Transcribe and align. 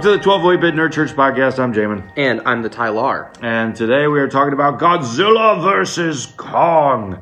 Welcome 0.00 0.12
to 0.12 0.16
the 0.16 0.24
12 0.24 0.60
Bit 0.62 0.74
Nerd 0.76 0.92
Church 0.94 1.10
podcast. 1.10 1.58
I'm 1.58 1.74
Jamin. 1.74 2.10
And 2.16 2.40
I'm 2.46 2.62
the 2.62 2.70
Tylar. 2.70 3.36
And 3.42 3.76
today 3.76 4.06
we 4.06 4.18
are 4.20 4.28
talking 4.28 4.54
about 4.54 4.80
Godzilla 4.80 5.62
versus 5.62 6.24
Kong, 6.24 7.20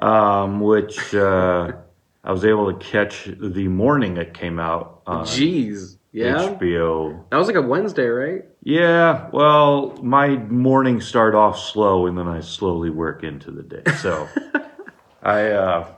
um, 0.00 0.60
which 0.60 1.14
uh, 1.14 1.72
I 2.24 2.30
was 2.30 2.44
able 2.44 2.70
to 2.74 2.78
catch 2.78 3.24
the 3.24 3.68
morning 3.68 4.18
it 4.18 4.34
came 4.34 4.60
out 4.60 5.00
on 5.06 5.24
Jeez. 5.24 5.96
Yeah. 6.12 6.34
HBO. 6.34 7.24
That 7.30 7.38
was 7.38 7.46
like 7.46 7.56
a 7.56 7.62
Wednesday, 7.62 8.08
right? 8.08 8.44
Yeah, 8.62 9.30
well, 9.32 9.96
my 10.02 10.36
mornings 10.36 11.06
start 11.06 11.34
off 11.34 11.58
slow 11.58 12.06
and 12.06 12.18
then 12.18 12.28
I 12.28 12.40
slowly 12.40 12.90
work 12.90 13.24
into 13.24 13.50
the 13.50 13.62
day. 13.62 13.92
So 13.92 14.28
I 15.22 15.52
uh, 15.52 15.94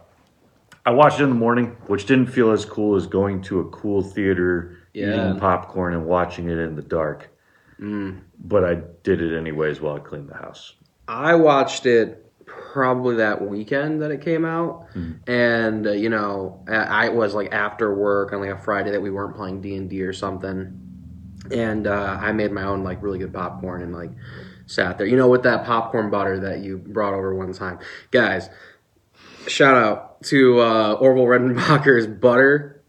I 0.87 0.93
watched 0.93 1.19
it 1.19 1.25
in 1.25 1.31
the 1.31 1.35
morning, 1.35 1.77
which 1.89 2.07
didn't 2.07 2.27
feel 2.27 2.53
as 2.53 2.65
cool 2.65 2.95
as 2.95 3.09
going 3.09 3.43
to 3.43 3.59
a 3.59 3.69
cool 3.71 4.03
theater, 4.03 4.82
Yeah. 4.95 5.09
eating 5.31 5.41
popcorn 5.41 5.95
and 5.95 6.07
watching 6.07 6.49
it 6.49 6.59
in 6.59 6.77
the 6.77 6.83
dark. 6.83 7.29
But 8.39 8.65
I 8.65 8.75
did 9.03 9.21
it 9.21 9.37
anyways 9.37 9.81
while 9.81 9.97
I 9.97 10.01
cleaned 10.01 10.29
the 10.29 10.37
house. 10.37 10.75
I 11.09 11.35
watched 11.35 11.85
it 11.87 12.19
probably 12.47 13.17
that 13.17 13.43
weekend 13.47 14.03
that 14.03 14.11
it 14.11 14.21
came 14.23 14.45
out, 14.45 14.87
and 15.27 15.87
uh, 15.87 15.93
you 15.93 16.09
know, 16.09 16.63
I 16.69 17.07
I 17.07 17.09
was 17.09 17.35
like 17.35 17.53
after 17.53 17.93
work 17.95 18.33
on 18.33 18.41
like 18.41 18.51
a 18.51 18.59
Friday 18.59 18.91
that 18.93 19.01
we 19.03 19.11
weren't 19.11 19.35
playing 19.35 19.61
D 19.63 19.75
and 19.77 19.91
D 19.91 20.03
or 20.03 20.13
something, 20.13 20.79
and 21.51 21.87
uh, 21.87 22.19
I 22.21 22.33
made 22.33 22.53
my 22.53 22.63
own 22.65 22.85
like 22.85 23.03
really 23.03 23.19
good 23.19 23.33
popcorn 23.33 23.83
and 23.83 23.93
like 23.93 24.11
sat 24.67 24.99
there, 24.99 25.07
you 25.07 25.17
know, 25.17 25.29
with 25.29 25.43
that 25.43 25.65
popcorn 25.65 26.11
butter 26.11 26.39
that 26.41 26.61
you 26.61 26.79
brought 26.79 27.15
over 27.15 27.35
one 27.35 27.53
time, 27.53 27.79
guys. 28.11 28.49
Shout 29.49 29.77
out 29.77 30.23
to 30.25 30.61
uh, 30.61 30.93
Orville 31.01 31.25
Redenbacher's 31.25 32.07
butter. 32.07 32.82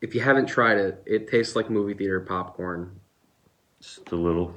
If 0.00 0.14
you 0.14 0.20
haven't 0.20 0.46
tried 0.46 0.78
it, 0.78 1.02
it 1.06 1.28
tastes 1.30 1.56
like 1.56 1.70
movie 1.70 1.94
theater 1.94 2.20
popcorn. 2.20 3.00
Just 3.80 4.10
a 4.12 4.16
little 4.16 4.54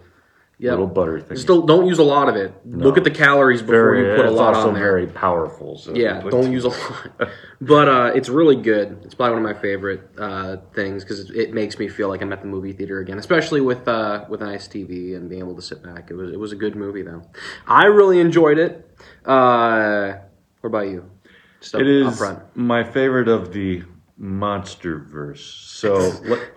Yep. 0.62 0.72
little 0.72 0.88
butter 0.88 1.22
thing. 1.22 1.36
Just 1.38 1.48
don't, 1.48 1.66
don't 1.66 1.86
use 1.86 2.00
a 2.00 2.04
lot 2.04 2.28
of 2.28 2.36
it. 2.36 2.54
Look 2.66 2.98
at 2.98 3.06
the 3.06 3.12
calories 3.12 3.62
before 3.62 3.95
very, 3.95 4.10
you 4.10 4.16
put 4.17 4.26
a 4.26 4.32
lot 4.32 4.56
on 4.56 4.73
there. 4.73 4.84
very 4.84 5.08
powerful. 5.08 5.78
So 5.78 5.95
yeah, 5.95 6.20
don't 6.20 6.52
use 6.52 6.66
a 6.66 6.70
lot. 6.70 7.30
But 7.62 7.88
uh, 7.88 8.12
it's 8.14 8.28
really 8.28 8.58
good. 8.58 9.02
It's 9.06 9.16
probably 9.16 9.42
one 9.42 9.50
of 9.50 9.56
my 9.56 9.62
favorite 9.62 10.10
uh, 10.17 10.58
things 10.73 11.04
because 11.06 11.30
it, 11.32 11.54
makes 11.54 11.80
me 11.80 11.88
feel 11.88 12.10
like 12.10 12.22
I'm 12.22 12.34
at 12.34 12.42
the 12.42 12.48
movie 12.48 12.73
theater 12.73 13.00
again, 13.00 13.17
especially 13.20 13.62
with 13.62 13.88
uh, 13.88 14.26
with 14.28 14.42
a 14.42 14.45
nice 14.45 14.67
TV 14.67 15.16
and 15.16 15.30
being 15.30 15.42
able 15.42 15.56
to 15.56 15.62
sit 15.62 15.82
back. 15.82 16.12
It 16.12 16.16
was 16.16 16.32
it 16.34 16.40
was 16.40 16.52
a 16.52 16.58
good 16.58 16.76
movie 16.76 17.04
though. 17.04 17.22
I 17.66 17.86
really 17.86 18.20
enjoyed 18.20 18.58
it. 18.58 18.86
Uh, 19.26 20.14
what 20.60 20.67
about 20.67 20.88
you? 20.88 21.10
Just 21.62 21.76
up- 21.76 21.82
It 21.82 21.88
is 21.88 22.22
my 22.56 22.84
favorite 22.84 23.30
of 23.30 23.54
the 23.54 23.84
monster 24.22 25.00
verse. 25.00 25.42
So 25.44 26.12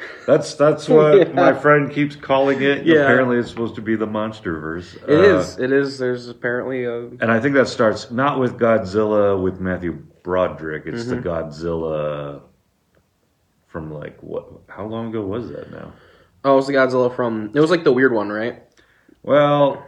that's 0.26 0.54
that's 0.54 0.88
what 0.88 1.16
Yeah. 1.28 1.32
my 1.32 1.52
friend 1.54 1.90
keeps 1.92 2.16
calling 2.16 2.60
it. 2.60 2.84
Yeah. 2.84 3.02
Apparently, 3.02 3.38
it's 3.38 3.48
supposed 3.48 3.76
to 3.76 3.80
be 3.80 3.94
the 3.94 4.06
monster 4.06 4.58
verse. 4.58 4.94
It 5.06 5.10
is. 5.20 5.58
It 5.58 5.70
is. 5.72 5.96
There's 5.98 6.28
apparently 6.28 6.84
a 6.84 7.02
and 7.06 7.30
I 7.30 7.38
think 7.40 7.54
that 7.54 7.68
starts 7.68 8.10
not 8.10 8.40
with 8.40 8.58
Godzilla 8.58 9.40
with 9.40 9.60
Matthew 9.60 9.92
Broderick. 10.24 10.84
It's 10.86 11.04
Mm-hmm. 11.04 11.22
the 11.22 11.28
Godzilla 11.28 12.42
from 13.68 13.92
like 13.92 14.18
what? 14.22 14.46
How 14.68 14.84
long 14.86 15.08
ago 15.10 15.22
was 15.24 15.48
that 15.50 15.70
now? 15.70 15.92
oh, 16.44 16.54
it 16.54 16.56
was 16.56 16.66
the 16.66 16.72
Godzilla 16.74 17.14
from. 17.14 17.52
It 17.54 17.60
was 17.60 17.70
like 17.70 17.84
the 17.84 17.92
weird 17.92 18.12
one, 18.12 18.28
right? 18.30 18.62
Well. 19.22 19.86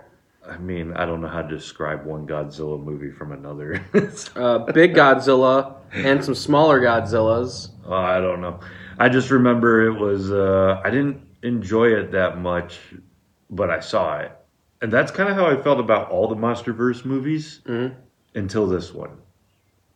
I 0.48 0.58
mean, 0.58 0.92
I 0.92 1.06
don't 1.06 1.20
know 1.22 1.28
how 1.28 1.42
to 1.42 1.48
describe 1.48 2.04
one 2.04 2.26
Godzilla 2.26 2.82
movie 2.82 3.10
from 3.10 3.32
another. 3.32 3.82
Uh, 4.36 4.58
big 4.72 4.94
Godzilla 4.94 5.76
and 5.92 6.22
some 6.24 6.34
smaller 6.34 6.80
Godzillas. 6.80 7.70
Oh, 7.86 7.92
I 7.94 8.20
don't 8.20 8.40
know. 8.40 8.60
I 8.98 9.08
just 9.08 9.30
remember 9.30 9.86
it 9.86 9.98
was. 9.98 10.30
Uh, 10.30 10.80
I 10.84 10.90
didn't 10.90 11.22
enjoy 11.42 11.86
it 11.94 12.12
that 12.12 12.38
much, 12.38 12.78
but 13.50 13.70
I 13.70 13.80
saw 13.80 14.18
it, 14.18 14.32
and 14.82 14.92
that's 14.92 15.10
kind 15.10 15.28
of 15.28 15.36
how 15.36 15.46
I 15.46 15.60
felt 15.60 15.80
about 15.80 16.10
all 16.10 16.28
the 16.28 16.36
MonsterVerse 16.36 17.04
movies 17.04 17.60
Mhm. 17.66 17.94
until 18.34 18.66
this 18.66 18.92
one. 18.92 19.16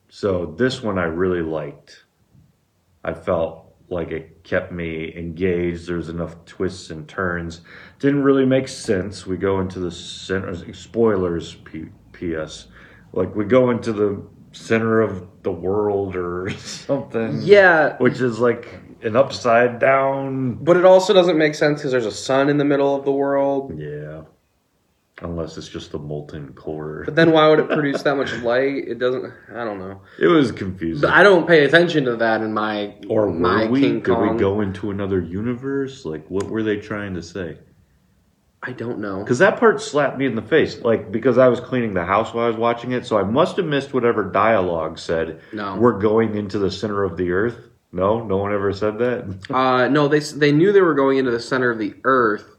So 0.08 0.46
this 0.56 0.82
one 0.82 0.98
I 0.98 1.04
really 1.04 1.42
liked. 1.42 2.04
I 3.04 3.12
felt 3.14 3.67
like 3.90 4.10
it 4.10 4.44
kept 4.44 4.72
me 4.72 5.14
engaged. 5.16 5.86
There's 5.88 6.08
enough 6.08 6.44
twists 6.44 6.90
and 6.90 7.08
turns. 7.08 7.62
Didn't 7.98 8.22
really 8.22 8.46
make 8.46 8.68
sense. 8.68 9.26
We 9.26 9.36
go 9.36 9.60
into 9.60 9.78
the 9.80 9.90
center. 9.90 10.54
Spoilers, 10.74 11.54
P, 11.54 11.86
P.S. 12.12 12.68
Like 13.12 13.34
we 13.34 13.44
go 13.44 13.70
into 13.70 13.92
the 13.92 14.22
center 14.52 15.00
of 15.00 15.26
the 15.42 15.52
world 15.52 16.16
or 16.16 16.50
something. 16.58 17.40
Yeah, 17.42 17.96
Which 17.98 18.20
is 18.20 18.38
like 18.38 18.80
an 19.02 19.16
upside 19.16 19.78
down. 19.78 20.54
But 20.62 20.76
it 20.76 20.84
also 20.84 21.12
doesn't 21.12 21.38
make 21.38 21.54
sense 21.54 21.80
because 21.80 21.92
there's 21.92 22.06
a 22.06 22.12
sun 22.12 22.48
in 22.48 22.58
the 22.58 22.64
middle 22.64 22.94
of 22.94 23.04
the 23.04 23.12
world. 23.12 23.78
Yeah. 23.78 24.22
Unless 25.20 25.58
it's 25.58 25.68
just 25.68 25.90
the 25.90 25.98
molten 25.98 26.52
core. 26.52 27.02
But 27.04 27.16
then 27.16 27.32
why 27.32 27.48
would 27.48 27.58
it 27.58 27.68
produce 27.68 28.02
that 28.02 28.16
much 28.16 28.32
light? 28.42 28.86
It 28.86 28.98
doesn't. 28.98 29.32
I 29.52 29.64
don't 29.64 29.78
know. 29.78 30.00
It 30.20 30.28
was 30.28 30.52
confusing. 30.52 31.00
But 31.00 31.10
I 31.10 31.24
don't 31.24 31.46
pay 31.46 31.64
attention 31.64 32.04
to 32.04 32.16
that 32.16 32.40
in 32.40 32.54
my 32.54 32.94
or 33.08 33.26
were 33.26 33.32
my 33.32 33.66
we? 33.66 33.80
King 33.80 34.00
Did 34.00 34.16
we 34.16 34.38
go 34.38 34.60
into 34.60 34.90
another 34.90 35.20
universe? 35.20 36.04
Like, 36.04 36.28
what 36.28 36.46
were 36.46 36.62
they 36.62 36.76
trying 36.76 37.14
to 37.14 37.22
say? 37.22 37.58
I 38.62 38.72
don't 38.72 38.98
know. 39.00 39.20
Because 39.20 39.38
that 39.38 39.58
part 39.58 39.80
slapped 39.80 40.18
me 40.18 40.26
in 40.26 40.34
the 40.34 40.42
face. 40.42 40.80
Like, 40.82 41.10
because 41.10 41.38
I 41.38 41.48
was 41.48 41.60
cleaning 41.60 41.94
the 41.94 42.04
house 42.04 42.32
while 42.32 42.44
I 42.44 42.48
was 42.48 42.56
watching 42.56 42.92
it, 42.92 43.06
so 43.06 43.16
I 43.16 43.22
must 43.22 43.56
have 43.56 43.66
missed 43.66 43.92
whatever 43.92 44.24
dialogue 44.24 44.98
said. 44.98 45.40
No. 45.52 45.76
We're 45.76 45.98
going 45.98 46.36
into 46.36 46.58
the 46.58 46.70
center 46.70 47.04
of 47.04 47.16
the 47.16 47.30
earth. 47.32 47.68
No, 47.90 48.22
no 48.22 48.36
one 48.36 48.52
ever 48.52 48.72
said 48.72 48.98
that. 48.98 49.50
Uh, 49.50 49.88
no, 49.88 50.08
they 50.08 50.18
they 50.18 50.52
knew 50.52 50.72
they 50.72 50.82
were 50.82 50.94
going 50.94 51.16
into 51.16 51.30
the 51.30 51.40
center 51.40 51.70
of 51.70 51.78
the 51.78 51.94
Earth, 52.04 52.57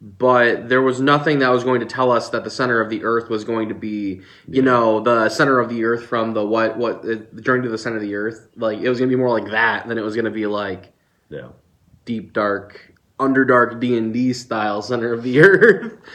but 0.00 0.68
there 0.68 0.80
was 0.80 1.00
nothing 1.00 1.40
that 1.40 1.50
was 1.50 1.62
going 1.64 1.80
to 1.80 1.86
tell 1.86 2.10
us 2.10 2.30
that 2.30 2.42
the 2.44 2.50
center 2.50 2.80
of 2.80 2.88
the 2.88 3.04
Earth 3.04 3.28
was 3.28 3.44
going 3.44 3.68
to 3.68 3.74
be, 3.74 4.22
you 4.48 4.62
know, 4.62 5.00
the 5.00 5.28
center 5.28 5.58
of 5.60 5.68
the 5.68 5.84
Earth 5.84 6.06
from 6.06 6.32
the 6.32 6.44
what 6.44 6.76
what 6.78 6.98
uh, 7.04 7.16
the 7.32 7.42
journey 7.42 7.62
to 7.64 7.68
the 7.68 7.76
center 7.78 7.96
of 7.96 8.02
the 8.02 8.14
Earth. 8.14 8.48
Like 8.56 8.78
it 8.78 8.88
was 8.88 8.98
going 8.98 9.10
to 9.10 9.16
be 9.16 9.20
more 9.20 9.30
like 9.38 9.50
that 9.50 9.86
than 9.88 9.98
it 9.98 10.02
was 10.02 10.14
going 10.14 10.24
to 10.24 10.30
be 10.30 10.46
like 10.46 10.92
Yeah. 11.28 11.48
deep 12.06 12.32
dark 12.32 12.94
underdark 13.18 13.78
D 13.80 13.98
and 13.98 14.14
D 14.14 14.32
style 14.32 14.80
center 14.82 15.12
of 15.12 15.22
the 15.22 15.40
Earth. 15.40 15.98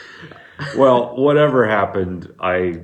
Well, 0.74 1.14
whatever 1.16 1.66
happened, 1.68 2.32
I 2.40 2.80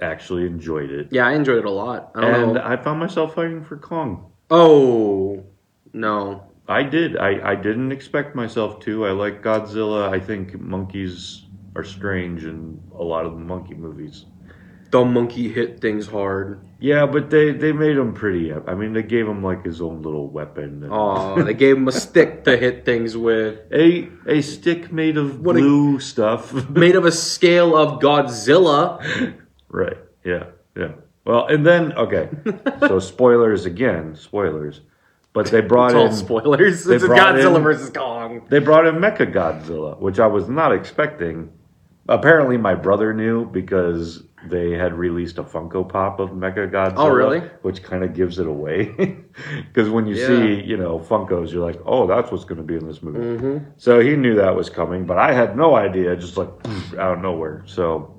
actually 0.00 0.46
enjoyed 0.46 0.88
it. 0.92 1.08
Yeah, 1.10 1.26
I 1.26 1.32
enjoyed 1.32 1.58
it 1.58 1.64
a 1.64 1.70
lot. 1.70 2.12
I 2.14 2.24
And 2.28 2.54
know. 2.54 2.62
I 2.64 2.76
found 2.76 3.00
myself 3.00 3.34
fighting 3.34 3.64
for 3.64 3.76
Kong. 3.76 4.30
Oh 4.52 5.42
no, 5.92 6.44
I 6.68 6.82
did. 6.84 7.16
I, 7.16 7.52
I 7.52 7.54
didn't 7.54 7.92
expect 7.92 8.34
myself 8.34 8.80
to. 8.80 9.06
I 9.06 9.10
like 9.10 9.42
Godzilla. 9.42 10.08
I 10.12 10.20
think 10.20 10.58
monkeys 10.60 11.42
are 11.74 11.84
strange 11.84 12.44
in 12.44 12.80
a 12.98 13.02
lot 13.02 13.26
of 13.26 13.32
the 13.32 13.38
monkey 13.40 13.74
movies. 13.74 14.26
the 14.90 15.04
monkey 15.04 15.48
hit 15.48 15.80
things 15.80 16.06
hard. 16.06 16.60
Yeah, 16.78 17.06
but 17.06 17.30
they, 17.30 17.52
they 17.52 17.72
made 17.72 17.96
him 17.96 18.12
pretty. 18.12 18.52
I 18.52 18.74
mean, 18.74 18.92
they 18.92 19.02
gave 19.02 19.26
him 19.26 19.42
like 19.42 19.64
his 19.64 19.80
own 19.80 20.02
little 20.02 20.28
weapon. 20.28 20.86
Oh, 20.90 21.42
they 21.42 21.54
gave 21.54 21.76
him 21.76 21.88
a 21.88 21.92
stick 21.92 22.44
to 22.44 22.56
hit 22.56 22.84
things 22.84 23.16
with, 23.16 23.60
A 23.72 24.08
a 24.26 24.40
stick 24.42 24.92
made 24.92 25.16
of 25.16 25.40
What 25.40 25.56
a- 25.56 25.60
blue 25.60 25.98
stuff. 26.00 26.52
made 26.70 26.96
of 26.96 27.04
a 27.04 27.12
scale 27.12 27.76
of 27.76 28.00
Godzilla. 28.02 29.34
right. 29.68 29.96
Yeah. 30.24 30.44
Yeah. 30.76 30.92
Well, 31.24 31.46
and 31.46 31.64
then 31.64 31.92
okay. 31.94 32.28
so 32.80 32.98
spoilers 32.98 33.64
again. 33.64 34.16
Spoilers. 34.16 34.80
But 35.32 35.46
they 35.46 35.62
brought 35.62 35.92
It's 35.92 35.94
all 35.94 36.06
in 36.06 36.12
spoilers. 36.12 36.84
they 36.84 36.96
It's 36.96 37.04
Godzilla 37.04 37.56
in- 37.56 37.62
versus 37.62 37.90
Kong. 37.90 38.42
they 38.50 38.58
brought 38.58 38.86
in 38.86 38.96
Mecha 38.96 39.32
Godzilla, 39.32 39.98
which 39.98 40.20
I 40.20 40.26
was 40.26 40.48
not 40.48 40.72
expecting. 40.72 41.50
Apparently, 42.08 42.56
my 42.58 42.74
brother 42.74 43.14
knew 43.14 43.46
because 43.46 44.24
they 44.48 44.72
had 44.72 44.92
released 44.92 45.38
a 45.38 45.42
Funko 45.44 45.88
Pop 45.88 46.18
of 46.20 46.30
Mecha 46.30 46.68
Godzilla. 46.70 46.94
Oh, 46.96 47.08
really? 47.10 47.38
Which 47.62 47.82
kind 47.82 48.02
of 48.04 48.12
gives 48.14 48.38
it 48.38 48.46
away. 48.46 48.94
Because 49.72 49.88
when 49.88 50.06
you 50.06 50.14
Yeah. 50.16 50.26
see, 50.26 50.60
you 50.62 50.76
know, 50.76 50.98
Funkos, 50.98 51.52
you're 51.52 51.64
like, 51.64 51.80
oh, 51.86 52.06
that's 52.06 52.30
what's 52.30 52.44
going 52.44 52.58
to 52.58 52.62
be 52.62 52.74
in 52.76 52.86
this 52.86 53.02
movie. 53.02 53.18
Mm-hmm. 53.20 53.64
So 53.78 53.98
he 54.00 54.14
knew 54.14 54.34
that 54.34 54.54
was 54.54 54.68
coming, 54.68 55.06
but 55.06 55.16
I 55.16 55.32
had 55.32 55.56
no 55.56 55.74
idea, 55.74 56.14
just 56.16 56.36
like 56.36 56.50
out 56.98 57.14
of 57.16 57.20
nowhere. 57.22 57.62
So 57.64 58.14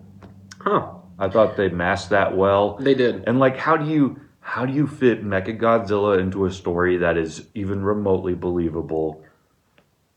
Huh? 0.60 0.88
I 1.20 1.30
thought 1.30 1.56
they 1.56 1.70
masked 1.70 2.10
that 2.10 2.36
well. 2.36 2.78
They 2.78 2.96
did. 2.96 3.26
And 3.28 3.38
like, 3.40 3.58
how 3.58 3.78
do 3.78 3.86
you 3.86 4.20
how 4.44 4.66
do 4.66 4.74
you 4.74 4.86
fit 4.86 5.26
Mecha 5.26 5.58
Godzilla 5.58 6.20
into 6.20 6.46
a 6.46 6.52
story 6.52 6.98
that 6.98 7.18
is 7.18 7.48
even 7.56 7.84
remotely 7.84 8.36
believable? 8.36 9.24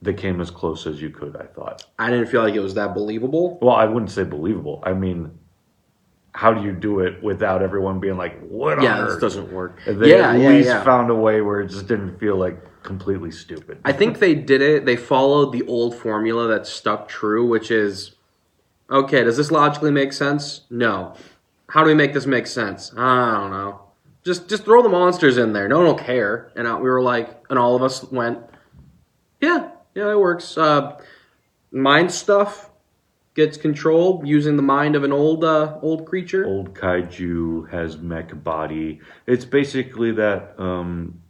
That 0.03 0.19
came 0.19 0.43
as 0.43 0.51
close 0.51 0.87
as 0.87 1.01
you 1.01 1.09
could, 1.09 1.37
I 1.37 1.47
thought. 1.47 1.87
I 1.99 2.11
didn't 2.11 2.27
feel 2.27 2.43
like 2.43 2.55
it 2.55 2.61
was 2.61 2.75
that 2.75 2.93
believable. 2.93 3.59
Well, 3.63 3.75
I 3.75 3.87
wouldn't 3.87 4.11
say 4.11 4.25
believable. 4.25 4.83
I 4.85 4.93
mean, 4.93 5.39
how 6.33 6.53
do 6.53 6.63
you 6.63 6.73
do 6.73 7.01
it 7.01 7.23
without 7.23 7.63
everyone 7.63 7.99
being 7.99 8.19
like, 8.19 8.39
"What 8.41 8.83
Yeah, 8.83 8.99
on 8.99 9.05
this 9.07 9.15
earth?" 9.15 9.21
doesn't 9.23 9.51
work. 9.51 9.81
They 9.87 10.11
yeah, 10.11 10.33
at 10.33 10.41
yeah, 10.41 10.49
least 10.51 10.69
yeah. 10.69 10.85
found 10.85 11.11
a 11.11 11.15
way 11.15 11.41
where 11.41 11.63
it 11.63 11.69
just 11.69 11.89
didn't 11.89 12.19
feel 12.21 12.37
like 12.37 12.59
completely 12.83 13.31
stupid. 13.31 13.79
I 13.87 13.93
think 13.93 14.19
they 14.19 14.35
did 14.35 14.61
it. 14.61 14.85
They 14.85 14.97
followed 14.97 15.53
the 15.53 15.67
old 15.67 15.97
formula 15.97 16.47
that 16.49 16.67
stuck 16.67 17.09
true, 17.09 17.47
which 17.49 17.71
is 17.71 18.17
okay, 18.91 19.25
does 19.25 19.39
this 19.39 19.51
logically 19.51 19.91
make 19.91 20.13
sense? 20.13 20.63
No. 20.69 21.15
How 21.71 21.83
do 21.83 21.89
we 21.89 21.95
make 21.95 22.13
this 22.13 22.27
make 22.27 22.47
sense? 22.47 22.93
I 22.97 23.39
don't 23.41 23.51
know. 23.51 23.86
Just 24.27 24.49
just 24.49 24.65
throw 24.65 24.83
the 24.83 24.89
monsters 24.89 25.39
in 25.39 25.53
there. 25.53 25.69
No 25.69 25.77
one 25.77 25.87
will 25.87 25.95
care. 25.95 26.51
And 26.57 26.67
uh, 26.67 26.77
we 26.83 26.91
were 26.91 27.01
like, 27.01 27.45
and 27.49 27.61
all 27.61 27.77
of 27.77 27.83
us 27.85 28.03
went, 28.11 28.41
Yeah, 29.41 29.71
yeah, 29.95 30.11
it 30.11 30.19
works. 30.19 30.59
Uh, 30.59 30.99
mind 31.71 32.11
stuff 32.11 32.69
gets 33.35 33.57
controlled 33.57 34.27
using 34.27 34.57
the 34.57 34.65
mind 34.65 34.97
of 34.97 35.05
an 35.05 35.13
old 35.13 35.45
uh, 35.45 35.79
old 35.81 36.07
creature. 36.07 36.45
Old 36.45 36.75
kaiju 36.75 37.71
has 37.71 37.99
mech 37.99 38.43
body. 38.43 39.01
It's 39.29 39.45
basically 39.45 40.11
that 40.13 40.59
um, 40.59 41.21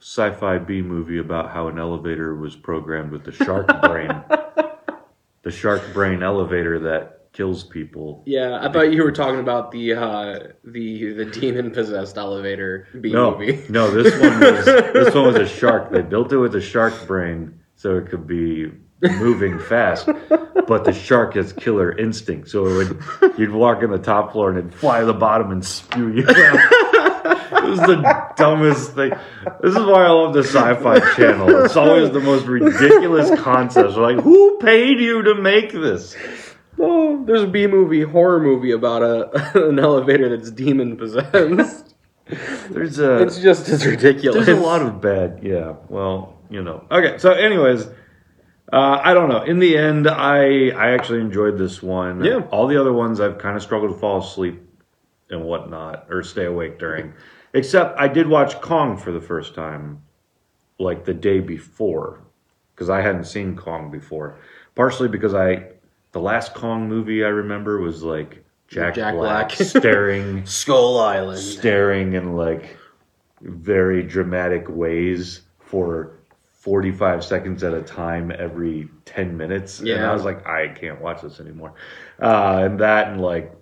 sci-fi 0.00 0.56
B 0.56 0.80
movie 0.80 1.18
about 1.18 1.50
how 1.50 1.68
an 1.68 1.78
elevator 1.78 2.34
was 2.34 2.56
programmed 2.56 3.12
with 3.12 3.24
the 3.24 3.32
shark 3.32 3.66
brain. 3.82 4.08
the 5.42 5.50
shark 5.50 5.82
brain 5.92 6.22
elevator 6.22 6.78
that 6.78 7.17
kills 7.38 7.62
people. 7.62 8.24
Yeah, 8.26 8.58
I 8.60 8.70
thought 8.72 8.92
you 8.92 9.04
were 9.04 9.12
talking 9.12 9.38
about 9.38 9.70
the 9.70 9.94
uh, 9.94 10.38
the 10.64 11.12
the 11.12 11.24
demon 11.24 11.70
possessed 11.70 12.18
elevator 12.18 12.88
B 13.00 13.12
No, 13.12 13.38
movie. 13.38 13.64
no, 13.68 13.90
this 13.92 14.12
one 14.20 14.40
was 14.40 14.64
this 14.64 15.14
one 15.14 15.26
was 15.28 15.36
a 15.36 15.46
shark. 15.46 15.92
They 15.92 16.02
built 16.02 16.32
it 16.32 16.38
with 16.38 16.54
a 16.56 16.60
shark 16.60 17.06
brain 17.06 17.60
so 17.76 17.96
it 17.96 18.08
could 18.10 18.26
be 18.26 18.72
moving 19.00 19.58
fast. 19.60 20.06
But 20.66 20.84
the 20.84 20.92
shark 20.92 21.34
has 21.34 21.52
killer 21.52 21.96
instinct, 21.96 22.48
so 22.50 22.66
it 22.66 22.74
would 23.20 23.38
you'd 23.38 23.52
walk 23.52 23.82
in 23.84 23.90
the 23.92 23.98
top 23.98 24.32
floor 24.32 24.50
and 24.50 24.58
it'd 24.58 24.74
fly 24.74 25.00
to 25.00 25.06
the 25.06 25.14
bottom 25.14 25.52
and 25.52 25.64
spew 25.64 26.08
you 26.12 26.26
out. 26.28 26.72
It 27.50 27.70
was 27.70 27.78
the 27.80 28.32
dumbest 28.36 28.94
thing. 28.94 29.10
This 29.62 29.76
is 29.76 29.78
why 29.84 30.04
I 30.04 30.10
love 30.10 30.32
the 30.34 30.42
Sci-Fi 30.42 30.98
Channel. 31.16 31.64
It's 31.64 31.76
always 31.76 32.10
the 32.10 32.20
most 32.20 32.46
ridiculous 32.46 33.30
concepts. 33.40 33.94
We're 33.96 34.14
like, 34.14 34.24
who 34.24 34.58
paid 34.58 34.98
you 35.00 35.22
to 35.22 35.34
make 35.34 35.72
this? 35.72 36.16
Oh, 36.78 37.24
there's 37.24 37.42
a 37.42 37.46
B 37.46 37.66
movie 37.66 38.02
horror 38.02 38.40
movie 38.40 38.72
about 38.72 39.02
a 39.02 39.58
an 39.68 39.78
elevator 39.78 40.34
that's 40.34 40.50
demon 40.50 40.96
possessed. 40.96 41.94
There's 42.70 42.98
a 42.98 43.22
it's 43.22 43.40
just 43.40 43.70
as 43.70 43.86
ridiculous. 43.86 44.44
There's 44.44 44.58
a 44.58 44.60
lot 44.60 44.82
of 44.82 45.00
bad, 45.00 45.40
yeah. 45.42 45.76
Well, 45.88 46.38
you 46.50 46.62
know. 46.62 46.86
Okay, 46.90 47.16
so 47.16 47.32
anyways, 47.32 47.86
uh, 48.70 49.00
I 49.02 49.14
don't 49.14 49.30
know. 49.30 49.42
In 49.42 49.60
the 49.60 49.78
end, 49.78 50.06
I 50.06 50.68
I 50.68 50.90
actually 50.90 51.20
enjoyed 51.20 51.56
this 51.56 51.82
one. 51.82 52.22
Yeah. 52.22 52.40
All 52.50 52.66
the 52.66 52.78
other 52.78 52.92
ones, 52.92 53.18
I've 53.18 53.38
kind 53.38 53.56
of 53.56 53.62
struggled 53.62 53.94
to 53.94 53.98
fall 53.98 54.18
asleep 54.18 54.60
and 55.30 55.44
whatnot, 55.44 56.06
or 56.10 56.22
stay 56.22 56.44
awake 56.44 56.78
during. 56.78 57.14
Except 57.54 57.98
I 57.98 58.08
did 58.08 58.28
watch 58.28 58.60
Kong 58.60 58.98
for 58.98 59.10
the 59.10 59.20
first 59.20 59.54
time, 59.54 60.02
like 60.78 61.04
the 61.04 61.14
day 61.14 61.40
before, 61.40 62.20
because 62.74 62.90
I 62.90 63.00
hadn't 63.00 63.24
seen 63.24 63.56
Kong 63.56 63.90
before. 63.90 64.38
Partially 64.74 65.08
because 65.08 65.34
I, 65.34 65.66
the 66.12 66.20
last 66.20 66.54
Kong 66.54 66.88
movie 66.88 67.24
I 67.24 67.28
remember 67.28 67.80
was 67.80 68.02
like 68.02 68.44
Jack, 68.68 68.94
Jack 68.94 69.14
Black, 69.14 69.48
Black. 69.56 69.68
staring 69.68 70.44
Skull 70.46 70.98
Island. 70.98 71.40
staring 71.40 72.14
in 72.14 72.36
like 72.36 72.76
very 73.40 74.02
dramatic 74.02 74.68
ways 74.68 75.42
for 75.58 76.18
45 76.52 77.24
seconds 77.24 77.62
at 77.62 77.72
a 77.72 77.82
time 77.82 78.32
every 78.36 78.88
10 79.04 79.36
minutes. 79.36 79.80
And 79.80 79.88
I 80.04 80.12
was 80.12 80.24
like, 80.24 80.46
I 80.46 80.68
can't 80.68 81.00
watch 81.00 81.22
this 81.22 81.40
anymore. 81.40 81.74
Uh, 82.20 82.62
and 82.64 82.80
that 82.80 83.08
and 83.08 83.20
like, 83.20 83.52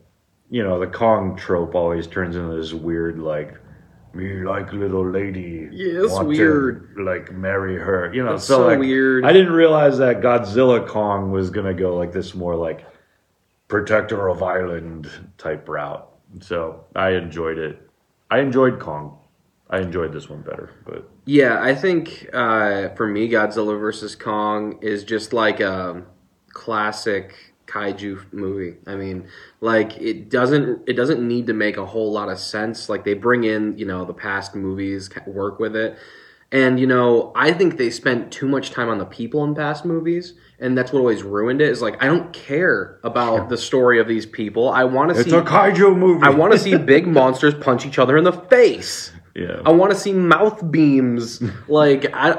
you 0.50 0.62
know, 0.62 0.80
the 0.80 0.86
Kong 0.86 1.36
trope 1.36 1.74
always 1.74 2.06
turns 2.06 2.36
into 2.36 2.56
this 2.56 2.72
weird, 2.72 3.18
like, 3.18 3.54
me 4.16 4.44
like 4.44 4.72
little 4.72 5.08
lady. 5.08 5.68
Yeah, 5.70 6.02
it's 6.04 6.12
want 6.12 6.24
to, 6.24 6.28
weird. 6.28 6.96
like, 6.98 7.32
marry 7.32 7.76
her. 7.76 8.12
You 8.12 8.24
know, 8.24 8.34
It's 8.34 8.44
so, 8.44 8.58
so 8.58 8.66
like, 8.66 8.78
weird. 8.78 9.24
I 9.24 9.32
didn't 9.32 9.52
realize 9.52 9.98
that 9.98 10.20
Godzilla 10.20 10.86
Kong 10.86 11.30
was 11.30 11.50
going 11.50 11.66
to 11.66 11.74
go 11.74 11.96
like 11.96 12.12
this 12.12 12.34
more 12.34 12.56
like 12.56 12.84
protector 13.68 14.28
of 14.28 14.42
island 14.42 15.10
type 15.38 15.68
route. 15.68 16.08
So 16.40 16.84
I 16.94 17.10
enjoyed 17.10 17.58
it. 17.58 17.80
I 18.30 18.40
enjoyed 18.40 18.80
Kong. 18.80 19.18
I 19.68 19.80
enjoyed 19.80 20.12
this 20.12 20.28
one 20.28 20.42
better, 20.42 20.70
but 20.84 21.08
Yeah, 21.24 21.60
I 21.60 21.74
think 21.74 22.28
uh, 22.32 22.90
for 22.90 23.06
me, 23.08 23.28
Godzilla 23.28 23.78
versus 23.78 24.14
Kong 24.14 24.78
is 24.80 25.02
just 25.02 25.32
like 25.32 25.58
a 25.60 26.04
classic 26.50 27.54
kaiju 27.66 28.32
movie. 28.32 28.76
I 28.86 28.94
mean, 28.94 29.28
like 29.60 29.96
it 29.98 30.30
doesn't 30.30 30.88
it 30.88 30.94
doesn't 30.94 31.26
need 31.26 31.46
to 31.48 31.52
make 31.52 31.76
a 31.76 31.86
whole 31.86 32.12
lot 32.12 32.28
of 32.28 32.38
sense. 32.38 32.88
Like 32.88 33.04
they 33.04 33.14
bring 33.14 33.44
in 33.44 33.76
you 33.78 33.86
know 33.86 34.04
the 34.04 34.14
past 34.14 34.54
movies, 34.54 35.10
work 35.26 35.58
with 35.58 35.76
it, 35.76 35.98
and 36.52 36.78
you 36.80 36.86
know 36.86 37.32
I 37.34 37.52
think 37.52 37.76
they 37.76 37.90
spent 37.90 38.32
too 38.32 38.48
much 38.48 38.70
time 38.70 38.88
on 38.88 38.98
the 38.98 39.04
people 39.04 39.44
in 39.44 39.54
past 39.54 39.84
movies, 39.84 40.34
and 40.58 40.76
that's 40.78 40.92
what 40.92 41.00
always 41.00 41.22
ruined 41.22 41.60
it. 41.60 41.68
Is 41.70 41.82
like 41.82 42.02
I 42.02 42.06
don't 42.06 42.32
care 42.32 42.98
about 43.02 43.48
the 43.48 43.58
story 43.58 43.98
of 44.00 44.08
these 44.08 44.26
people. 44.26 44.70
I 44.70 44.84
want 44.84 45.12
to 45.12 45.20
it's 45.20 45.30
see 45.30 45.36
a 45.36 45.42
kaiju 45.42 45.96
movie. 45.96 46.24
I 46.24 46.30
want 46.30 46.52
to 46.52 46.58
see 46.58 46.76
big 46.76 47.06
monsters 47.18 47.54
punch 47.54 47.84
each 47.84 47.98
other 47.98 48.16
in 48.16 48.24
the 48.24 48.32
face. 48.32 49.12
yeah. 49.34 49.60
I 49.66 49.70
want 49.70 49.92
to 49.92 49.98
see 49.98 50.12
mouth 50.12 50.70
beams. 50.70 51.42
Like 51.68 52.06
I, 52.14 52.30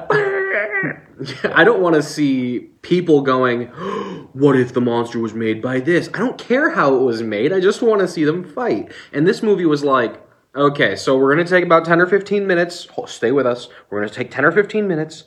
I 1.44 1.64
don't 1.64 1.82
want 1.82 1.96
to 1.96 2.04
see 2.04 2.60
people 2.82 3.22
going. 3.22 3.68
What 4.34 4.56
if 4.56 4.74
the 4.74 4.82
monster 4.82 5.18
was 5.18 5.34
made 5.34 5.64
by 5.64 5.80
this? 5.80 6.10
I 6.14 6.20
don't 6.20 6.38
care 6.38 6.70
how 6.70 6.94
it 6.94 7.00
was 7.02 7.24
made. 7.24 7.52
I 7.52 7.60
just 7.60 7.82
want 7.82 8.02
to 8.02 8.08
see 8.08 8.24
them 8.24 8.44
fight. 8.44 8.92
And 9.12 9.26
this 9.26 9.42
movie 9.42 9.66
was 9.66 9.84
like, 9.84 10.22
okay, 10.56 10.96
so 10.96 11.18
we're 11.18 11.34
gonna 11.34 11.48
take 11.48 11.64
about 11.64 11.86
ten 11.86 12.00
or 12.00 12.06
fifteen 12.06 12.46
minutes. 12.46 12.86
Ho- 12.92 13.08
Stay 13.08 13.32
with 13.32 13.48
us. 13.48 13.68
We're 13.90 14.00
gonna 14.02 14.14
take 14.14 14.30
ten 14.30 14.46
or 14.46 14.52
fifteen 14.52 14.88
minutes, 14.88 15.24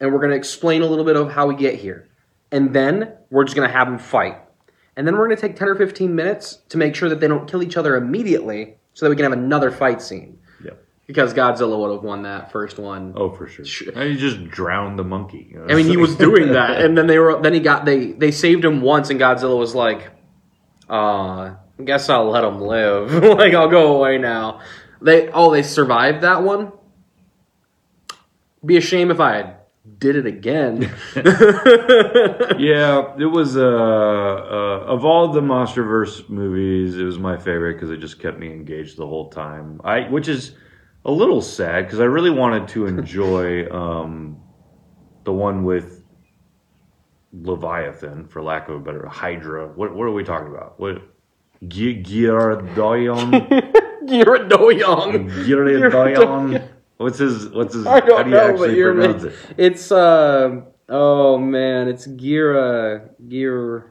and 0.00 0.10
we're 0.14 0.20
gonna 0.20 0.36
explain 0.36 0.80
a 0.80 0.86
little 0.86 1.04
bit 1.04 1.16
of 1.16 1.30
how 1.32 1.46
we 1.46 1.56
get 1.56 1.74
here, 1.74 2.08
and 2.52 2.72
then 2.72 3.12
we're 3.28 3.44
just 3.44 3.54
gonna 3.54 3.68
have 3.68 3.86
them 3.86 3.98
fight. 3.98 4.38
And 4.96 5.06
then 5.06 5.18
we're 5.18 5.26
gonna 5.26 5.38
take 5.40 5.56
ten 5.56 5.68
or 5.68 5.74
fifteen 5.74 6.14
minutes 6.14 6.62
to 6.70 6.78
make 6.78 6.94
sure 6.94 7.10
that 7.10 7.20
they 7.20 7.28
don't 7.28 7.46
kill 7.50 7.62
each 7.62 7.76
other 7.76 7.96
immediately, 7.96 8.76
so 8.94 9.04
that 9.04 9.10
we 9.10 9.16
can 9.16 9.24
have 9.24 9.32
another 9.38 9.70
fight 9.70 10.00
scene. 10.00 10.38
Because 11.06 11.34
Godzilla 11.34 11.78
would 11.78 11.92
have 11.92 12.02
won 12.02 12.22
that 12.22 12.50
first 12.50 12.78
one. 12.78 13.12
Oh, 13.16 13.30
for 13.30 13.46
sure. 13.46 13.64
Sure. 13.64 13.92
And 13.94 14.10
he 14.10 14.16
just 14.16 14.48
drowned 14.48 14.98
the 14.98 15.04
monkey. 15.04 15.48
you 15.50 15.58
know? 15.58 15.66
I 15.68 15.74
mean, 15.74 15.86
he 15.86 15.96
was 15.96 16.16
doing 16.16 16.52
that, 16.52 16.80
and 16.84 16.96
then 16.96 17.06
they 17.06 17.18
were. 17.18 17.40
Then 17.40 17.54
he 17.54 17.60
got 17.60 17.84
they 17.84 18.12
they 18.12 18.30
saved 18.30 18.64
him 18.64 18.80
once, 18.80 19.10
and 19.10 19.20
Godzilla 19.20 19.58
was 19.58 19.74
like, 19.74 20.10
"Uh, 20.88 21.54
guess 21.84 22.08
I'll 22.08 22.30
let 22.30 22.44
him 22.44 22.60
live. 22.60 23.12
like 23.38 23.54
I'll 23.54 23.68
go 23.68 23.96
away 23.96 24.18
now." 24.18 24.60
They 25.02 25.28
oh 25.30 25.52
they 25.52 25.62
survived 25.62 26.22
that 26.22 26.42
one. 26.42 26.72
Be 28.64 28.78
a 28.78 28.80
shame 28.80 29.10
if 29.10 29.20
I 29.20 29.56
did 29.98 30.16
it 30.16 30.24
again. 30.24 30.80
yeah, 32.58 33.14
it 33.18 33.30
was 33.30 33.58
uh, 33.58 33.60
uh 33.60 34.84
of 34.86 35.04
all 35.04 35.28
the 35.28 35.42
MonsterVerse 35.42 36.30
movies, 36.30 36.96
it 36.96 37.02
was 37.02 37.18
my 37.18 37.36
favorite 37.36 37.74
because 37.74 37.90
it 37.90 37.98
just 37.98 38.18
kept 38.18 38.38
me 38.38 38.50
engaged 38.50 38.96
the 38.96 39.06
whole 39.06 39.28
time. 39.28 39.82
I 39.84 40.08
which 40.08 40.28
is 40.28 40.52
a 41.04 41.10
little 41.10 41.42
sad 41.42 41.84
because 41.84 42.00
I 42.00 42.04
really 42.04 42.30
wanted 42.30 42.68
to 42.68 42.86
enjoy 42.86 43.68
um 43.70 44.40
the 45.24 45.32
one 45.32 45.64
with 45.64 46.02
Leviathan, 47.32 48.28
for 48.28 48.42
lack 48.42 48.68
of 48.68 48.76
a 48.76 48.78
better 48.78 49.06
Hydra. 49.06 49.68
What 49.68 49.94
what 49.94 50.04
are 50.04 50.12
we 50.12 50.24
talking 50.24 50.48
about? 50.48 50.78
What 50.78 51.02
Gyaradoyon? 51.64 53.30
Gyaradoyon. 54.06 55.30
Gyaradoyon? 55.44 56.68
What's 56.98 57.18
his 57.18 57.48
what's 57.48 57.74
his 57.74 57.86
I 57.86 58.00
don't 58.00 58.16
how 58.16 58.22
do 58.22 58.30
you 58.30 58.36
know, 58.36 58.50
actually 58.50 58.82
pronounce 58.82 59.24
it? 59.24 59.34
It's 59.56 59.90
uh 59.90 60.62
oh 60.88 61.38
man, 61.38 61.88
it's 61.88 62.06
Gira 62.06 63.08
Gira 63.26 63.90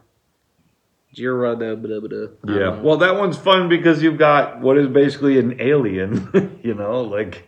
da 1.15 1.55
da 1.55 1.75
da. 1.75 2.27
Yeah. 2.48 2.70
Um, 2.70 2.84
well, 2.84 2.98
that 2.98 3.15
one's 3.17 3.38
fun 3.38 3.70
because 3.70 4.01
you've 4.01 4.17
got 4.17 4.60
what 4.62 4.77
is 4.77 4.88
basically 4.88 5.38
an 5.39 5.60
alien, 5.62 6.60
you 6.63 6.74
know, 6.74 7.01
like 7.01 7.48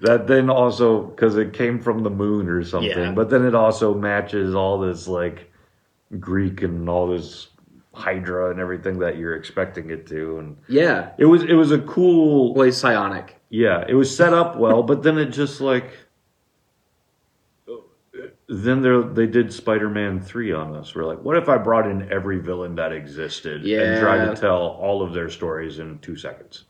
that 0.00 0.26
then 0.26 0.48
also 0.50 1.02
because 1.02 1.36
it 1.36 1.52
came 1.52 1.80
from 1.80 2.02
the 2.02 2.10
moon 2.10 2.48
or 2.48 2.64
something, 2.64 2.90
Yeah. 2.90 3.12
but 3.12 3.30
then 3.30 3.44
it 3.44 3.54
also 3.54 3.94
matches 3.94 4.54
all 4.54 4.78
this 4.78 5.06
like 5.08 5.50
Greek 6.18 6.62
and 6.62 6.88
all 6.88 7.08
this 7.08 7.48
Hydra 7.92 8.50
and 8.50 8.60
everything 8.60 8.98
that 9.00 9.18
you're 9.18 9.34
expecting 9.36 9.90
it 9.90 10.06
to, 10.06 10.38
and 10.38 10.56
yeah. 10.68 11.10
it 11.18 11.26
was 11.26 11.42
it 11.42 11.54
was 11.54 11.72
a 11.72 11.78
cool, 11.80 12.54
Well, 12.54 12.70
psionic. 12.72 13.36
yeah, 13.50 13.84
it 13.88 13.94
was 13.94 14.14
set 14.16 14.32
up 14.32 14.56
well, 14.56 14.82
but 14.82 15.02
then 15.02 15.18
it 15.18 15.26
just 15.26 15.60
like 15.60 15.90
then 18.50 18.82
they 18.82 19.24
they 19.26 19.30
did 19.30 19.52
Spider-Man 19.52 20.20
3 20.20 20.52
on 20.52 20.74
us. 20.74 20.94
We're 20.94 21.04
like, 21.04 21.22
what 21.22 21.36
if 21.36 21.48
I 21.48 21.56
brought 21.56 21.86
in 21.88 22.10
every 22.10 22.40
villain 22.40 22.74
that 22.74 22.92
existed 22.92 23.64
and 23.92 24.00
tried 24.00 24.26
to 24.26 24.40
tell 24.40 24.60
all 24.60 25.02
of 25.02 25.12
their 25.12 25.30
stories 25.30 25.78
in 25.78 26.00
2 26.00 26.16
seconds. 26.16 26.64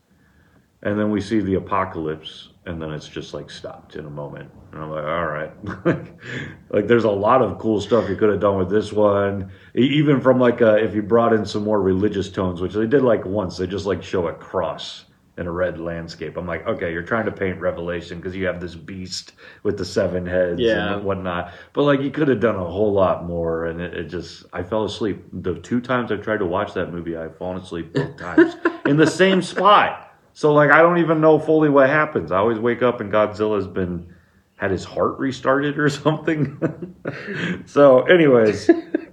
And 0.82 0.98
then 0.98 1.10
we 1.10 1.20
see 1.20 1.40
the 1.40 1.54
apocalypse 1.54 2.50
and 2.66 2.80
then 2.80 2.92
it's 2.92 3.08
just 3.08 3.32
like 3.32 3.50
stopped 3.50 3.96
in 3.96 4.04
a 4.04 4.10
moment. 4.10 4.50
And 4.72 4.82
I'm 4.82 4.90
like, 4.90 5.04
all 5.04 5.26
right. 5.26 5.52
like 6.70 6.86
there's 6.86 7.04
a 7.04 7.10
lot 7.10 7.40
of 7.40 7.58
cool 7.58 7.80
stuff 7.80 8.08
you 8.10 8.16
could 8.16 8.28
have 8.28 8.40
done 8.40 8.58
with 8.58 8.70
this 8.70 8.92
one. 8.92 9.50
Even 9.74 10.20
from 10.20 10.38
like 10.38 10.60
uh, 10.60 10.74
if 10.74 10.94
you 10.94 11.02
brought 11.02 11.32
in 11.32 11.46
some 11.46 11.64
more 11.64 11.80
religious 11.80 12.28
tones, 12.30 12.60
which 12.60 12.74
they 12.74 12.86
did 12.86 13.02
like 13.02 13.24
once, 13.24 13.56
they 13.56 13.66
just 13.66 13.86
like 13.86 14.02
show 14.02 14.28
a 14.28 14.34
cross 14.34 15.06
in 15.40 15.46
a 15.46 15.50
red 15.50 15.80
landscape. 15.80 16.36
I'm 16.36 16.46
like, 16.46 16.66
okay, 16.66 16.92
you're 16.92 17.02
trying 17.02 17.24
to 17.24 17.32
paint 17.32 17.58
Revelation 17.60 18.18
because 18.18 18.36
you 18.36 18.44
have 18.46 18.60
this 18.60 18.74
beast 18.74 19.32
with 19.62 19.78
the 19.78 19.84
seven 19.84 20.26
heads 20.26 20.60
Yeah. 20.60 20.94
and 20.96 21.04
whatnot. 21.04 21.52
But 21.72 21.84
like, 21.84 22.00
you 22.02 22.10
could 22.10 22.28
have 22.28 22.40
done 22.40 22.56
a 22.56 22.64
whole 22.64 22.92
lot 22.92 23.24
more, 23.24 23.64
and 23.66 23.80
it, 23.80 23.94
it 23.94 24.04
just, 24.04 24.44
I 24.52 24.62
fell 24.62 24.84
asleep. 24.84 25.24
The 25.32 25.54
two 25.60 25.80
times 25.80 26.12
I've 26.12 26.22
tried 26.22 26.38
to 26.40 26.46
watch 26.46 26.74
that 26.74 26.92
movie, 26.92 27.16
I've 27.16 27.36
fallen 27.38 27.62
asleep 27.62 27.94
both 27.94 28.16
times 28.18 28.54
in 28.86 28.98
the 28.98 29.06
same 29.06 29.40
spot. 29.40 30.12
So 30.34 30.52
like, 30.52 30.70
I 30.70 30.82
don't 30.82 30.98
even 30.98 31.20
know 31.20 31.38
fully 31.38 31.70
what 31.70 31.88
happens. 31.88 32.30
I 32.30 32.36
always 32.36 32.58
wake 32.58 32.82
up 32.82 33.00
and 33.00 33.10
Godzilla's 33.10 33.66
been 33.66 34.14
had 34.56 34.70
his 34.70 34.84
heart 34.84 35.18
restarted 35.18 35.78
or 35.78 35.88
something. 35.88 36.94
so, 37.66 38.02
anyways, 38.02 38.70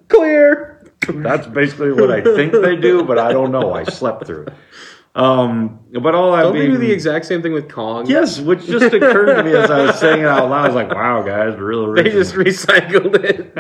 Clear. 0.10 0.74
that's 1.08 1.48
basically 1.48 1.94
what 1.94 2.12
I 2.12 2.22
think 2.22 2.52
they 2.52 2.76
do, 2.76 3.04
but 3.04 3.18
I 3.18 3.32
don't 3.32 3.52
know. 3.54 3.74
I 3.74 3.84
slept 3.86 4.26
through. 4.28 4.48
Um, 5.18 5.80
but 6.00 6.14
all 6.14 6.34
that 6.34 6.44
Don't 6.44 6.54
they 6.56 6.68
do 6.68 6.78
the 6.78 6.92
exact 6.92 7.26
same 7.26 7.42
thing 7.42 7.52
with 7.52 7.68
Kong? 7.72 8.06
yes, 8.06 8.40
which 8.40 8.66
just 8.68 8.94
occurred 8.94 9.36
to 9.36 9.44
me 9.44 9.52
as 9.56 9.72
I 9.72 9.88
was 9.88 9.96
saying 10.00 10.22
it 10.22 10.28
out 10.28 10.48
loud. 10.50 10.66
I 10.66 10.68
was 10.68 10.76
like, 10.76 10.92
"Wow, 10.94 11.24
guys, 11.24 11.58
real 11.58 11.92
They 11.94 12.02
original." 12.02 12.22
just 12.24 12.36
recycled 12.36 13.24
it. 13.24 13.56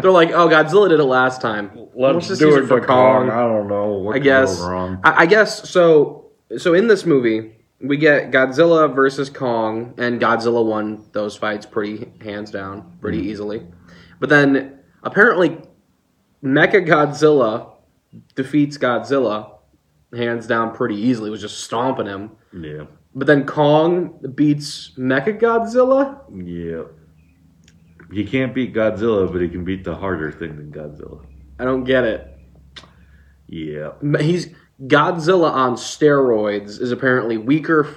They're 0.00 0.10
like, 0.10 0.30
oh, 0.30 0.48
Godzilla 0.48 0.88
did 0.88 1.00
it 1.00 1.04
last 1.04 1.42
time. 1.42 1.70
Let's, 1.94 2.28
just 2.28 2.40
do 2.40 2.46
use 2.48 2.56
it 2.64 2.66
for 2.66 2.80
Kong. 2.80 3.28
I 3.30 3.40
don't 3.42 3.68
know. 3.68 3.88
What 3.98 4.16
I 4.16 4.20
guess. 4.20 4.58
wrong. 4.60 5.00
I, 5.04 5.24
I 5.24 5.26
guess 5.26 5.68
so. 5.68 6.30
So 6.56 6.72
in 6.72 6.86
this 6.86 7.04
movie, 7.04 7.56
we 7.80 7.98
get 7.98 8.30
Godzilla 8.30 8.94
versus 8.94 9.28
Kong, 9.28 9.92
and 9.98 10.18
Godzilla 10.18 10.64
won 10.64 11.04
those 11.12 11.36
fights 11.36 11.66
pretty 11.66 12.10
hands 12.22 12.50
down, 12.50 12.96
pretty 13.02 13.18
Mm-hmm. 13.18 13.28
easily. 13.28 13.66
But 14.18 14.30
then 14.30 14.78
apparently, 15.02 15.58
Mecha 16.42 16.86
Godzilla 16.86 17.72
defeats 18.34 18.78
Godzilla 18.78 19.51
hands 20.14 20.46
down 20.46 20.74
pretty 20.74 20.96
easily. 20.96 21.30
Was 21.30 21.40
just 21.40 21.60
stomping 21.64 22.06
him. 22.06 22.32
Yeah, 22.58 22.84
But 23.14 23.26
then 23.26 23.46
Kong 23.46 24.18
beats 24.34 24.92
Mecha 24.98 25.40
Godzilla. 25.40 26.18
yeah. 26.32 26.84
He 28.12 28.24
can't 28.26 28.54
beat 28.54 28.74
Godzilla, 28.74 29.32
but 29.32 29.40
he 29.40 29.48
can 29.48 29.64
beat 29.64 29.84
the 29.84 29.94
harder 29.94 30.30
thing 30.30 30.56
than 30.56 30.70
Godzilla. 30.70 31.24
I 31.58 31.64
don't 31.64 31.84
get 31.84 32.04
it. 32.04 32.28
Yeah. 33.46 33.92
He's 34.20 34.48
Godzilla 34.82 35.50
on 35.50 35.76
steroids 35.76 36.78
is 36.80 36.92
apparently 36.92 37.38
weaker 37.38 37.88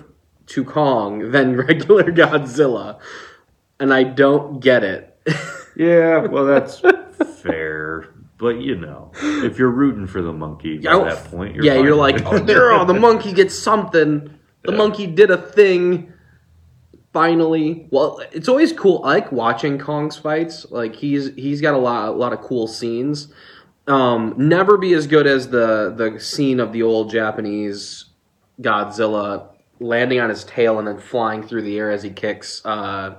to 0.48 0.63
Kong 0.63 1.31
than 1.31 1.57
regular 1.67 2.03
Godzilla, 2.03 3.00
and 3.79 3.93
I 3.93 4.03
don't 4.03 4.60
get 4.60 4.84
it. 4.84 5.12
Yeah, 5.77 6.19
well, 6.27 6.45
that's 6.45 6.79
fair. 7.41 7.64
But 8.46 8.62
you 8.62 8.75
know, 8.75 9.10
if 9.44 9.58
you're 9.58 9.72
rooting 9.72 10.06
for 10.06 10.22
the 10.22 10.32
monkey 10.32 10.75
at 10.75 10.84
Yeah, 10.84 11.00
that 11.00 11.24
point, 11.32 11.56
you're 11.56 11.66
yeah, 11.66 11.82
you're 11.82 11.96
like, 11.96 12.24
oh, 12.28 12.38
there, 12.46 12.72
oh, 12.72 12.86
the 12.86 12.94
monkey 12.94 13.34
gets 13.34 13.58
something. 13.58 14.38
The 14.62 14.72
Yeah. 14.72 14.78
monkey 14.78 15.08
did 15.08 15.32
a 15.32 15.38
thing. 15.38 16.14
Finally, 17.12 17.88
well, 17.90 18.22
it's 18.32 18.48
always 18.48 18.72
cool. 18.72 19.02
I 19.04 19.16
like 19.16 19.32
watching 19.32 19.80
Kong's 19.80 20.16
fights. 20.16 20.68
Like 20.70 20.96
he's 20.96 21.34
he's 21.34 21.60
got 21.60 21.74
a 21.74 21.80
lot 21.80 22.10
a 22.10 22.12
lot 22.12 22.34
of 22.34 22.42
cool 22.42 22.68
scenes. 22.68 23.34
Um, 23.88 24.36
never 24.38 24.78
be 24.78 24.94
as 24.94 25.08
good 25.08 25.25
as 25.25 25.50
the 25.50 25.92
the 25.98 26.20
scene 26.20 26.60
of 26.60 26.72
the 26.72 26.84
old 26.84 27.10
Japanese 27.10 28.06
Godzilla 28.62 29.48
landing 29.80 30.20
on 30.20 30.30
his 30.30 30.44
tail 30.44 30.78
and 30.78 30.88
then 30.88 31.00
flying 31.00 31.42
through 31.42 31.64
the 31.64 31.80
air 31.80 31.90
as 31.90 32.04
he 32.04 32.12
kicks. 32.12 32.64
Uh, 32.64 33.16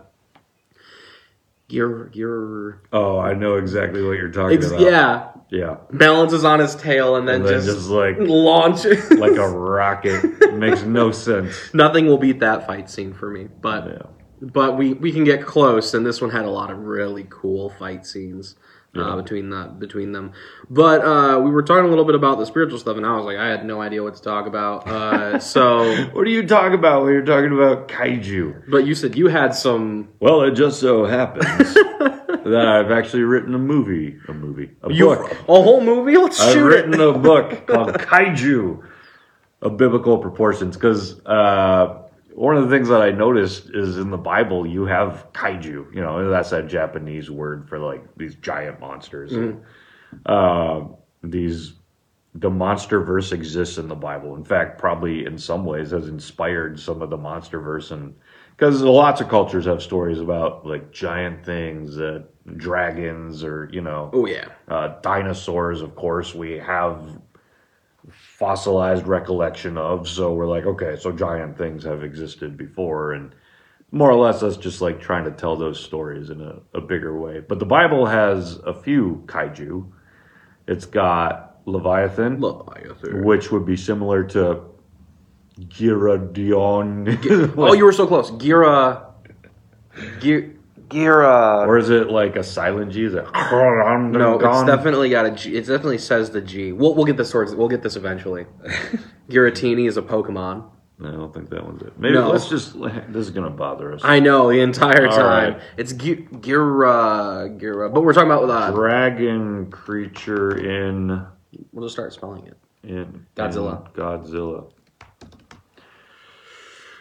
Gear, 1.69 2.05
gear, 2.13 2.83
oh, 2.93 3.19
I 3.19 3.35
know 3.35 3.57
exactly 3.57 4.01
what 4.05 4.13
you're 4.13 4.31
talking 4.31 4.59
ex- 4.59 4.69
about. 4.69 4.81
yeah, 4.81 5.31
yeah. 5.51 5.77
balances 5.91 6.45
on 6.45 6.61
his 6.61 6.77
tail 6.77 7.17
and 7.17 7.27
then, 7.27 7.37
And 7.41 7.45
then 7.47 7.55
just, 7.55 7.67
just 7.67 7.89
like 7.89 8.15
launch 8.21 8.85
like 9.19 9.33
a 9.37 9.49
rocket. 9.49 10.55
Makes 10.55 10.83
no 10.83 11.11
sense. 11.29 11.57
Nothing 11.75 12.07
will 12.07 12.19
beat 12.19 12.39
that 12.39 12.69
fight 12.69 12.89
scene 12.89 13.13
for 13.13 13.29
me, 13.29 13.49
but 13.61 13.85
Yeah. 13.89 14.03
but 14.41 14.77
we 14.79 14.93
we 14.93 15.11
can 15.11 15.25
get 15.25 15.45
close, 15.45 15.93
and 15.93 16.07
this 16.07 16.21
one 16.21 16.31
had 16.31 16.45
a 16.45 16.51
lot 16.51 16.71
of 16.71 16.79
really 16.79 17.27
cool 17.31 17.71
fight 17.71 18.07
scenes 18.07 18.55
uh, 18.99 19.17
between 19.17 19.51
the 19.51 19.65
between 19.79 20.13
them. 20.13 20.33
But 20.71 21.03
uh, 21.05 21.41
we 21.41 21.51
were 21.51 21.63
talking 21.63 21.85
a 21.85 21.89
little 21.89 22.05
bit 22.05 22.15
about 22.15 22.39
the 22.39 22.47
spiritual 22.47 22.79
stuff, 22.79 22.97
and 22.97 23.07
I 23.07 23.17
was 23.17 23.25
like, 23.25 23.37
I 23.39 23.47
had 23.49 23.65
no 23.65 23.81
idea 23.81 24.03
what 24.03 24.15
to 24.17 24.23
talk 24.23 24.47
about. 24.47 24.87
Uh, 24.89 25.39
so, 25.55 25.95
What 26.13 26.25
do 26.25 26.31
you 26.31 26.47
talk 26.47 26.73
about 26.73 27.05
when 27.05 27.13
you're 27.13 27.25
talking 27.25 27.53
about 27.53 27.89
kaiju? 27.89 28.71
but 28.71 28.87
you 28.87 28.95
said 28.95 29.17
you 29.17 29.29
had 29.29 29.55
some. 29.55 30.09
Well, 30.21 30.43
it 30.43 30.53
just 30.53 30.81
so 30.81 31.05
happens 31.05 31.75
that 31.75 32.67
I've 32.67 32.91
actually 32.91 33.23
written 33.25 33.55
a 33.55 33.59
movie, 33.59 34.19
a 34.29 34.33
movie, 34.33 34.71
a 34.83 34.93
You, 34.93 35.07
book. 35.17 35.31
a 35.33 35.37
whole 35.45 35.81
movie? 35.81 36.17
Let's 36.17 36.39
shoot. 36.39 36.47
I've 36.47 36.53
shoot 36.55 36.65
written 36.65 36.95
it. 36.95 37.01
a 37.01 37.13
book 37.13 37.67
called 37.67 37.95
Kaiju 37.95 38.83
of 39.63 39.77
Biblical 39.77 40.19
Proportions 40.19 40.77
because 40.77 41.19
uh, 41.27 42.03
one 42.37 42.55
of 42.55 42.69
the 42.69 42.77
things 42.77 42.89
that 42.89 43.01
I 43.01 43.13
noticed 43.13 43.71
is 43.73 43.97
in 43.97 44.11
the 44.11 44.19
Bible 44.19 44.67
you 44.67 44.85
have 44.85 45.33
kaiju. 45.33 45.95
You 45.95 46.01
know, 46.03 46.29
that's 46.29 46.51
that 46.51 46.69
Japanese 46.69 47.31
word 47.31 47.67
for 47.67 47.79
like 47.79 48.05
these 48.17 48.35
giant 48.35 48.79
monsters. 48.79 49.33
Uh, 50.27 50.85
these 51.23 51.75
the 52.35 52.51
monster 52.51 53.01
verse 53.01 53.33
exists 53.33 53.79
in 53.79 53.89
the 53.89 53.95
Bible. 53.95 54.37
In 54.37 54.45
fact, 54.45 54.79
probably 54.79 55.25
in 55.25 55.39
some 55.39 55.65
ways 55.65 55.93
has 55.93 56.09
inspired 56.09 56.79
some 56.79 57.01
of 57.01 57.09
the 57.09 57.17
monster 57.17 57.59
verse 57.59 57.91
and 57.91 58.15
because 58.57 58.83
lots 58.83 59.21
of 59.21 59.29
cultures 59.29 59.65
have 59.65 59.83
stories 59.83 60.19
about 60.19 60.67
like 60.67 60.91
giant 60.91 61.45
things, 61.45 61.99
uh, 61.99 62.23
dragons, 62.57 63.45
or 63.45 63.69
you 63.73 63.81
know, 63.81 64.11
Oh 64.13 64.27
yeah, 64.27 64.49
uh, 64.69 64.99
dinosaurs, 65.01 65.81
of 65.81 65.95
course, 65.95 66.35
we 66.35 66.53
have 66.59 67.19
fossilized 68.11 69.07
recollection 69.07 69.77
of. 69.77 70.09
So 70.09 70.33
we're 70.33 70.47
like, 70.47 70.65
okay, 70.65 70.97
so 70.99 71.13
giant 71.13 71.59
things 71.59 71.85
have 71.85 72.03
existed 72.05 72.57
before, 72.57 73.13
and 73.13 73.35
more 73.91 74.11
or 74.11 74.17
less, 74.17 74.41
that's 74.41 74.57
just 74.57 74.81
like 74.81 75.01
trying 75.01 75.25
to 75.25 75.31
tell 75.31 75.57
those 75.57 75.83
stories 75.83 76.31
in 76.31 76.41
a, 76.41 76.61
a 76.75 76.81
bigger 76.81 77.19
way. 77.19 77.41
But 77.41 77.59
the 77.59 77.67
Bible 77.67 78.07
has 78.07 78.57
a 78.59 78.75
few 78.75 79.23
kaiju. 79.27 79.91
It's 80.67 80.87
got 80.87 81.61
Leviathan, 81.67 82.41
Leviathan. 82.41 83.25
which 83.25 83.53
would 83.53 83.65
be 83.65 83.77
similar 83.77 84.25
to 84.25 84.63
Giradion. 85.61 87.55
Oh, 87.57 87.73
you 87.73 87.85
were 87.85 87.93
so 87.93 88.07
close. 88.07 88.31
Gira, 88.33 89.07
Gira, 90.21 90.56
Gira. 90.89 91.67
or 91.67 91.79
is 91.79 91.91
it 91.91 92.09
like 92.11 92.37
a 92.37 92.43
silent 92.45 92.93
G? 92.93 93.05
Is 93.05 93.15
it 93.15 93.25
No, 93.33 94.39
it's 94.41 94.67
definitely 94.67 95.11
got 95.11 95.27
a 95.27 95.31
G. 95.33 95.57
It 95.57 95.63
definitely 95.67 95.99
says 95.99 96.31
the 96.31 96.41
G. 96.41 96.73
We'll, 96.73 96.95
we'll 96.95 97.05
get 97.07 97.17
this 97.17 97.31
towards. 97.31 97.55
We'll 97.55 97.69
get 97.69 97.83
this 97.83 97.97
eventually. 97.97 98.47
Giratina 99.29 99.89
is 99.89 99.97
a 99.97 100.03
Pokemon. 100.03 100.71
I 101.05 101.11
don't 101.11 101.35
think 101.35 101.51
that 101.51 101.63
one's 101.65 101.83
it. 101.83 101.99
Maybe 101.99 102.15
No. 102.15 102.31
let's 102.31 102.49
just. 102.49 102.81
This 102.81 103.27
is 103.27 103.31
gonna 103.31 103.51
bother 103.51 103.93
us. 103.93 104.01
I 104.03 104.19
know 104.21 104.49
the 104.51 104.61
entire 104.61 105.07
All 105.09 105.17
time. 105.17 105.53
right. 105.55 105.63
It's 105.77 105.93
Gi- 105.93 106.27
Gira, 106.41 107.59
Gira. 107.61 107.93
But 107.93 108.01
we're 108.03 108.15
talking 108.15 108.31
about 108.31 108.49
uh, 108.49 108.71
Dragon 108.71 109.71
creature 109.71 110.57
in 110.57 111.27
We'll 111.73 111.85
just 111.85 111.95
start 111.95 112.13
spelling 112.15 112.47
it. 112.47 112.57
in 112.83 113.27
Godzilla. 113.37 113.87
in 113.87 113.93
Godzilla. 114.03 114.71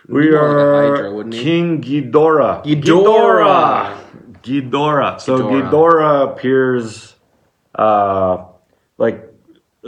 We 0.08 0.30
More 0.30 0.32
like 0.32 0.34
a 0.34 0.38
are 0.38 0.94
Hydra, 0.96 1.14
wouldn't 1.14 1.36
he? 1.36 1.44
King 1.44 1.82
Ghidorah. 1.82 2.64
Ghidorah. 2.64 3.98
Ghidorah. 4.44 5.20
So 5.22 5.40
Ghidorah. 5.40 5.72
Ghidorah 5.72 6.32
appears, 6.32 7.16
uh, 7.74 8.46
like 8.98 9.35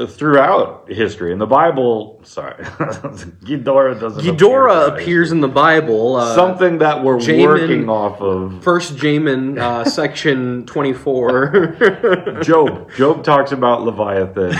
throughout 0.05 0.91
history 0.91 1.31
in 1.31 1.39
the 1.39 1.47
Bible. 1.47 2.19
Sorry, 2.23 2.63
Ghidorah 2.63 3.99
doesn't. 3.99 4.23
Ghidorah 4.23 4.89
appear 4.89 5.07
appears 5.07 5.31
in 5.31 5.41
the 5.41 5.47
Bible. 5.47 6.17
Uh, 6.17 6.35
something 6.35 6.77
that 6.79 7.03
we're 7.03 7.17
Jamin- 7.17 7.45
working 7.45 7.89
off 7.89 8.21
of. 8.21 8.63
First 8.63 8.95
Jamin, 8.97 9.57
uh, 9.57 9.83
section 9.89 10.65
twenty-four. 10.65 12.41
Job. 12.43 12.91
Job 12.95 13.23
talks 13.23 13.51
about 13.51 13.83
Leviathan. 13.83 14.53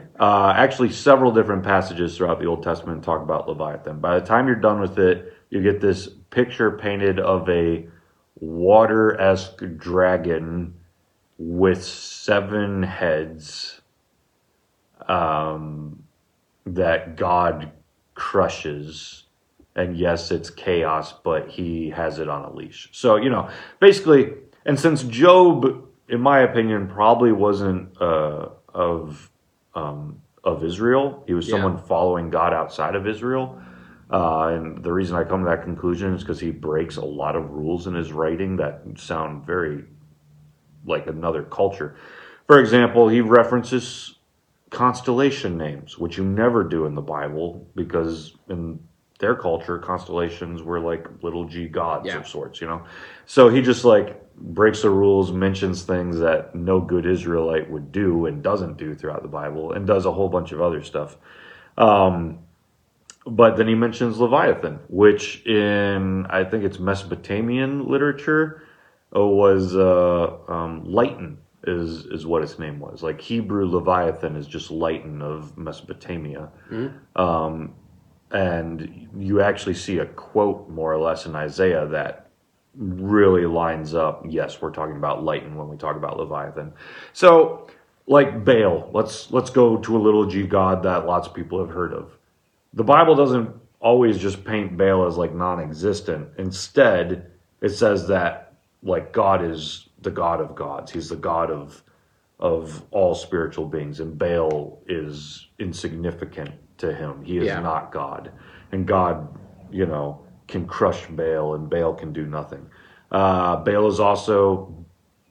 Uh, 0.18 0.54
actually, 0.56 0.90
several 0.90 1.30
different 1.30 1.62
passages 1.62 2.16
throughout 2.16 2.40
the 2.40 2.46
Old 2.46 2.62
Testament 2.62 3.04
talk 3.04 3.20
about 3.20 3.46
Leviathan. 3.46 4.00
By 4.00 4.18
the 4.18 4.24
time 4.24 4.46
you're 4.46 4.56
done 4.56 4.80
with 4.80 4.98
it, 4.98 5.34
you 5.50 5.62
get 5.62 5.78
this 5.82 6.08
picture 6.30 6.70
painted 6.78 7.20
of 7.20 7.46
a 7.50 7.86
water 8.40 9.20
esque 9.20 9.62
dragon 9.76 10.72
with 11.36 11.84
seven 11.84 12.82
heads 12.82 13.82
um, 15.08 16.02
that 16.66 17.16
God 17.16 17.72
crushes. 18.14 19.24
And 19.74 19.96
yes, 19.96 20.30
it's 20.30 20.50
chaos, 20.50 21.12
but 21.12 21.48
he 21.48 21.90
has 21.90 22.18
it 22.18 22.28
on 22.28 22.44
a 22.44 22.52
leash. 22.52 22.88
So, 22.92 23.16
you 23.16 23.28
know, 23.30 23.48
basically, 23.80 24.32
and 24.64 24.78
since 24.80 25.02
Job, 25.04 25.86
in 26.08 26.20
my 26.20 26.40
opinion, 26.40 26.88
probably 26.88 27.32
wasn't 27.32 28.00
uh, 28.00 28.48
of 28.74 29.30
um, 29.74 30.22
of 30.44 30.64
Israel, 30.64 31.24
he 31.26 31.34
was 31.34 31.46
Yeah. 31.46 31.52
someone 31.52 31.76
following 31.76 32.30
God 32.30 32.54
outside 32.54 32.94
of 32.94 33.06
Israel. 33.06 33.60
Uh, 34.10 34.48
and 34.54 34.82
the 34.82 34.92
reason 34.92 35.16
I 35.16 35.24
come 35.24 35.44
to 35.44 35.50
that 35.50 35.64
conclusion 35.64 36.14
is 36.14 36.22
because 36.22 36.40
he 36.40 36.52
breaks 36.52 36.96
a 36.96 37.04
lot 37.04 37.34
of 37.36 37.50
rules 37.50 37.86
in 37.88 37.94
his 37.94 38.12
writing 38.12 38.56
that 38.56 38.82
sound 38.96 39.44
very 39.44 39.84
like 40.86 41.08
another 41.08 41.42
culture. 41.42 41.96
For 42.46 42.60
example, 42.60 43.08
he 43.08 43.20
references 43.20 44.15
constellation 44.70 45.56
names, 45.56 45.98
which 45.98 46.18
you 46.18 46.24
never 46.24 46.64
do 46.64 46.86
in 46.86 46.94
the 46.94 47.02
Bible 47.02 47.66
because 47.74 48.36
in 48.48 48.78
their 49.18 49.34
culture, 49.34 49.78
constellations 49.78 50.62
were 50.62 50.80
like 50.80 51.06
little 51.22 51.44
g 51.44 51.68
gods 51.68 52.06
Yeah. 52.06 52.18
of 52.18 52.28
sorts, 52.28 52.60
you 52.60 52.66
know? 52.66 52.82
So 53.26 53.48
he 53.48 53.62
just 53.62 53.84
like 53.84 54.22
breaks 54.36 54.82
the 54.82 54.90
rules, 54.90 55.32
mentions 55.32 55.84
things 55.84 56.18
that 56.18 56.54
no 56.54 56.80
good 56.80 57.06
Israelite 57.06 57.70
would 57.70 57.92
do 57.92 58.26
and 58.26 58.42
doesn't 58.42 58.76
do 58.76 58.94
throughout 58.94 59.22
the 59.22 59.28
Bible, 59.28 59.72
and 59.72 59.86
does 59.86 60.04
a 60.04 60.12
whole 60.12 60.28
bunch 60.28 60.52
of 60.52 60.60
other 60.60 60.82
stuff. 60.82 61.16
Um, 61.78 62.40
but 63.26 63.56
then 63.56 63.66
he 63.66 63.74
mentions 63.74 64.18
Leviathan, 64.18 64.78
which 64.88 65.44
in 65.46 66.26
I 66.26 66.44
think 66.44 66.64
it's 66.64 66.78
Mesopotamian 66.78 67.88
literature 67.88 68.62
uh, 69.14 69.24
was 69.24 69.74
uh, 69.74 70.36
um, 70.48 70.84
Lighten 70.84 71.38
is 71.66 72.06
is 72.06 72.26
what 72.26 72.42
its 72.42 72.58
name 72.58 72.78
was. 72.80 73.02
Like 73.02 73.20
Hebrew 73.20 73.66
Leviathan 73.66 74.36
is 74.36 74.46
just 74.46 74.70
Lighten 74.70 75.22
of 75.22 75.56
Mesopotamia, 75.56 76.50
um, 77.16 77.74
and 78.30 79.08
you 79.16 79.40
actually 79.40 79.74
see 79.74 79.98
a 79.98 80.06
quote 80.06 80.68
more 80.68 80.92
or 80.92 80.98
less 80.98 81.26
in 81.26 81.34
Isaiah 81.34 81.86
that 81.88 82.30
really 82.76 83.46
lines 83.46 83.94
up. 83.94 84.24
Yes, 84.28 84.60
we're 84.60 84.70
talking 84.70 84.96
about 84.96 85.24
Lighten 85.24 85.56
when 85.56 85.68
we 85.68 85.76
talk 85.76 85.96
about 85.96 86.18
Leviathan. 86.18 86.72
So, 87.12 87.68
like 88.06 88.44
Baal, 88.44 88.90
let's 88.92 89.30
let's 89.30 89.50
go 89.50 89.76
to 89.78 89.96
a 89.96 90.00
little 90.00 90.26
G 90.26 90.46
god 90.46 90.82
that 90.84 91.06
lots 91.06 91.28
of 91.28 91.34
people 91.34 91.58
have 91.60 91.70
heard 91.74 91.92
of 91.92 92.16
the 92.76 92.84
Bible 92.84 93.14
doesn't 93.14 93.50
always 93.80 94.18
just 94.18 94.44
paint 94.44 94.76
Baal 94.76 95.06
as 95.06 95.16
like 95.16 95.34
non-existent. 95.34 96.28
Instead, 96.38 97.30
it 97.60 97.70
says 97.70 98.06
that 98.08 98.45
like 98.82 99.12
God 99.12 99.44
is 99.44 99.88
the 100.02 100.10
God 100.10 100.40
of 100.40 100.54
gods. 100.54 100.92
He's 100.92 101.08
the 101.08 101.16
God 101.16 101.50
of 101.50 101.82
of 102.38 102.82
all 102.90 103.14
spiritual 103.14 103.64
beings, 103.64 104.00
and 104.00 104.18
Baal 104.18 104.78
is 104.86 105.46
insignificant 105.58 106.50
to 106.76 106.92
him. 106.92 107.24
He 107.24 107.38
is 107.38 107.46
Yeah. 107.46 107.60
not 107.60 107.90
God, 107.90 108.30
and 108.72 108.86
God, 108.86 109.26
you 109.70 109.86
know, 109.86 110.20
can 110.46 110.66
crush 110.66 111.06
Baal, 111.06 111.54
and 111.54 111.70
Baal 111.70 111.94
can 111.94 112.12
do 112.12 112.26
nothing. 112.26 112.66
Uh, 113.10 113.56
Baal 113.56 113.86
is 113.86 114.00
also 114.00 114.74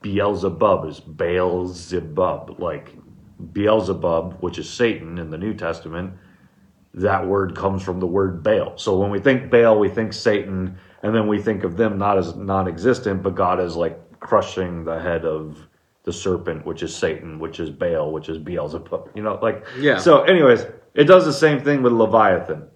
Beelzebub, 0.01 0.85
is 0.87 0.99
Beelzebub, 0.99 2.55
like 2.59 2.95
Beelzebub, 3.53 4.37
which 4.39 4.57
is 4.57 4.67
Satan 4.67 5.19
in 5.19 5.29
the 5.29 5.37
New 5.37 5.53
Testament 5.53 6.13
that 6.95 7.27
word 7.27 7.55
comes 7.55 7.83
from 7.83 7.99
the 7.99 8.07
word 8.07 8.41
Baal. 8.41 8.77
So 8.77 8.97
when 8.97 9.11
we 9.11 9.19
think 9.19 9.51
Baal, 9.51 9.77
we 9.77 9.89
think 9.89 10.13
Satan, 10.13 10.77
and 11.05 11.13
then 11.13 11.27
we 11.27 11.39
think 11.39 11.63
of 11.63 11.77
them 11.77 12.00
not 12.00 12.17
as 12.17 12.35
non 12.35 12.67
existent, 12.67 13.21
but 13.21 13.35
God 13.35 13.59
is 13.59 13.75
like 13.75 14.19
crushing 14.19 14.83
the 14.85 15.00
head 15.00 15.24
of 15.24 15.55
the 16.01 16.12
serpent, 16.12 16.65
which 16.65 16.81
is 16.81 16.95
Satan, 16.95 17.38
which 17.38 17.59
is 17.59 17.69
Baal, 17.69 18.12
which 18.12 18.27
is 18.27 18.39
Beelzebub. 18.39 19.12
You 19.13 19.21
know, 19.21 19.38
like, 19.39 19.63
Yeah. 19.77 20.00
So, 20.00 20.24
anyways, 20.24 20.65
it 20.95 21.03
does 21.03 21.24
the 21.24 21.31
same 21.31 21.62
thing 21.63 21.83
with 21.83 21.93
Leviathan. 21.93 22.69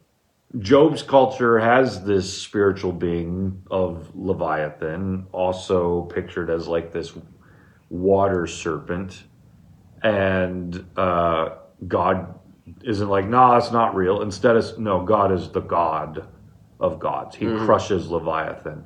Job's 0.59 1.01
culture 1.01 1.57
has 1.57 2.03
this 2.03 2.31
spiritual 2.31 2.91
being 2.91 3.63
of 3.71 4.15
Leviathan, 4.15 5.25
also 5.31 6.03
pictured 6.03 6.51
as 6.51 6.67
like 6.67 6.91
this 6.91 7.13
water 7.89 8.45
serpent, 8.45 9.24
and 10.03 10.86
uh, 10.95 11.55
God 11.88 12.36
isn't 12.83 13.09
like, 13.09 13.27
nah, 13.27 13.57
it's 13.57 13.71
not 13.71 13.95
real. 13.95 14.21
Instead, 14.21 14.55
it's 14.55 14.77
no, 14.77 15.03
God 15.03 15.31
is 15.31 15.50
the 15.50 15.62
God 15.62 16.27
of 16.79 17.00
gods. 17.00 17.36
He 17.36 17.45
crushes 17.45 18.09
Leviathan. 18.09 18.86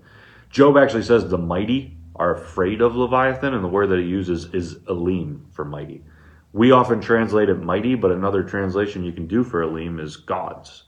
Job 0.49 0.77
actually 0.77 1.03
says 1.03 1.27
the 1.29 1.37
mighty 1.37 1.97
are 2.15 2.35
afraid 2.35 2.81
of 2.81 2.95
Leviathan, 2.95 3.53
and 3.53 3.63
the 3.63 3.67
word 3.67 3.87
that 3.87 3.99
he 3.99 4.05
uses 4.05 4.45
is 4.53 4.77
Elim 4.87 5.45
for 5.51 5.65
mighty. 5.65 6.03
We 6.51 6.71
often 6.71 7.01
translate 7.01 7.49
it 7.49 7.55
mighty, 7.55 7.95
but 7.95 8.11
another 8.11 8.43
translation 8.43 9.03
you 9.03 9.11
can 9.11 9.25
do 9.25 9.43
for 9.43 9.63
Elim 9.63 9.99
is 9.99 10.15
gods. 10.17 10.83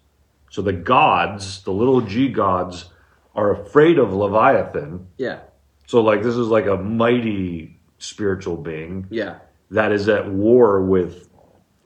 So 0.51 0.61
the 0.61 0.73
gods, 0.73 1.63
the 1.63 1.71
little 1.71 2.01
g 2.01 2.29
gods, 2.29 2.85
are 3.35 3.51
afraid 3.51 3.97
of 3.97 4.13
Leviathan. 4.13 5.07
Yeah. 5.17 5.39
So, 5.87 6.01
like, 6.01 6.21
this 6.23 6.35
is 6.35 6.47
like 6.47 6.67
a 6.67 6.77
mighty 6.77 7.79
spiritual 7.97 8.57
being 8.57 9.07
Yeah. 9.09 9.37
that 9.71 9.91
is 9.91 10.07
at 10.07 10.29
war 10.31 10.81
with 10.81 11.29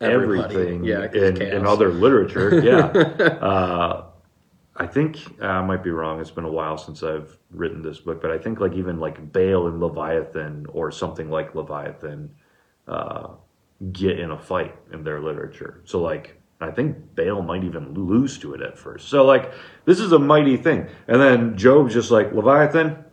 Everybody. 0.02 0.56
everything 0.56 0.84
Yeah, 0.84 1.12
in, 1.12 1.42
in 1.42 1.66
other 1.66 1.90
literature. 1.90 2.60
Yeah. 2.64 2.86
uh, 3.42 4.06
I 4.80 4.88
think 4.88 5.20
uh, 5.42 5.46
I 5.46 5.66
might 5.66 5.84
be 5.84 5.90
wrong. 5.90 6.22
It's 6.22 6.32
been 6.32 6.46
a 6.46 6.52
while 6.52 6.78
since 6.78 7.04
I've 7.04 7.38
written 7.52 7.82
this 7.82 8.00
book, 8.00 8.22
but 8.22 8.32
I 8.32 8.38
think 8.38 8.62
like 8.62 8.74
even 8.74 8.98
like 8.98 9.34
Baal 9.34 9.68
and 9.68 9.82
Leviathan 9.82 10.68
or 10.70 10.90
something 10.90 11.30
like 11.30 11.54
Leviathan 11.54 12.34
uh, 12.88 13.32
get 13.92 14.18
in 14.18 14.32
a 14.32 14.40
fight 14.40 14.76
in 14.94 15.04
their 15.04 15.20
literature. 15.20 15.82
So 15.84 16.02
like 16.02 16.40
I 16.62 16.72
think 16.72 17.14
Baal 17.16 17.42
might 17.42 17.66
even 17.66 17.94
lose 17.94 18.38
to 18.40 18.54
it 18.54 18.62
at 18.62 18.78
first. 18.78 19.10
So 19.10 19.26
like 19.26 19.52
this 19.84 20.00
is 20.00 20.14
a 20.14 20.20
mighty 20.20 20.56
thing. 20.56 20.88
And 21.10 21.22
then 21.22 21.58
Job's 21.58 21.94
just 21.94 22.10
like 22.10 22.32
Leviathan, 22.32 23.04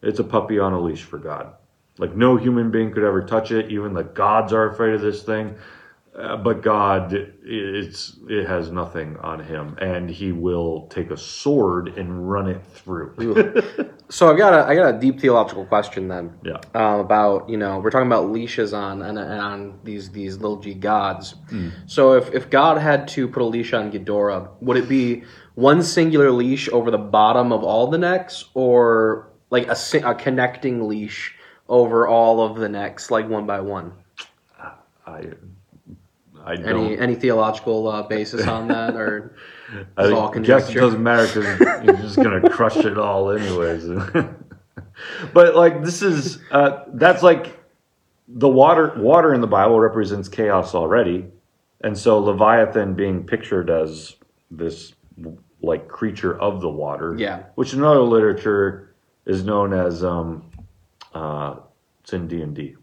it's 0.00 0.20
a 0.20 0.24
puppy 0.24 0.60
on 0.60 0.74
a 0.74 0.80
leash 0.80 1.02
for 1.02 1.18
God. 1.18 1.54
Like 1.98 2.14
no 2.14 2.36
human 2.36 2.70
being 2.70 2.92
could 2.92 3.04
ever 3.04 3.22
touch 3.22 3.50
it. 3.50 3.68
Even 3.70 3.94
the 3.94 4.04
gods 4.04 4.52
are 4.52 4.70
afraid 4.70 4.94
of 4.94 5.00
this 5.00 5.24
thing. 5.24 5.56
Uh, 6.16 6.36
but 6.36 6.62
God, 6.62 7.12
it's 7.42 8.16
it 8.28 8.46
has 8.46 8.70
nothing 8.70 9.16
on 9.16 9.40
him, 9.40 9.76
and 9.80 10.08
He 10.08 10.30
will 10.30 10.86
take 10.86 11.10
a 11.10 11.16
sword 11.16 11.98
and 11.98 12.30
run 12.30 12.48
it 12.48 12.64
through. 12.64 13.14
So 14.10 14.30
I've 14.30 14.36
got 14.36 14.52
a 14.52 14.66
I 14.68 14.74
got 14.74 14.94
a 14.94 14.98
deep 14.98 15.18
theological 15.18 15.64
question 15.64 16.08
then. 16.08 16.38
yeah, 16.44 16.58
um, 16.74 17.00
about 17.00 17.48
you 17.48 17.56
know 17.56 17.78
we're 17.78 17.90
talking 17.90 18.06
about 18.06 18.30
leashes 18.30 18.74
on 18.74 19.00
and, 19.00 19.18
and 19.18 19.40
on 19.40 19.80
these 19.82 20.10
these 20.10 20.36
little 20.36 20.58
g 20.58 20.74
gods. 20.74 21.34
So 21.86 22.12
if 22.12 22.32
if 22.32 22.50
God 22.50 22.78
had 22.78 23.08
to 23.08 23.26
put 23.26 23.42
a 23.42 23.46
leash 23.46 23.72
on 23.72 23.90
Ghidorah, 23.90 24.50
would 24.60 24.76
it 24.76 24.88
be 24.90 25.24
one 25.54 25.82
singular 25.82 26.30
leash 26.30 26.68
over 26.68 26.90
the 26.90 26.98
bottom 26.98 27.50
of 27.50 27.64
all 27.64 27.86
the 27.86 27.98
necks, 27.98 28.44
or 28.52 29.32
like 29.50 29.68
a, 29.68 29.76
a 30.04 30.14
connecting 30.14 30.86
leash 30.86 31.34
over 31.68 32.06
all 32.06 32.42
of 32.42 32.58
the 32.58 32.68
necks, 32.68 33.10
like 33.10 33.28
one 33.28 33.46
by 33.46 33.60
one? 33.60 33.94
I 35.06 35.30
I 36.44 36.56
don't. 36.56 36.66
Any 36.66 36.98
any 36.98 37.14
theological 37.14 37.88
uh, 37.88 38.02
basis 38.02 38.46
on 38.46 38.68
that, 38.68 38.94
or 38.96 39.34
I 39.96 40.04
it's 40.04 40.12
all 40.12 40.28
guess 40.28 40.30
it 40.30 40.32
conjecture? 40.34 40.80
doesn't 40.80 41.02
matter 41.02 41.26
because 41.26 41.84
you're 41.84 41.96
just 41.96 42.16
gonna 42.16 42.48
crush 42.50 42.76
it 42.76 42.98
all 42.98 43.30
anyways. 43.30 43.86
but 45.32 45.54
like 45.56 45.82
this 45.82 46.02
is 46.02 46.38
uh, 46.50 46.84
that's 46.94 47.22
like 47.22 47.58
the 48.28 48.48
water 48.48 48.92
water 48.96 49.32
in 49.34 49.40
the 49.40 49.46
Bible 49.46 49.80
represents 49.80 50.28
chaos 50.28 50.74
already, 50.74 51.26
and 51.82 51.96
so 51.96 52.18
Leviathan 52.18 52.94
being 52.94 53.24
pictured 53.24 53.70
as 53.70 54.16
this 54.50 54.92
like 55.62 55.88
creature 55.88 56.38
of 56.38 56.60
the 56.60 56.68
water, 56.68 57.14
Yeah. 57.18 57.44
which 57.54 57.72
in 57.72 57.82
other 57.82 58.00
literature 58.02 58.94
is 59.24 59.44
known 59.44 59.72
as 59.72 60.04
um, 60.04 60.44
uh, 61.14 61.56
it's 62.02 62.12
in 62.12 62.28
D 62.28 62.42
and 62.42 62.54
D, 62.54 62.76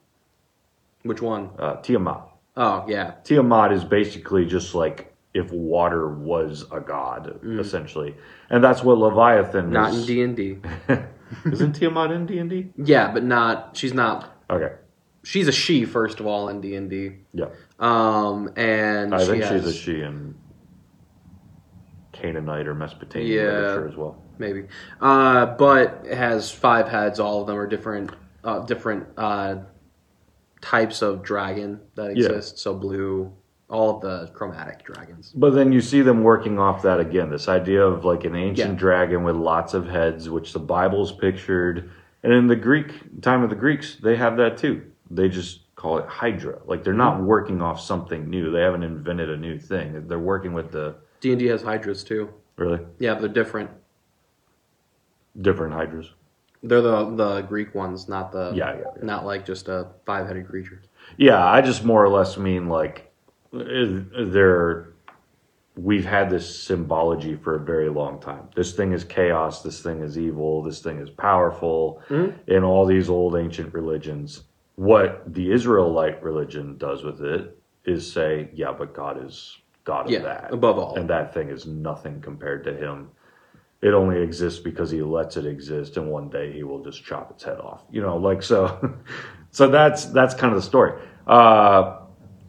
which 1.03 1.21
one? 1.21 1.51
uh, 1.59 1.75
Tiamat. 1.75 2.27
Oh 2.55 2.85
yeah, 2.87 3.15
Tiamat 3.23 3.71
is 3.71 3.83
basically 3.83 4.45
just 4.45 4.75
like 4.75 5.15
if 5.33 5.51
water 5.51 6.13
was 6.13 6.65
a 6.71 6.81
god, 6.81 7.39
essentially, 7.43 8.15
and 8.49 8.61
that's 8.63 8.83
what 8.83 8.97
Leviathan 8.97 9.69
Mm. 9.69 9.71
not 9.71 9.93
in. 9.93 10.05
D 10.05 10.21
and 10.23 10.35
D. 10.35 10.57
Isn't 11.51 11.73
Tiamat 11.73 12.11
in 12.11 12.25
D 12.25 12.37
and 12.39 12.49
D? 12.49 12.73
Yeah, 12.75 13.11
but 13.13 13.23
not. 13.23 13.77
She's 13.77 13.93
not. 13.93 14.43
Okay, 14.49 14.73
She's 15.23 15.47
a 15.47 15.51
she 15.53 15.85
first 15.85 16.19
of 16.19 16.27
all 16.27 16.49
in 16.49 16.59
D 16.59 16.75
and 16.75 16.89
D. 16.89 17.11
yeah, 17.33 17.45
Um, 17.79 18.51
and 18.57 19.15
I 19.15 19.19
she 19.19 19.25
think 19.31 19.43
has, 19.43 19.63
she's 19.63 19.71
a 19.71 19.73
she 19.73 20.01
in 20.01 20.35
Canaanite 22.11 22.67
or 22.67 22.75
Mesopotamian 22.75 23.31
Yeah. 23.31 23.43
literature 23.45 23.87
as 23.87 23.95
well. 23.95 24.17
maybe, 24.37 24.65
uh, 24.99 25.45
but 25.55 26.01
it 26.05 26.17
has 26.17 26.51
five 26.51 26.89
heads. 26.89 27.19
All 27.19 27.41
of 27.41 27.47
them 27.47 27.55
are 27.57 27.67
different, 27.67 28.11
uh, 28.43 28.59
different 28.65 29.07
uh, 29.17 29.57
types 30.61 31.01
of 31.01 31.23
dragon 31.23 31.79
that 31.95 32.15
Yeah. 32.15 32.27
exist. 32.27 32.59
So 32.59 32.73
blue, 32.75 33.31
all 33.69 33.95
of 33.95 34.01
the 34.01 34.29
chromatic 34.33 34.83
dragons. 34.83 35.31
But 35.35 35.51
then 35.51 35.71
you 35.71 35.81
see 35.81 36.01
them 36.01 36.23
working 36.23 36.59
off 36.59 36.81
that 36.83 36.99
again. 36.99 37.29
This 37.29 37.47
idea 37.47 37.85
of 37.85 38.03
like 38.05 38.25
an 38.25 38.35
ancient 38.35 38.73
Yeah. 38.73 38.77
dragon 38.79 39.23
with 39.23 39.35
lots 39.35 39.73
of 39.73 39.87
heads, 39.87 40.29
which 40.29 40.53
the 40.53 40.59
Bible's 40.59 41.11
pictured, 41.11 41.89
and 42.23 42.33
in 42.33 42.47
the 42.47 42.55
Greek 42.55 43.21
time 43.21 43.43
of 43.43 43.49
the 43.49 43.55
Greeks, 43.55 43.95
they 43.95 44.15
have 44.17 44.37
that 44.37 44.57
too. 44.57 44.81
They 45.09 45.29
just 45.29 45.73
call 45.75 45.97
it 45.97 46.05
Hydra. 46.05 46.59
Like 46.65 46.83
they're 46.83 46.93
not 46.93 47.15
mm-hmm. 47.17 47.25
working 47.25 47.61
off 47.61 47.79
something 47.81 48.29
new. 48.29 48.51
They 48.51 48.61
haven't 48.61 48.83
invented 48.83 49.29
a 49.29 49.37
new 49.37 49.57
thing. 49.57 50.07
They're 50.07 50.19
working 50.19 50.53
with 50.53 50.71
the 50.71 50.95
D 51.21 51.31
and 51.31 51.39
D 51.39 51.47
has 51.47 51.61
hydras 51.63 52.03
too. 52.03 52.29
really 52.57 52.79
Yeah, 52.99 53.13
but 53.13 53.21
they're 53.21 53.29
different. 53.29 53.69
different 55.41 55.73
Hydras. 55.73 56.11
They're 56.63 56.81
the 56.81 57.09
the 57.15 57.41
Greek 57.41 57.73
ones, 57.73 58.07
not 58.07 58.31
the 58.31 58.51
Yeah, 58.53 58.73
yeah, 58.73 58.83
yeah. 58.97 59.03
not 59.03 59.25
like 59.25 59.45
just 59.45 59.67
a 59.67 59.87
five 60.05 60.27
headed 60.27 60.47
creature. 60.47 60.81
Yeah, 61.17 61.43
I 61.45 61.61
just 61.61 61.83
more 61.83 62.03
or 62.03 62.09
less 62.09 62.37
mean 62.37 62.69
like 62.69 63.11
there. 63.51 64.87
We've 65.77 66.05
had 66.05 66.29
this 66.29 66.53
symbology 66.63 67.35
for 67.37 67.55
a 67.55 67.59
very 67.59 67.89
long 67.89 68.19
time. 68.19 68.49
This 68.55 68.73
thing 68.73 68.91
is 68.91 69.05
chaos. 69.05 69.63
This 69.63 69.81
thing 69.81 70.01
is 70.01 70.17
evil. 70.19 70.61
This 70.61 70.81
thing 70.81 70.99
is 70.99 71.09
powerful. 71.09 72.01
Mm-hmm. 72.09 72.51
In 72.51 72.63
all 72.63 72.85
these 72.85 73.09
old 73.09 73.37
ancient 73.37 73.73
religions, 73.73 74.43
what 74.75 75.23
the 75.33 75.49
Israelite 75.51 76.21
religion 76.21 76.77
does 76.77 77.03
with 77.03 77.21
it 77.21 77.57
is 77.85 78.11
say, 78.11 78.49
"Yeah, 78.53 78.73
but 78.77 78.93
God 78.93 79.25
is 79.25 79.57
God 79.85 80.07
of 80.07 80.11
Yeah, 80.11 80.19
that, 80.19 80.53
above 80.53 80.77
all. 80.77 80.95
and 80.97 81.09
that 81.09 81.33
thing 81.33 81.49
is 81.49 81.65
nothing 81.65 82.19
compared 82.21 82.65
to 82.65 82.73
Him." 82.75 83.09
It 83.81 83.93
only 83.93 84.21
exists 84.21 84.59
because 84.59 84.91
he 84.91 85.01
lets 85.01 85.37
it 85.37 85.45
exist, 85.45 85.97
and 85.97 86.07
one 86.07 86.29
day 86.29 86.51
he 86.51 86.63
will 86.63 86.83
just 86.83 87.03
chop 87.03 87.31
its 87.31 87.43
head 87.43 87.59
off. 87.59 87.83
You 87.91 88.01
know, 88.01 88.17
like 88.17 88.43
so. 88.43 88.95
so 89.51 89.67
that's 89.67 90.05
that's 90.05 90.35
kind 90.35 90.53
of 90.53 90.61
the 90.61 90.67
story. 90.67 91.01
Uh, 91.25 91.97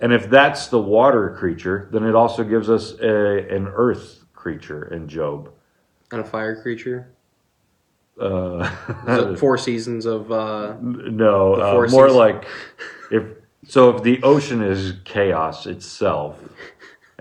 and 0.01 0.13
if 0.13 0.29
that's 0.29 0.67
the 0.67 0.81
water 0.81 1.35
creature, 1.39 1.89
then 1.93 2.05
it 2.05 2.15
also 2.15 2.45
gives 2.45 2.69
us 2.69 2.95
a, 3.01 3.49
an 3.49 3.69
earth 3.69 4.25
creature 4.35 4.93
in 4.93 5.09
Job. 5.09 5.51
And 6.11 6.21
a 6.21 6.25
fire 6.25 6.61
creature. 6.61 7.15
Uh, 8.21 8.69
The 9.07 9.37
four 9.41 9.57
seasons 9.57 10.05
of 10.05 10.31
uh, 10.31 10.77
no, 10.81 11.55
uh, 11.55 11.73
more 11.73 11.89
seasons. 11.89 12.15
like 12.15 12.45
if 13.11 13.25
so. 13.67 13.97
If 13.97 14.03
the 14.03 14.23
ocean 14.23 14.63
is 14.63 14.95
chaos 15.05 15.67
itself, 15.67 16.39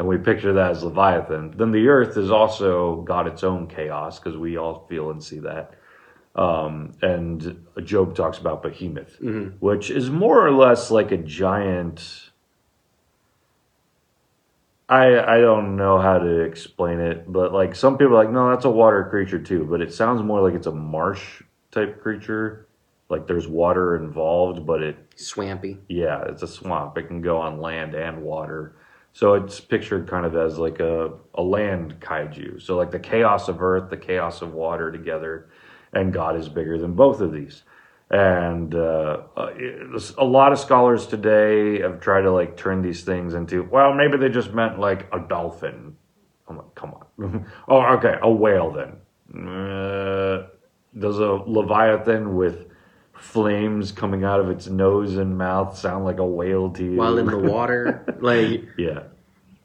and 0.02 0.08
we 0.10 0.18
picture 0.18 0.52
that 0.54 0.72
as 0.72 0.84
Leviathan, 0.84 1.54
then 1.58 1.70
the 1.72 1.88
earth 1.88 2.16
has 2.16 2.32
also 2.32 3.02
got 3.02 3.28
its 3.28 3.44
own 3.44 3.68
chaos 3.68 4.18
because 4.18 4.36
we 4.36 4.58
all 4.58 4.88
feel 4.90 5.12
and 5.12 5.24
see 5.24 5.38
that. 5.38 5.76
Um, 6.36 6.94
and 7.04 7.64
Job 7.84 8.16
talks 8.16 8.40
about 8.40 8.64
Behemoth, 8.64 9.20
Mhm. 9.22 9.54
which 9.60 9.92
is 9.92 10.10
more 10.10 10.44
or 10.44 10.50
less 10.50 10.90
like 10.90 11.12
a 11.12 11.18
giant. 11.18 12.32
I 14.90 15.20
I 15.36 15.40
don't 15.40 15.76
know 15.76 16.00
how 16.00 16.18
to 16.18 16.40
explain 16.42 17.00
it, 17.00 17.32
but 17.32 17.54
like 17.54 17.76
some 17.76 17.96
people 17.96 18.16
are 18.16 18.24
like, 18.24 18.34
no, 18.34 18.50
that's 18.50 18.66
a 18.66 18.72
water 18.72 19.06
creature 19.08 19.38
too. 19.40 19.66
But 19.70 19.82
it 19.82 19.94
sounds 19.94 20.24
more 20.24 20.42
like 20.42 20.56
it's 20.56 20.66
a 20.68 20.72
marsh 20.72 21.44
type 21.70 22.02
creature. 22.02 22.66
Like 23.08 23.28
there's 23.28 23.48
water 23.48 23.96
involved, 23.98 24.66
but 24.66 24.82
it 24.82 24.96
swampy. 25.16 25.78
yeah, 25.88 26.24
it's 26.24 26.42
a 26.42 26.48
swamp. 26.48 26.98
It 26.98 27.04
can 27.04 27.22
go 27.22 27.38
on 27.38 27.62
land 27.62 27.94
and 27.94 28.24
water. 28.24 28.74
So 29.14 29.34
it's 29.34 29.60
pictured 29.60 30.08
kind 30.08 30.26
of 30.26 30.36
as 30.36 30.58
like 30.58 30.80
a, 30.80 31.12
a 31.36 31.42
land 31.42 32.00
kaiju. 32.00 32.62
So 32.62 32.78
like 32.78 32.92
the 32.92 33.00
chaos 33.00 33.48
of 33.48 33.62
earth, 33.62 33.90
the 33.90 33.98
chaos 33.98 34.42
of 34.42 34.54
water 34.54 34.92
together, 34.92 35.50
and 35.94 36.14
God 36.14 36.38
is 36.38 36.48
bigger 36.48 36.78
than 36.78 36.94
both 36.94 37.20
of 37.20 37.34
these. 37.34 37.64
And 38.10 38.76
uh, 38.76 39.22
uh, 39.38 39.54
a 40.18 40.26
lot 40.26 40.52
of 40.52 40.60
scholars 40.60 41.08
today 41.08 41.82
have 41.82 42.02
tried 42.02 42.22
to 42.22 42.32
like 42.32 42.58
turn 42.58 42.82
these 42.82 43.04
things 43.04 43.34
into 43.34 43.64
well, 43.64 43.94
maybe 43.94 44.18
they 44.18 44.30
just 44.30 44.54
meant 44.54 44.80
like 44.80 45.08
a 45.14 45.20
dolphin. 45.20 45.96
I'm 46.48 46.58
like, 46.58 46.76
come 46.76 46.94
on. 46.94 47.46
oh, 47.70 47.82
okay, 47.98 48.16
a 48.22 48.30
whale 48.30 48.72
then. 48.72 49.48
Uh, 49.48 50.48
does 51.00 51.20
a 51.20 51.42
leviathan 51.48 52.36
with 52.36 52.68
flames 53.22 53.92
coming 53.92 54.24
out 54.24 54.40
of 54.40 54.50
its 54.50 54.68
nose 54.68 55.16
and 55.18 55.38
mouth 55.38 55.78
sound 55.78 56.06
like 56.06 56.18
a 56.20 56.26
whale 56.26 56.70
to 56.72 56.84
you? 56.84 56.96
While 56.98 57.18
in 57.18 57.28
the 57.28 57.38
water, 57.56 58.04
like 58.20 58.64
yeah, 58.78 59.04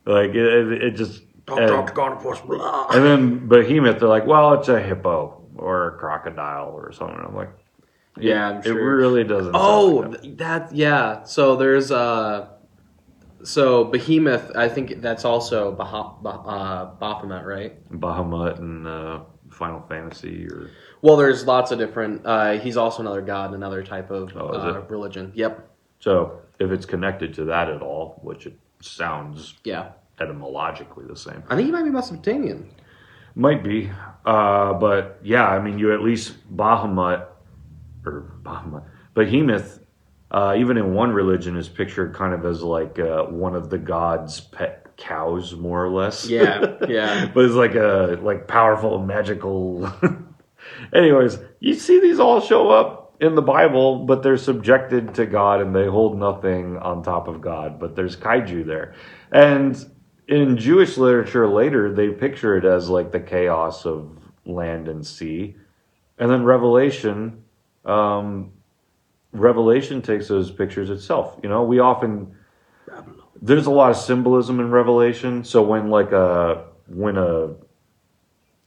like 0.05 0.31
it, 0.31 0.37
it, 0.37 0.83
it 0.85 0.91
just. 0.93 1.23
talk, 1.47 1.59
and, 1.59 1.69
talk 1.69 1.87
to 1.89 1.93
God, 1.93 2.13
of 2.13 2.19
course, 2.19 2.41
blah. 2.41 2.89
and 2.91 3.05
then 3.05 3.49
behemoth, 3.49 3.99
they're 4.01 4.09
like, 4.09 4.27
well, 4.27 4.55
it's 4.55 4.69
a 4.69 4.81
hippo 4.81 5.43
or 5.57 5.89
a 5.95 5.99
crocodile 5.99 6.71
or 6.75 6.93
something. 6.93 7.19
I'm 7.19 7.35
like, 7.35 7.51
Yeah, 8.19 8.49
I'm 8.51 8.57
it 8.59 8.65
sure. 8.65 8.97
really 8.97 9.25
doesn't. 9.25 9.53
sound 9.55 9.65
Oh, 9.65 9.87
like 10.11 10.21
that. 10.23 10.69
that 10.69 10.75
yeah. 10.77 11.23
So 11.25 11.57
there's 11.57 11.91
uh, 11.91 12.49
so 13.43 13.85
Behemoth. 13.85 14.55
I 14.57 14.69
think 14.69 15.01
that's 15.01 15.25
also 15.25 15.73
Bah- 15.73 16.15
bah- 16.21 16.43
uh, 16.47 16.85
Baphomet, 17.01 17.45
right? 17.47 17.91
Bahamut 17.91 18.59
and 18.59 18.87
uh, 18.87 19.21
Final 19.57 19.81
Fantasy 19.89 20.47
or 20.47 20.71
Well, 21.03 21.17
there's 21.17 21.47
lots 21.47 21.71
of 21.71 21.79
different. 21.79 22.23
Uh, 22.25 22.53
he's 22.59 22.77
also 22.77 23.01
another 23.01 23.23
god, 23.23 23.55
another 23.55 23.83
type 23.83 24.11
of 24.11 24.33
Oh, 24.37 24.49
uh, 24.49 24.83
religion. 24.89 25.33
Yep. 25.35 25.69
so. 26.01 26.41
If 26.59 26.71
it's 26.71 26.87
connected 26.87 27.35
to 27.35 27.45
that 27.45 27.69
at 27.69 27.83
all, 27.83 28.19
which 28.23 28.47
it 28.47 28.59
sounds 28.81 29.57
Yeah. 29.63 29.89
etymologically 30.19 31.05
the 31.07 31.15
same. 31.15 31.43
I 31.51 31.55
think 31.55 31.67
he 31.67 31.73
might 31.73 31.83
be 31.85 31.91
Mesopotamian. 31.91 32.71
Might 33.35 33.63
be, 33.63 33.91
uh, 34.25 34.73
but 34.73 35.19
yeah, 35.23 35.47
I 35.47 35.59
mean, 35.61 35.79
you 35.79 35.93
at 35.93 36.01
least 36.01 36.35
Bahamut 36.57 37.27
or 38.07 38.33
Bahamut, 38.43 38.85
Behemoth. 39.13 39.81
Uh, 40.31 40.55
even 40.57 40.79
in 40.79 40.95
one 40.95 41.13
religion, 41.13 41.59
is 41.59 41.69
pictured 41.69 42.15
kind 42.15 42.33
of 42.33 42.47
as 42.47 42.63
like 42.63 42.99
uh, 42.99 43.25
one 43.25 43.55
of 43.55 43.69
the 43.69 43.77
gods' 43.79 44.41
pet 44.41 44.86
cows, 44.97 45.55
more 45.55 45.85
or 45.85 45.91
less. 45.91 46.29
Yeah. 46.29 46.77
Yeah. 46.89 47.31
but 47.35 47.45
it's 47.45 47.55
like 47.55 47.75
a 47.75 48.19
like 48.23 48.49
powerful 48.49 48.99
magical. 48.99 49.93
Anyways, 50.93 51.39
you 51.61 51.75
see 51.75 52.01
these 52.01 52.19
all 52.19 52.41
show 52.41 52.71
up 52.71 53.15
in 53.21 53.35
the 53.35 53.43
Bible, 53.43 54.05
but 54.05 54.23
they're 54.23 54.37
subjected 54.37 55.15
to 55.15 55.27
God 55.27 55.61
and 55.61 55.75
they 55.75 55.87
hold 55.87 56.19
nothing 56.19 56.77
on 56.79 57.03
top 57.03 57.29
of 57.29 57.41
God. 57.41 57.79
But 57.79 57.97
there's 57.97 58.17
kaiju 58.17 58.67
there, 58.67 58.95
and 59.33 59.77
in 60.29 60.57
Jewish 60.57 60.97
literature 60.97 61.47
later 61.47 61.95
they 61.95 62.09
picture 62.11 62.57
it 62.57 62.65
as 62.65 62.89
like 62.89 63.13
the 63.13 63.21
chaos 63.21 63.87
of 63.87 64.11
land 64.45 64.89
and 64.89 65.07
sea, 65.07 65.57
and 66.19 66.31
then 66.31 66.45
Revelation. 66.45 67.45
Um, 67.85 68.53
Revelation 69.33 70.01
takes 70.01 70.29
those 70.29 70.51
pictures 70.51 70.89
itself. 70.89 71.39
You 71.43 71.49
know, 71.49 71.63
we 71.63 71.79
often 71.79 72.35
there's 73.43 73.67
a 73.67 73.71
lot 73.71 73.91
of 73.91 73.97
symbolism 73.97 74.61
in 74.61 74.71
Revelation. 74.71 75.45
So 75.45 75.63
when 75.63 75.91
like 75.91 76.13
a 76.13 76.65
when 76.89 77.17
a 77.17 77.55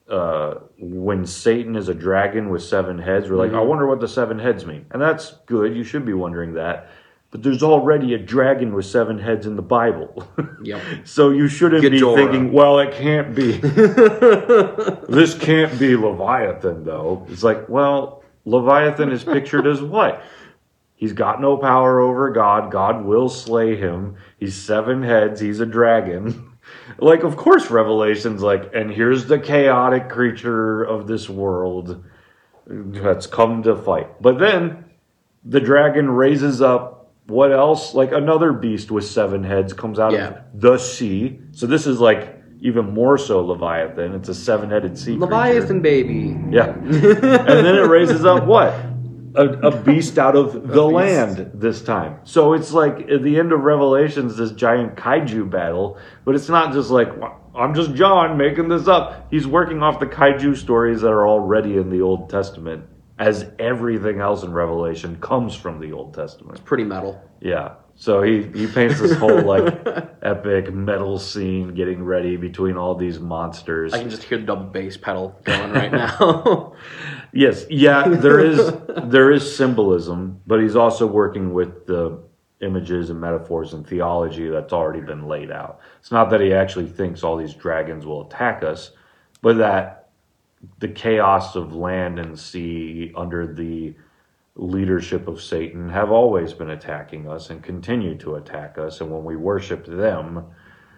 uh, 0.10 0.60
when 0.80 1.26
Satan 1.26 1.76
is 1.76 1.88
a 1.88 1.94
dragon 1.94 2.50
with 2.50 2.64
seven 2.64 2.98
heads, 2.98 3.30
we're 3.30 3.38
like, 3.38 3.52
mm-hmm. 3.52 3.60
I 3.60 3.64
wonder 3.64 3.88
what 3.88 4.00
the 4.00 4.08
seven 4.08 4.40
heads 4.40 4.66
mean, 4.66 4.86
and 4.92 5.02
that's 5.02 5.34
good. 5.46 5.76
You 5.76 5.84
should 5.84 6.06
be 6.06 6.14
wondering 6.14 6.54
that. 6.54 6.90
But 7.32 7.44
there's 7.44 7.62
already 7.62 8.16
a 8.16 8.18
dragon 8.18 8.74
with 8.74 8.88
seven 8.88 9.20
heads 9.20 9.46
in 9.46 9.56
the 9.56 9.62
Bible, 9.62 10.28
Yep. 10.64 10.82
so 11.04 11.30
you 11.30 11.48
shouldn't 11.48 11.84
be 11.84 12.00
thinking, 12.00 12.52
well, 12.52 12.80
it 12.80 12.92
can't 12.92 13.36
be. 13.36 13.52
this 15.08 15.36
can't 15.36 15.78
be 15.78 15.96
Leviathan, 15.96 16.84
though. 16.84 17.28
It's 17.30 17.44
like, 17.44 17.70
well, 17.70 18.24
Leviathan 18.46 19.12
is 19.12 19.24
pictured 19.24 19.68
as 19.68 19.80
what? 19.80 20.24
He's 20.96 21.14
got 21.14 21.40
no 21.40 21.56
power 21.56 22.00
over 22.02 22.32
God. 22.32 22.72
God 22.72 23.06
will 23.06 23.30
slay 23.30 23.76
him. 23.76 24.18
He's 24.40 24.56
seven 24.56 25.04
heads. 25.04 25.40
He's 25.42 25.60
a 25.60 25.66
dragon. 25.66 26.46
Like, 27.00 27.24
of 27.24 27.36
course, 27.36 27.72
Revelation's 27.72 28.44
like, 28.44 28.76
and 28.76 28.92
here's 28.92 29.26
the 29.26 29.40
chaotic 29.40 30.10
creature 30.10 30.84
of 30.84 31.08
this 31.08 31.28
world 31.28 32.04
that's 32.68 33.26
come 33.26 33.64
to 33.64 33.76
fight. 33.76 34.22
But 34.22 34.38
then 34.38 34.86
the 35.44 35.60
dragon 35.62 36.10
raises 36.12 36.62
up 36.62 37.12
what 37.26 37.52
else? 37.52 37.94
Like 37.94 38.12
another 38.12 38.52
beast 38.54 38.92
with 38.92 39.06
seven 39.06 39.44
heads 39.44 39.72
comes 39.74 40.00
out 40.00 40.12
Yeah. 40.14 40.28
of 40.28 40.38
the 40.54 40.78
sea. 40.78 41.40
So 41.52 41.68
this 41.68 41.86
is 41.88 42.00
like 42.00 42.36
even 42.60 42.94
more 42.94 43.18
so 43.18 43.46
Leviathan. 43.46 44.14
It's 44.16 44.30
a 44.30 44.36
seven 44.36 44.70
headed 44.70 44.98
sea 44.98 45.12
creature. 45.18 45.20
Leviathan 45.22 45.82
baby. 45.82 46.36
Yeah. 46.50 46.70
and 46.74 46.94
then 46.94 47.76
it 47.76 47.88
raises 47.88 48.26
up 48.26 48.46
what? 48.46 48.74
A, 49.36 49.46
a 49.68 49.82
beast 49.82 50.18
out 50.18 50.36
of 50.36 50.54
the 50.54 50.60
beast. 50.60 50.78
land 50.78 51.52
this 51.54 51.82
time. 51.82 52.20
So 52.24 52.54
it's 52.54 52.72
like 52.72 53.10
at 53.10 53.22
the 53.24 53.38
end 53.38 53.52
of 53.52 53.62
Revelations, 53.62 54.38
this 54.38 54.52
giant 54.52 54.96
kaiju 54.96 55.50
battle, 55.50 55.98
but 56.26 56.36
it's 56.36 56.50
not 56.50 56.74
just 56.74 56.90
like, 56.90 57.10
I'm 57.56 57.74
just 57.74 57.94
John 57.94 58.38
making 58.38 58.70
this 58.70 58.88
up. 58.88 59.28
He's 59.32 59.46
working 59.48 59.84
off 59.84 60.00
the 60.00 60.06
kaiju 60.08 60.56
stories 60.58 61.02
that 61.02 61.10
are 61.10 61.28
already 61.28 61.78
in 61.78 61.90
the 61.90 62.02
Old 62.02 62.30
Testament, 62.30 62.86
as 63.18 63.46
everything 63.60 64.20
else 64.22 64.44
in 64.44 64.54
Revelation 64.54 65.18
comes 65.20 65.56
from 65.56 65.80
the 65.80 65.92
Old 65.92 66.14
Testament. 66.14 66.58
It's 66.58 66.66
pretty 66.66 66.86
metal. 66.86 67.22
Yeah. 67.42 67.74
So 67.96 68.22
he, 68.22 68.44
he 68.56 68.66
paints 68.66 69.02
this 69.02 69.14
whole 69.18 69.42
like 69.42 69.86
epic 70.22 70.74
metal 70.74 71.20
scene 71.20 71.74
getting 71.74 72.02
ready 72.02 72.38
between 72.38 72.78
all 72.78 72.96
these 72.96 73.20
monsters. 73.20 73.94
I 73.94 74.00
can 74.00 74.10
just 74.10 74.24
hear 74.24 74.38
the 74.38 74.46
double 74.46 74.64
bass 74.68 74.96
pedal 74.96 75.38
going 75.44 75.74
right 75.74 75.92
now. 76.20 76.76
Yes, 77.32 77.66
yeah, 77.70 78.08
there 78.08 78.40
is 78.46 78.72
there 79.06 79.32
is 79.32 79.56
symbolism, 79.56 80.42
but 80.48 80.62
he's 80.62 80.76
also 80.76 81.06
working 81.08 81.54
with 81.54 81.86
the 81.86 82.20
images 82.62 83.10
and 83.10 83.20
metaphors 83.20 83.74
and 83.74 83.88
theology 83.88 84.48
that's 84.50 84.74
already 84.74 85.02
been 85.02 85.28
laid 85.28 85.52
out. 85.52 85.80
It's 86.00 86.12
not 86.12 86.30
that 86.32 86.42
he 86.42 86.54
actually 86.54 86.88
thinks 86.88 87.24
all 87.24 87.38
these 87.38 87.54
dragons 87.54 88.06
will 88.06 88.28
attack 88.28 88.64
us, 88.64 88.92
but 89.42 89.58
that 89.58 90.10
the 90.80 90.90
chaos 90.90 91.56
of 91.56 91.74
land 91.74 92.20
and 92.20 92.38
sea 92.38 93.14
under 93.16 93.54
the 93.54 93.96
leadership 94.56 95.28
of 95.28 95.42
Satan 95.42 95.88
have 95.90 96.12
always 96.12 96.54
been 96.54 96.72
attacking 96.72 97.30
us 97.30 97.50
and 97.50 97.64
continue 97.64 98.18
to 98.18 98.36
attack 98.36 98.78
us. 98.78 99.00
And 99.00 99.10
when 99.10 99.24
we 99.24 99.38
worship 99.38 99.86
them, 99.86 100.46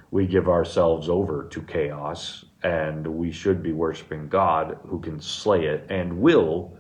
we 0.10 0.26
give 0.26 0.50
ourselves 0.50 1.10
over 1.10 1.48
to 1.52 1.62
chaos, 1.62 2.46
and 2.64 3.06
we 3.08 3.32
should 3.32 3.62
be 3.64 3.72
worshiping 3.74 4.28
God 4.28 4.78
who 4.88 5.00
can 5.00 5.20
slay 5.20 5.66
it 5.66 5.86
and 5.90 6.20
will 6.20 6.78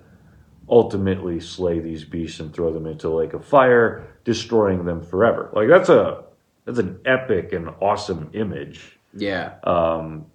ultimately 0.69 1.39
slay 1.39 1.79
these 1.79 2.03
beasts 2.05 2.39
and 2.39 2.53
throw 2.53 2.71
them 2.71 2.85
into 2.85 3.07
a 3.07 3.15
lake 3.15 3.33
of 3.33 3.43
fire, 3.43 4.07
destroying 4.23 4.85
them 4.85 5.01
forever. 5.01 5.49
Like 5.53 5.67
that's 5.67 5.89
a 5.89 6.23
that's 6.65 6.79
an 6.79 6.99
epic 7.05 7.53
and 7.53 7.69
awesome 7.81 8.29
image. 8.33 8.97
yeah. 9.13 9.55
Um, 9.63 10.27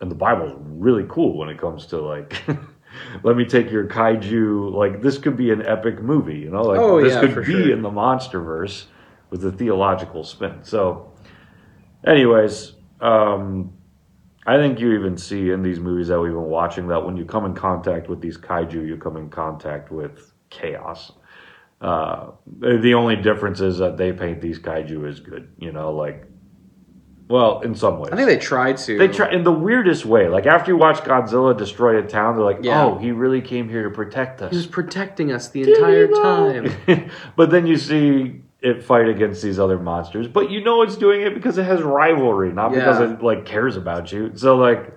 and 0.00 0.10
the 0.10 0.14
Bible's 0.14 0.52
really 0.60 1.04
cool 1.08 1.36
when 1.38 1.48
it 1.48 1.58
comes 1.58 1.86
to 1.86 1.98
like 2.00 2.42
let 3.22 3.36
me 3.36 3.44
take 3.44 3.70
your 3.70 3.86
kaiju 3.86 4.72
like 4.72 5.02
this 5.02 5.18
could 5.18 5.36
be 5.36 5.50
an 5.50 5.64
epic 5.66 6.00
movie, 6.02 6.38
you 6.38 6.50
know? 6.50 6.62
Like 6.62 6.78
Oh, 6.80 7.00
this 7.02 7.12
yeah, 7.14 7.20
could 7.20 7.44
be 7.46 7.52
sure. 7.52 7.72
in 7.72 7.82
the 7.82 7.90
monsterverse 7.90 8.84
with 9.30 9.44
a 9.44 9.52
theological 9.52 10.24
spin. 10.24 10.58
So 10.62 11.12
anyways, 12.04 12.72
um 13.00 13.72
I 14.46 14.56
think 14.58 14.78
you 14.78 14.92
even 14.92 15.16
see 15.18 15.50
in 15.50 15.62
these 15.62 15.80
movies 15.80 16.08
that 16.08 16.20
we've 16.20 16.32
been 16.32 16.42
watching 16.42 16.86
that 16.88 17.04
when 17.04 17.16
you 17.16 17.24
come 17.24 17.44
in 17.46 17.54
contact 17.54 18.08
with 18.08 18.20
these 18.20 18.38
kaiju, 18.38 18.86
you 18.86 18.96
come 18.96 19.16
in 19.16 19.28
contact 19.28 19.90
with 19.90 20.32
chaos. 20.50 21.12
Uh, 21.80 22.30
the 22.60 22.94
only 22.94 23.16
difference 23.16 23.60
is 23.60 23.78
that 23.78 23.96
they 23.96 24.12
paint 24.12 24.40
these 24.40 24.58
kaiju 24.58 25.08
as 25.08 25.20
good, 25.20 25.52
you 25.58 25.72
know, 25.72 25.92
like 25.92 26.26
Well, 27.28 27.60
in 27.62 27.74
some 27.74 27.98
ways. 27.98 28.12
I 28.12 28.16
think 28.16 28.28
they 28.28 28.38
tried 28.38 28.76
to. 28.78 28.96
They 28.96 29.08
try 29.08 29.32
in 29.32 29.42
the 29.42 29.52
weirdest 29.52 30.06
way. 30.06 30.28
Like 30.28 30.46
after 30.46 30.70
you 30.70 30.76
watch 30.76 30.98
Godzilla 30.98 31.56
destroy 31.58 31.98
a 31.98 32.06
town, 32.06 32.36
they're 32.36 32.44
like, 32.44 32.60
Yeah. 32.62 32.84
"Oh, 32.84 32.98
he 32.98 33.10
really 33.10 33.42
came 33.42 33.68
here 33.68 33.82
to 33.82 33.90
protect 33.90 34.40
us." 34.42 34.52
He 34.52 34.56
was 34.56 34.66
protecting 34.68 35.32
us 35.32 35.48
the 35.48 35.62
entire 35.62 36.06
time. 36.06 37.10
but 37.36 37.50
then 37.50 37.66
you 37.66 37.76
see 37.76 38.42
it 38.66 38.82
fight 38.82 39.08
against 39.08 39.42
these 39.42 39.58
other 39.60 39.78
monsters, 39.78 40.26
but 40.26 40.50
you 40.50 40.62
know 40.64 40.82
it's 40.82 40.96
doing 40.96 41.22
it 41.22 41.34
because 41.34 41.56
it 41.56 41.64
has 41.64 41.80
rivalry, 41.82 42.52
not 42.52 42.72
because 42.72 43.00
it 43.00 43.22
like 43.22 43.44
cares 43.46 43.76
about 43.76 44.10
you. 44.10 44.32
So 44.34 44.56
like, 44.56 44.92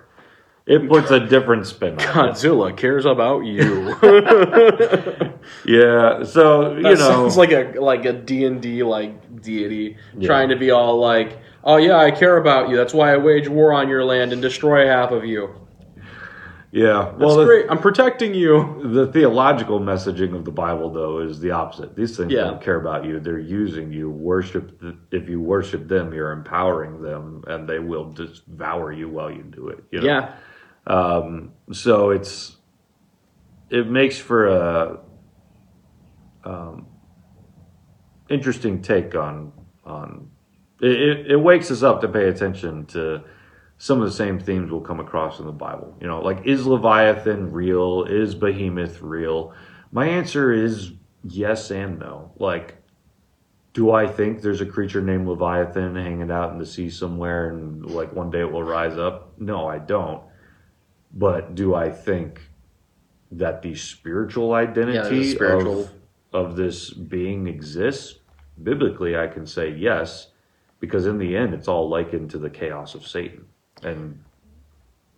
it 0.66 0.90
puts 0.90 1.12
a 1.12 1.20
different 1.20 1.68
spin 1.68 1.94
on 1.94 2.00
it. 2.00 2.02
Godzilla 2.34 2.76
cares 2.76 3.06
about 3.06 3.42
you. 3.46 3.96
Yeah. 5.66 6.24
So 6.24 6.76
you 6.76 6.84
That 6.84 6.90
know, 7.00 7.10
sounds 7.10 7.38
like 7.38 7.52
a 7.52 7.74
like 7.80 8.06
a 8.06 8.14
D 8.14 8.46
and 8.46 8.62
D 8.62 8.84
like 8.84 9.42
deity 9.42 9.98
Yeah. 10.18 10.28
trying 10.28 10.50
to 10.50 10.56
be 10.56 10.72
all 10.72 11.00
like, 11.00 11.40
"Oh 11.64 11.78
yeah, 11.78 11.98
I 11.98 12.12
care 12.12 12.38
about 12.38 12.70
you. 12.70 12.76
That's 12.76 12.94
why 12.94 13.14
I 13.14 13.18
wage 13.18 13.48
war 13.48 13.74
on 13.74 13.90
your 13.90 14.04
land 14.04 14.32
and 14.34 14.42
destroy 14.42 14.86
half 14.88 15.12
of 15.12 15.26
you." 15.26 15.50
Yeah. 16.72 17.06
That's 17.12 17.18
Well, 17.20 17.38
the, 17.38 17.46
great. 17.46 17.66
I'm 17.70 17.80
protecting 17.80 18.34
you. 18.34 18.82
the 18.84 19.08
theological 19.08 19.80
messaging 19.80 20.36
of 20.36 20.46
the 20.46 20.52
Bible, 20.52 20.92
though, 20.92 21.20
is 21.20 21.40
the 21.40 21.52
opposite. 21.52 21.96
These 21.96 22.18
things 22.18 22.32
Yeah. 22.32 22.46
don't 22.46 22.62
care 22.62 22.76
about 22.80 23.06
you; 23.06 23.20
they're 23.20 23.40
using 23.40 23.92
you. 23.92 24.10
Worship. 24.10 24.82
If 25.12 25.30
you 25.30 25.42
worship 25.42 25.88
them, 25.88 26.14
you're 26.14 26.32
empowering 26.32 27.02
them, 27.02 27.44
and 27.48 27.68
they 27.68 27.80
will 27.80 28.12
devour 28.12 28.92
you 28.92 29.10
while 29.10 29.32
you 29.32 29.44
do 29.44 29.70
it. 29.70 29.84
You 29.92 30.02
know? 30.02 30.06
Yeah, 30.06 30.34
Um, 30.88 31.52
so 31.72 32.10
it's 32.12 32.58
it 33.70 33.88
makes 33.90 34.18
for 34.18 34.48
a 34.48 35.00
um, 36.44 36.88
interesting 38.30 38.82
take 38.82 39.16
on 39.16 39.52
on 39.86 40.30
it. 40.82 41.32
It 41.32 41.38
wakes 41.42 41.72
us 41.72 41.84
up 41.84 42.02
to 42.02 42.08
pay 42.08 42.28
attention 42.30 42.86
to 42.88 43.24
some 43.80 44.02
of 44.02 44.08
the 44.08 44.14
same 44.14 44.40
themes 44.40 44.70
we'll 44.70 44.82
come 44.82 45.00
across 45.00 45.40
in 45.40 45.46
the 45.48 45.52
Bible. 45.52 45.98
You 46.00 46.06
know, 46.08 46.22
like 46.22 46.46
is 46.46 46.68
Leviathan 46.68 47.52
real? 47.52 48.04
Is 48.04 48.36
Behemoth 48.36 49.02
real? 49.02 49.54
My 49.92 50.08
answer 50.08 50.52
is 50.54 50.92
yes 51.24 51.72
and 51.72 51.98
no. 52.00 52.32
Like. 52.38 52.76
Do 53.72 53.92
I 53.92 54.08
think 54.08 54.42
there's 54.42 54.62
a 54.62 54.66
creature 54.66 55.00
named 55.00 55.28
Leviathan 55.28 55.96
hanging 55.96 56.32
out 56.32 56.52
in 56.52 56.58
the 56.58 56.66
sea 56.66 56.90
somewhere 56.90 57.50
and 57.50 57.86
like 57.86 58.12
one 58.12 58.32
day 58.32 58.40
it 58.40 58.52
will 58.52 58.64
rise 58.64 58.98
up? 58.98 59.40
No, 59.40 59.68
I 59.68 59.78
don't. 59.78 60.24
But 61.14 61.54
do 61.54 61.76
I 61.76 61.92
think 61.92 62.42
that 63.32 63.62
the 63.62 63.76
spiritual 63.76 64.54
identity 64.54 65.24
spiritual- 65.36 65.82
Of, 66.34 66.50
of 66.50 66.56
this 66.56 66.90
being 66.90 67.48
exists? 67.48 68.16
Biblically, 68.62 69.16
I 69.16 69.28
can 69.28 69.46
say 69.46 69.70
yes, 69.70 70.32
because 70.80 71.06
in 71.06 71.20
the 71.20 71.38
end, 71.38 71.54
it's 71.54 71.68
all 71.68 71.88
likened 71.88 72.32
to 72.32 72.40
the 72.40 72.50
chaos 72.50 72.96
of 72.96 73.08
Satan. 73.08 73.46
And 73.84 74.24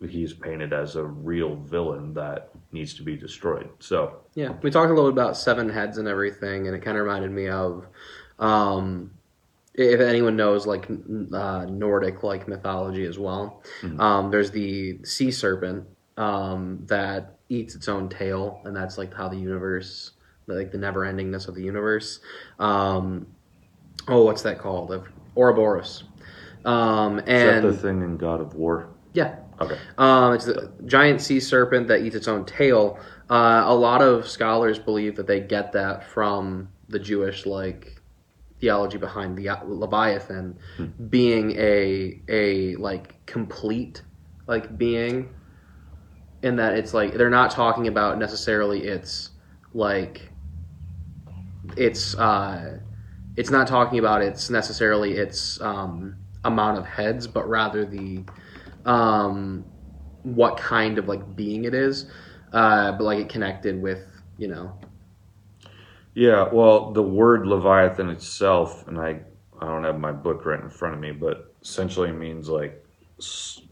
he's 0.08 0.32
painted 0.32 0.72
as 0.72 0.96
a 0.96 1.04
real 1.04 1.56
villain 1.56 2.14
that 2.14 2.50
needs 2.72 2.94
to 2.94 3.02
be 3.02 3.16
destroyed. 3.16 3.70
So, 3.78 4.20
yeah. 4.34 4.54
We 4.62 4.70
talked 4.70 4.90
a 4.90 4.94
little 4.94 5.10
bit 5.10 5.20
about 5.20 5.36
seven 5.36 5.68
heads 5.68 5.98
and 5.98 6.08
everything, 6.08 6.66
and 6.66 6.76
it 6.76 6.80
kind 6.80 6.96
of 6.96 7.04
reminded 7.04 7.30
me 7.30 7.48
of, 7.48 7.86
um, 8.38 9.12
if 9.74 10.00
anyone 10.00 10.36
knows 10.36 10.66
like 10.66 10.88
uh, 11.32 11.64
Nordic 11.64 12.22
like 12.22 12.46
mythology 12.46 13.06
as 13.06 13.18
well. 13.18 13.62
Um, 13.98 14.30
there's 14.30 14.50
the 14.50 14.98
sea 15.04 15.30
serpent 15.30 15.86
um, 16.16 16.82
that 16.86 17.36
eats 17.48 17.74
its 17.74 17.88
own 17.88 18.08
tail, 18.08 18.60
and 18.64 18.76
that's 18.76 18.98
like 18.98 19.14
how 19.14 19.28
the 19.28 19.36
universe, 19.36 20.12
like 20.46 20.72
the 20.72 20.78
never 20.78 21.00
endingness 21.00 21.48
of 21.48 21.54
the 21.54 21.62
universe. 21.62 22.20
Um, 22.58 23.26
oh, 24.08 24.24
what's 24.24 24.42
that 24.42 24.58
called? 24.58 24.90
Of 24.92 25.08
Ouroboros. 25.36 26.04
Um, 26.64 27.18
is 27.20 27.26
that 27.26 27.28
and 27.30 27.64
the 27.64 27.72
thing 27.72 28.02
in 28.02 28.16
God 28.16 28.40
of 28.40 28.54
War? 28.54 28.88
yeah, 29.12 29.36
Okay. 29.60 29.76
um, 29.98 30.32
it's 30.34 30.46
a 30.46 30.72
giant 30.86 31.20
sea 31.20 31.40
serpent 31.40 31.88
that 31.88 32.00
eats 32.02 32.16
its 32.16 32.28
own 32.28 32.44
tail. 32.44 32.98
Uh, 33.30 33.62
a 33.66 33.74
lot 33.74 34.02
of 34.02 34.28
scholars 34.28 34.78
believe 34.78 35.16
that 35.16 35.26
they 35.26 35.40
get 35.40 35.72
that 35.72 36.04
from 36.04 36.68
the 36.88 36.98
Jewish 36.98 37.46
like 37.46 38.00
theology 38.60 38.98
behind 38.98 39.36
the 39.36 39.50
Leviathan 39.64 40.58
being 41.08 41.52
a 41.58 42.20
a 42.28 42.76
like 42.76 43.24
complete 43.26 44.02
like 44.46 44.76
being, 44.78 45.30
in 46.42 46.56
that 46.56 46.74
it's 46.74 46.92
like 46.94 47.14
they're 47.14 47.30
not 47.30 47.50
talking 47.50 47.86
about 47.88 48.18
necessarily 48.18 48.84
its 48.84 49.30
like 49.74 50.30
it's 51.76 52.14
uh 52.16 52.78
it's 53.36 53.50
not 53.50 53.66
talking 53.66 53.98
about 53.98 54.22
its 54.22 54.50
necessarily 54.50 55.12
its 55.16 55.60
um 55.60 56.16
amount 56.44 56.78
of 56.78 56.86
heads 56.86 57.26
but 57.26 57.48
rather 57.48 57.84
the 57.84 58.24
um 58.84 59.64
what 60.22 60.56
kind 60.56 60.98
of 60.98 61.08
like 61.08 61.36
being 61.36 61.64
it 61.64 61.74
is 61.74 62.06
uh 62.52 62.92
but 62.92 63.04
like 63.04 63.18
it 63.18 63.28
connected 63.28 63.80
with 63.80 64.04
you 64.38 64.48
know 64.48 64.72
Yeah, 66.14 66.48
well, 66.52 66.92
the 66.92 67.02
word 67.02 67.46
Leviathan 67.46 68.10
itself, 68.10 68.86
and 68.86 68.98
I, 69.00 69.20
I 69.58 69.66
don't 69.66 69.84
have 69.84 69.98
my 69.98 70.12
book 70.12 70.44
right 70.44 70.60
in 70.60 70.68
front 70.68 70.94
of 70.94 71.00
me, 71.00 71.10
but 71.12 71.54
essentially 71.62 72.12
means 72.12 72.48
like 72.50 72.84
s- 73.18 73.62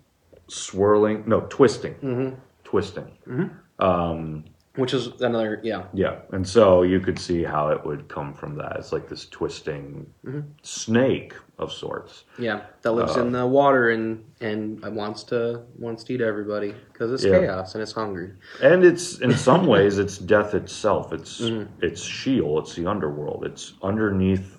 swirling, 0.48 1.24
no, 1.26 1.42
twisting, 1.50 1.94
Mhm. 1.96 2.36
twisting. 2.64 3.10
Mhm. 3.26 3.50
Um, 3.78 4.44
which 4.76 4.94
is 4.94 5.08
another 5.20 5.60
yeah 5.64 5.84
yeah, 5.92 6.20
and 6.32 6.46
so 6.46 6.82
you 6.82 7.00
could 7.00 7.18
see 7.18 7.42
how 7.42 7.68
it 7.68 7.84
would 7.84 8.08
come 8.08 8.32
from 8.32 8.54
that. 8.56 8.76
It's 8.76 8.92
like 8.92 9.08
this 9.08 9.26
twisting 9.26 10.06
Mhm. 10.24 10.44
snake 10.62 11.34
of 11.58 11.72
sorts. 11.72 12.24
yeah 12.38 12.62
that 12.82 12.92
lives 12.92 13.16
Uh, 13.16 13.20
in 13.22 13.32
the 13.32 13.46
water 13.46 13.90
and 13.90 14.24
and 14.40 14.80
wants 14.96 15.24
to 15.24 15.62
wants 15.78 16.04
to 16.04 16.14
eat 16.14 16.20
everybody 16.20 16.74
because 16.92 17.12
it's 17.12 17.24
Yeah. 17.24 17.40
chaos 17.40 17.74
and 17.74 17.82
it's 17.82 17.92
hungry 17.92 18.30
And 18.62 18.84
it's 18.84 19.18
in 19.18 19.32
some 19.32 19.66
ways 19.74 19.98
it's 19.98 20.16
death 20.18 20.54
itself. 20.54 21.12
It's 21.12 21.40
Mhm. 21.40 21.66
it's 21.80 22.02
Sheol. 22.02 22.60
It's 22.60 22.74
the 22.74 22.86
underworld. 22.86 23.44
It's 23.44 23.74
underneath 23.82 24.58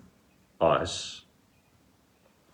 us 0.60 1.21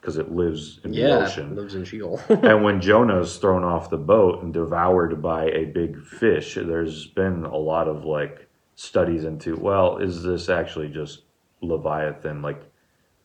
because 0.07 0.17
it 0.17 0.31
lives 0.31 0.79
in 0.85 0.91
the 0.91 0.99
yeah 0.99 1.17
ocean. 1.25 1.53
lives 1.53 1.75
in 1.75 1.83
Sheol 1.83 2.21
and 2.29 2.63
when 2.63 2.79
Jonah's 2.79 3.35
thrown 3.35 3.65
off 3.65 3.89
the 3.89 3.97
boat 3.97 4.41
and 4.41 4.53
devoured 4.53 5.21
by 5.21 5.47
a 5.47 5.65
big 5.65 6.01
fish, 6.01 6.55
there's 6.55 7.07
been 7.07 7.43
a 7.43 7.57
lot 7.57 7.89
of 7.89 8.05
like 8.05 8.47
studies 8.75 9.25
into 9.25 9.57
well, 9.57 9.97
is 9.97 10.23
this 10.23 10.47
actually 10.47 10.87
just 10.87 11.23
Leviathan? 11.61 12.41
Like, 12.41 12.61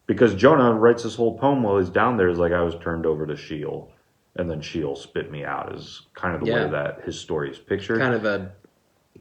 because 0.06 0.34
Jonah 0.34 0.72
writes 0.72 1.04
this 1.04 1.14
whole 1.14 1.38
poem 1.38 1.62
while 1.62 1.78
he's 1.78 1.88
down 1.88 2.16
there 2.16 2.28
is 2.28 2.38
like, 2.38 2.50
I 2.52 2.62
was 2.62 2.74
turned 2.82 3.06
over 3.06 3.26
to 3.28 3.36
Sheol, 3.36 3.92
and 4.34 4.50
then 4.50 4.60
Sheol 4.60 4.96
spit 4.96 5.30
me 5.30 5.44
out, 5.44 5.72
is 5.76 6.06
kind 6.14 6.34
of 6.34 6.40
the 6.40 6.48
Yeah. 6.48 6.64
way 6.64 6.70
that 6.72 7.02
his 7.04 7.16
story 7.20 7.52
is 7.52 7.58
pictured. 7.60 8.00
kind 8.00 8.14
of 8.14 8.24
a 8.24 8.50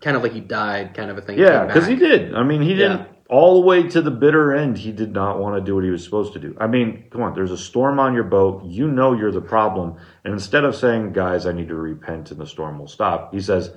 kind 0.01 0.17
of 0.17 0.23
like 0.23 0.31
he 0.31 0.39
died 0.39 0.95
kind 0.95 1.11
of 1.11 1.17
a 1.19 1.21
thing 1.21 1.37
yeah, 1.37 1.65
because 1.67 1.85
he 1.85 1.95
did. 1.95 2.33
I 2.33 2.41
mean, 2.41 2.63
he 2.63 2.73
didn't. 2.73 3.07
All 3.31 3.61
the 3.61 3.65
way 3.65 3.83
to 3.83 4.01
the 4.01 4.11
bitter 4.11 4.53
end, 4.53 4.77
he 4.77 4.91
did 4.91 5.13
not 5.13 5.39
want 5.39 5.55
to 5.55 5.61
do 5.61 5.73
what 5.75 5.85
he 5.85 5.89
was 5.89 6.03
supposed 6.03 6.33
to 6.33 6.39
do. 6.39 6.53
I 6.59 6.67
mean, 6.67 7.05
come 7.11 7.21
on, 7.21 7.33
there's 7.33 7.51
a 7.51 7.57
storm 7.57 7.97
on 7.97 8.13
your 8.13 8.25
boat. 8.25 8.65
You 8.65 8.89
know 8.89 9.13
you're 9.13 9.31
the 9.31 9.39
problem. 9.39 9.95
And 10.25 10.33
instead 10.33 10.65
of 10.65 10.75
saying, 10.75 11.13
guys, 11.13 11.45
I 11.45 11.53
need 11.53 11.69
to 11.69 11.75
repent 11.75 12.31
and 12.31 12.41
the 12.41 12.45
storm 12.45 12.77
will 12.77 12.89
stop, 12.89 13.33
he 13.33 13.39
says, 13.39 13.71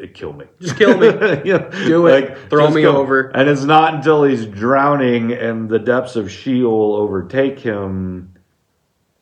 "Eh, 0.00 0.06
kill 0.14 0.32
me. 0.32 0.44
Just 0.60 0.76
kill 0.76 0.96
me. 0.96 1.10
Do 1.88 2.06
it. 2.06 2.38
Throw 2.48 2.70
me 2.70 2.86
over. 2.86 3.30
And 3.34 3.48
it's 3.48 3.64
not 3.64 3.94
until 3.94 4.22
he's 4.22 4.46
drowning 4.46 5.32
and 5.32 5.68
the 5.68 5.80
depths 5.80 6.14
of 6.14 6.30
Sheol 6.30 6.94
overtake 6.94 7.58
him 7.58 8.38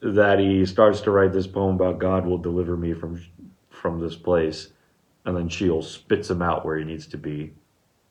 that 0.02 0.38
he 0.38 0.66
starts 0.66 1.00
to 1.00 1.10
write 1.10 1.32
this 1.32 1.46
poem 1.46 1.76
about 1.76 1.98
God 1.98 2.26
will 2.26 2.38
deliver 2.38 2.76
me 2.76 2.92
from 2.92 3.24
from 3.70 4.00
this 4.00 4.16
place. 4.16 4.68
And 5.24 5.34
then 5.34 5.48
Sheol 5.48 5.80
spits 5.80 6.28
him 6.30 6.42
out 6.42 6.66
where 6.66 6.76
he 6.76 6.84
needs 6.84 7.06
to 7.06 7.16
be. 7.16 7.52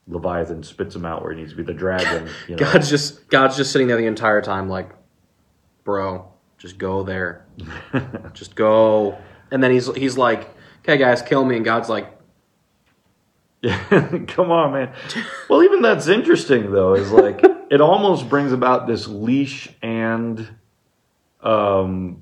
Leviathan 0.08 0.64
spits 0.64 0.96
him 0.96 1.06
out 1.06 1.22
where 1.22 1.34
he 1.34 1.40
needs 1.40 1.52
to 1.52 1.58
be. 1.58 1.64
The 1.64 1.74
dragon, 1.74 2.30
you 2.48 2.56
know. 2.56 2.60
God's 2.72 2.90
just 2.90 3.28
God's 3.30 3.58
just 3.58 3.72
sitting 3.72 3.88
there 3.88 3.98
the 3.98 4.06
entire 4.06 4.42
time, 4.42 4.70
like, 4.70 4.90
bro, 5.84 6.32
just 6.58 6.78
go 6.78 7.04
there, 7.04 7.46
just 8.34 8.56
go. 8.56 9.18
And 9.52 9.62
then 9.64 9.72
he's 9.72 9.94
he's 9.96 10.18
like, 10.18 10.50
okay, 10.82 10.98
guys, 10.98 11.22
kill 11.22 11.44
me. 11.44 11.56
And 11.58 11.66
God's 11.66 11.90
like, 11.90 12.18
Yeah, 13.62 13.78
come 14.28 14.52
on, 14.52 14.74
man. 14.74 14.94
Well, 15.50 15.64
even 15.64 15.82
that's 15.82 16.08
interesting 16.08 16.72
though. 16.72 16.94
Is 16.94 17.12
like 17.12 17.42
it 17.70 17.82
almost 17.82 18.30
brings 18.30 18.52
about 18.52 18.88
this 18.88 19.08
leash 19.08 19.70
and 19.82 20.48
um, 21.42 22.22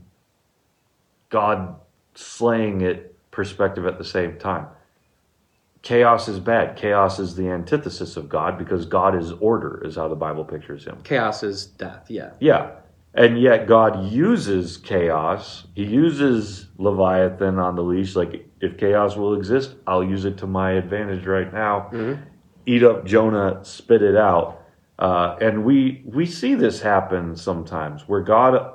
God 1.29 1.75
slaying 2.15 2.81
it 2.81 3.15
perspective 3.31 3.85
at 3.85 3.97
the 3.97 4.05
same 4.05 4.37
time. 4.39 4.67
Chaos 5.85 6.27
is 6.27 6.39
bad. 6.39 6.75
Chaos 6.75 7.19
is 7.19 7.35
the 7.35 7.47
antithesis 7.47 8.17
of 8.17 8.27
God 8.27 8.57
because 8.57 8.87
God 8.87 9.15
is 9.15 9.33
order, 9.33 9.83
is 9.85 9.95
how 9.95 10.07
the 10.07 10.15
Bible 10.15 10.43
pictures 10.43 10.83
him. 10.83 10.97
chaos 11.03 11.43
is 11.43 11.67
death. 11.67 12.07
Yeah, 12.09 12.31
Yeah. 12.39 12.71
And 13.13 13.39
yet 13.39 13.65
God 13.67 14.11
uses 14.11 14.75
chaos. 14.75 15.67
He 15.75 15.85
uses 15.85 16.67
Leviathan 16.77 17.59
on 17.59 17.75
the 17.75 17.83
leash. 17.83 18.15
Like, 18.15 18.49
if 18.59 18.77
chaos 18.77 19.15
will 19.15 19.35
exist, 19.35 19.75
I'll 19.87 20.03
use 20.03 20.25
it 20.25 20.37
to 20.39 20.47
my 20.47 20.71
advantage 20.71 21.25
right 21.25 21.53
now. 21.53 21.89
Mhm. 21.93 22.17
Eat 22.65 22.83
up 22.83 23.05
Jonah, 23.05 23.59
spit 23.63 24.01
it 24.01 24.17
out. 24.17 24.63
Uh, 24.97 25.35
and 25.39 25.63
we 25.63 26.03
we 26.05 26.25
see 26.25 26.55
this 26.55 26.81
happen 26.81 27.35
sometimes 27.35 28.07
where 28.09 28.21
God 28.21 28.71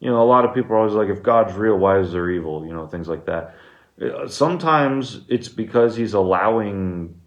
you 0.00 0.10
know, 0.10 0.22
a 0.22 0.24
lot 0.24 0.44
of 0.46 0.54
people 0.54 0.72
are 0.72 0.78
always 0.78 0.94
like, 0.94 1.10
if 1.10 1.22
God's 1.22 1.54
real, 1.54 1.76
why 1.76 1.98
is 1.98 2.12
there 2.12 2.30
evil? 2.30 2.64
You 2.66 2.72
know, 2.72 2.86
things 2.86 3.06
like 3.06 3.26
that. 3.26 3.54
Uh, 4.00 4.26
Sometimes 4.26 5.20
it's 5.28 5.48
because 5.48 5.96
he's 5.96 6.14
allowing. 6.14 7.20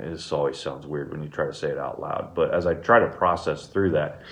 This 0.00 0.30
always 0.30 0.58
sounds 0.58 0.86
weird 0.86 1.10
when 1.10 1.22
you 1.22 1.28
try 1.28 1.46
to 1.46 1.54
say 1.54 1.68
it 1.68 1.78
out 1.78 2.00
loud, 2.00 2.34
but 2.34 2.54
as 2.54 2.66
I 2.66 2.74
try 2.74 3.00
to 3.00 3.08
process 3.08 3.66
through 3.66 3.92
that, 3.92 4.22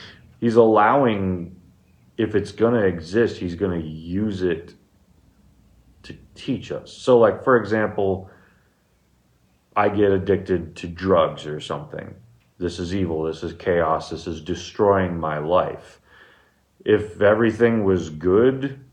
he's 0.41 0.57
allowing. 0.57 1.57
If 2.19 2.35
it's 2.35 2.53
going 2.53 2.75
to 2.75 2.87
exist, 2.87 3.39
he's 3.39 3.55
going 3.55 3.81
to 3.81 3.87
use 3.87 4.43
it 4.43 4.75
to 6.05 6.17
teach 6.35 6.71
us. 6.71 6.93
So, 6.93 7.19
like 7.19 7.43
for 7.43 7.57
example, 7.57 8.31
I 9.75 9.89
get 9.89 10.13
addicted 10.13 10.77
to 10.77 10.89
drugs 10.89 11.47
or 11.47 11.59
something. 11.59 12.15
This 12.59 12.79
is 12.79 12.95
evil. 12.95 13.25
This 13.25 13.43
is 13.43 13.55
chaos. 13.55 14.11
This 14.11 14.27
is 14.27 14.41
destroying 14.41 15.19
my 15.19 15.39
life. 15.39 16.01
If 16.85 17.21
everything 17.21 17.85
was 17.85 18.11
good, 18.11 18.85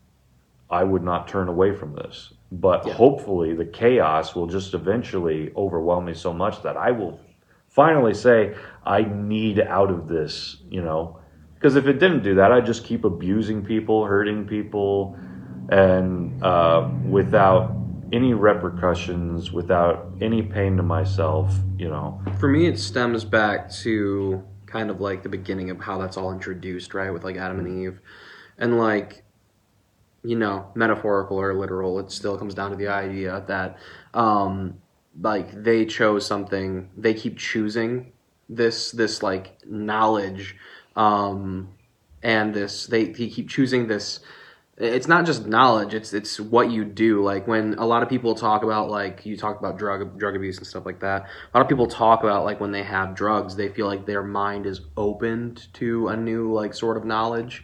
I 0.70 0.84
would 0.84 1.04
not 1.04 1.28
turn 1.28 1.50
away 1.50 1.76
from 1.76 1.94
this. 1.94 2.34
But 2.52 2.86
Yeah. 2.86 2.94
hopefully, 2.94 3.54
the 3.54 3.66
chaos 3.66 4.36
will 4.36 4.48
just 4.48 4.74
eventually 4.74 5.52
overwhelm 5.56 6.06
me 6.06 6.14
so 6.14 6.34
much 6.34 6.64
that 6.64 6.78
I 6.78 6.92
will 6.92 7.20
finally 7.68 8.14
say, 8.14 8.56
I 8.86 9.04
need 9.04 9.60
out 9.60 9.92
of 9.92 10.08
this, 10.08 10.64
you 10.70 10.82
know. 10.82 11.20
Because 11.54 11.76
if 11.76 11.88
it 11.88 12.00
didn't 12.00 12.24
do 12.24 12.36
that, 12.36 12.52
I'd 12.52 12.66
just 12.66 12.84
keep 12.86 13.04
abusing 13.04 13.64
people, 13.64 14.06
hurting 14.06 14.46
people, 14.48 15.18
and 15.70 16.42
uh, 16.44 16.90
without 17.08 17.76
any 18.12 18.34
repercussions, 18.34 19.52
without 19.52 20.12
any 20.22 20.42
pain 20.42 20.78
to 20.78 20.84
myself, 20.84 21.54
you 21.78 21.90
know. 21.90 22.22
For 22.40 22.48
me, 22.48 22.66
it 22.66 22.80
stems 22.80 23.24
back 23.24 23.70
to 23.84 24.44
kind 24.66 24.90
of 24.90 25.02
like 25.02 25.22
the 25.24 25.30
beginning 25.30 25.70
of 25.70 25.80
how 25.82 26.00
that's 26.00 26.18
all 26.18 26.32
introduced, 26.32 26.94
right? 26.94 27.12
With 27.12 27.24
like 27.24 27.36
Adam 27.36 27.60
and 27.60 27.84
Eve. 27.84 28.00
And 28.58 28.80
like, 28.80 29.24
you 30.24 30.36
know, 30.36 30.70
metaphorical 30.76 31.38
or 31.38 31.54
literal, 31.54 32.00
it 32.00 32.12
still 32.12 32.38
comes 32.38 32.54
down 32.54 32.72
to 32.72 32.78
the 32.78 32.88
idea 32.88 33.44
that, 33.48 33.78
um, 34.14 34.82
like 35.22 35.64
they 35.64 35.86
chose 35.86 36.26
something, 36.26 36.90
they 36.98 37.14
keep 37.14 37.38
choosing 37.38 38.12
this, 38.48 38.92
this 38.92 39.24
like 39.24 39.58
knowledge, 39.66 40.56
um, 40.96 41.70
and 42.22 42.54
this, 42.54 42.88
they, 42.88 43.06
they 43.06 43.28
keep 43.28 43.48
choosing 43.50 43.88
this, 43.88 44.20
it's 44.80 45.10
not 45.10 45.26
just 45.26 45.46
knowledge 45.46 45.94
it's 45.94 46.14
it's 46.14 46.40
what 46.40 46.72
you 46.72 46.86
do. 46.86 47.22
Like 47.22 47.48
when 47.48 47.74
a 47.76 47.86
lot 47.86 48.02
of 48.02 48.10
people 48.10 48.34
talk 48.34 48.64
about 48.64 48.90
like 48.90 49.26
you 49.26 49.36
talk 49.36 49.60
about 49.60 49.78
drug 49.78 50.18
drug 50.18 50.36
abuse 50.36 50.58
and 50.58 50.66
stuff 50.66 50.86
like 50.86 51.02
that 51.02 51.24
a 51.54 51.58
lot 51.58 51.62
of 51.62 51.68
people 51.68 51.88
talk 51.88 52.24
about 52.24 52.46
like 52.46 52.60
when 52.60 52.72
they 52.72 52.84
have 52.84 53.14
drugs 53.14 53.56
they 53.56 53.68
feel 53.70 53.88
like 53.88 54.06
their 54.06 54.24
mind 54.24 54.66
is 54.66 54.82
opened 54.96 55.68
to 55.74 56.08
a 56.08 56.16
new 56.16 56.54
like 56.54 56.74
sort 56.74 56.98
of 56.98 57.04
knowledge. 57.06 57.64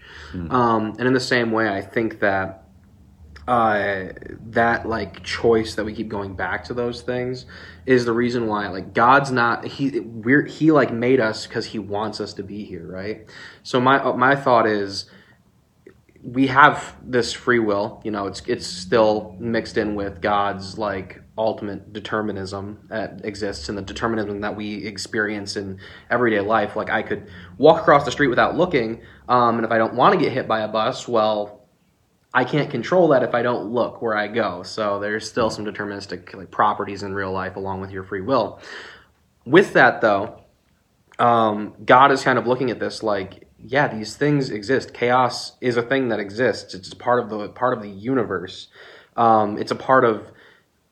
Um, 0.52 0.94
and 1.00 1.08
in 1.08 1.14
the 1.14 1.20
same 1.20 1.52
way 1.52 1.70
i 1.70 1.82
think 1.82 2.20
that 2.20 2.62
uh, 3.48 4.08
that 4.48 4.88
like 4.88 5.24
choice 5.24 5.76
that 5.76 5.86
we 5.86 5.94
keep 5.94 6.08
going 6.10 6.36
back 6.36 6.64
to 6.64 6.74
those 6.74 7.02
things 7.02 7.46
is 7.86 8.04
the 8.04 8.12
reason 8.12 8.48
why 8.48 8.68
like 8.70 8.94
god's 8.94 9.32
not 9.32 9.66
he 9.66 10.00
we're 10.00 10.46
he 10.46 10.72
like 10.72 10.92
made 10.92 11.20
us 11.20 11.46
because 11.46 11.68
he 11.68 11.78
wants 11.78 12.20
us 12.20 12.34
to 12.34 12.44
be 12.44 12.64
here 12.66 12.86
right? 12.86 13.30
So 13.62 13.80
my 13.80 14.14
my 14.14 14.36
thought 14.36 14.66
is 14.66 15.06
we 16.26 16.48
have 16.48 16.96
this 17.04 17.32
free 17.32 17.60
will 17.60 18.02
you 18.04 18.10
know 18.10 18.26
it's 18.26 18.42
it's 18.48 18.66
still 18.66 19.36
mixed 19.40 19.78
in 19.78 19.94
with 19.94 20.22
god's 20.22 20.76
like 20.76 21.22
ultimate 21.38 21.94
determinism 21.94 22.80
that 22.90 23.22
exists 23.24 23.70
and 23.70 23.78
the 23.78 23.82
determinism 23.82 24.42
that 24.42 24.56
we 24.56 24.86
experience 24.86 25.58
in 25.58 25.78
everyday 26.10 26.40
life. 26.40 26.76
Like 26.76 26.90
i 26.90 27.04
could 27.04 27.28
walk 27.60 27.82
across 27.82 28.06
the 28.06 28.12
street 28.12 28.28
without 28.28 28.58
looking 28.58 29.04
um, 29.30 29.58
and 29.58 29.66
if 29.66 29.72
i 29.72 29.78
don't 29.78 29.94
want 29.94 30.18
to 30.18 30.20
get 30.20 30.32
hit 30.34 30.48
by 30.48 30.62
a 30.62 30.68
bus 30.68 31.08
well 31.08 31.68
i 32.34 32.44
can't 32.44 32.72
control 32.72 33.10
that 33.10 33.22
if 33.22 33.36
i 33.36 33.44
don't 33.44 33.72
look 33.72 34.02
where 34.02 34.18
i 34.18 34.28
go. 34.28 34.64
So 34.64 35.00
there's 35.00 35.30
still 35.30 35.52
some 35.52 35.64
deterministic 35.64 36.34
like 36.34 36.50
properties 36.50 37.04
in 37.04 37.14
real 37.14 37.32
life 37.32 37.56
along 37.56 37.82
with 37.82 37.92
your 37.92 38.04
free 38.04 38.22
will. 38.22 38.60
With 39.46 39.74
that 39.74 40.02
though 40.02 40.42
um, 41.20 41.76
God 41.86 42.12
is 42.12 42.24
kind 42.24 42.38
of 42.38 42.48
looking 42.48 42.72
at 42.72 42.80
this 42.80 43.04
like, 43.04 43.45
yeah, 43.68 43.88
these 43.88 44.16
things 44.16 44.50
exist. 44.50 44.94
Chaos 44.94 45.54
is 45.62 45.78
a 45.78 45.82
thing 45.82 46.10
that 46.10 46.20
exists. 46.20 46.74
It's 46.74 46.94
part 46.94 47.20
of 47.24 47.30
the 47.30 47.50
part 47.50 47.76
of 47.76 47.82
the 47.82 47.90
universe. 47.90 48.68
Um, 49.16 49.58
it's 49.58 49.72
a 49.72 49.76
part 49.76 50.06
of 50.06 50.32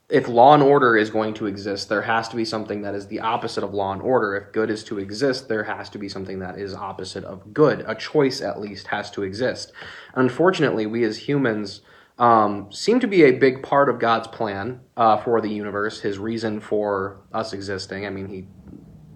if 0.10 0.28
law 0.28 0.54
and 0.54 0.62
order 0.62 0.96
is 0.96 1.10
going 1.10 1.34
to 1.36 1.48
exist, 1.48 1.90
there 1.90 2.04
has 2.04 2.28
to 2.30 2.36
be 2.36 2.46
something 2.46 2.82
that 2.84 2.94
is 2.94 3.08
the 3.08 3.20
opposite 3.20 3.64
of 3.64 3.74
law 3.74 3.94
and 3.94 4.02
order. 4.02 4.36
If 4.36 4.52
good 4.52 4.70
is 4.70 4.84
to 4.86 5.00
exist, 5.00 5.48
there 5.48 5.64
has 5.64 5.90
to 5.90 5.98
be 5.98 6.08
something 6.08 6.40
that 6.40 6.58
is 6.58 6.74
opposite 6.74 7.24
of 7.24 7.54
good. 7.54 7.84
A 7.88 7.96
choice, 7.96 8.42
at 8.42 8.60
least, 8.60 8.88
has 8.88 9.10
to 9.12 9.24
exist. 9.24 9.72
Unfortunately, 10.14 10.86
we 10.86 11.04
as 11.04 11.28
humans 11.28 11.82
um, 12.20 12.72
seem 12.72 13.00
to 13.00 13.08
be 13.08 13.24
a 13.24 13.32
big 13.32 13.64
part 13.64 13.90
of 13.90 13.98
God's 13.98 14.28
plan 14.28 14.82
uh, 14.96 15.18
for 15.18 15.42
the 15.42 15.50
universe, 15.50 16.02
His 16.02 16.20
reason 16.20 16.60
for 16.60 17.22
us 17.34 17.54
existing. 17.54 18.06
I 18.06 18.12
mean, 18.12 18.28
He 18.28 18.46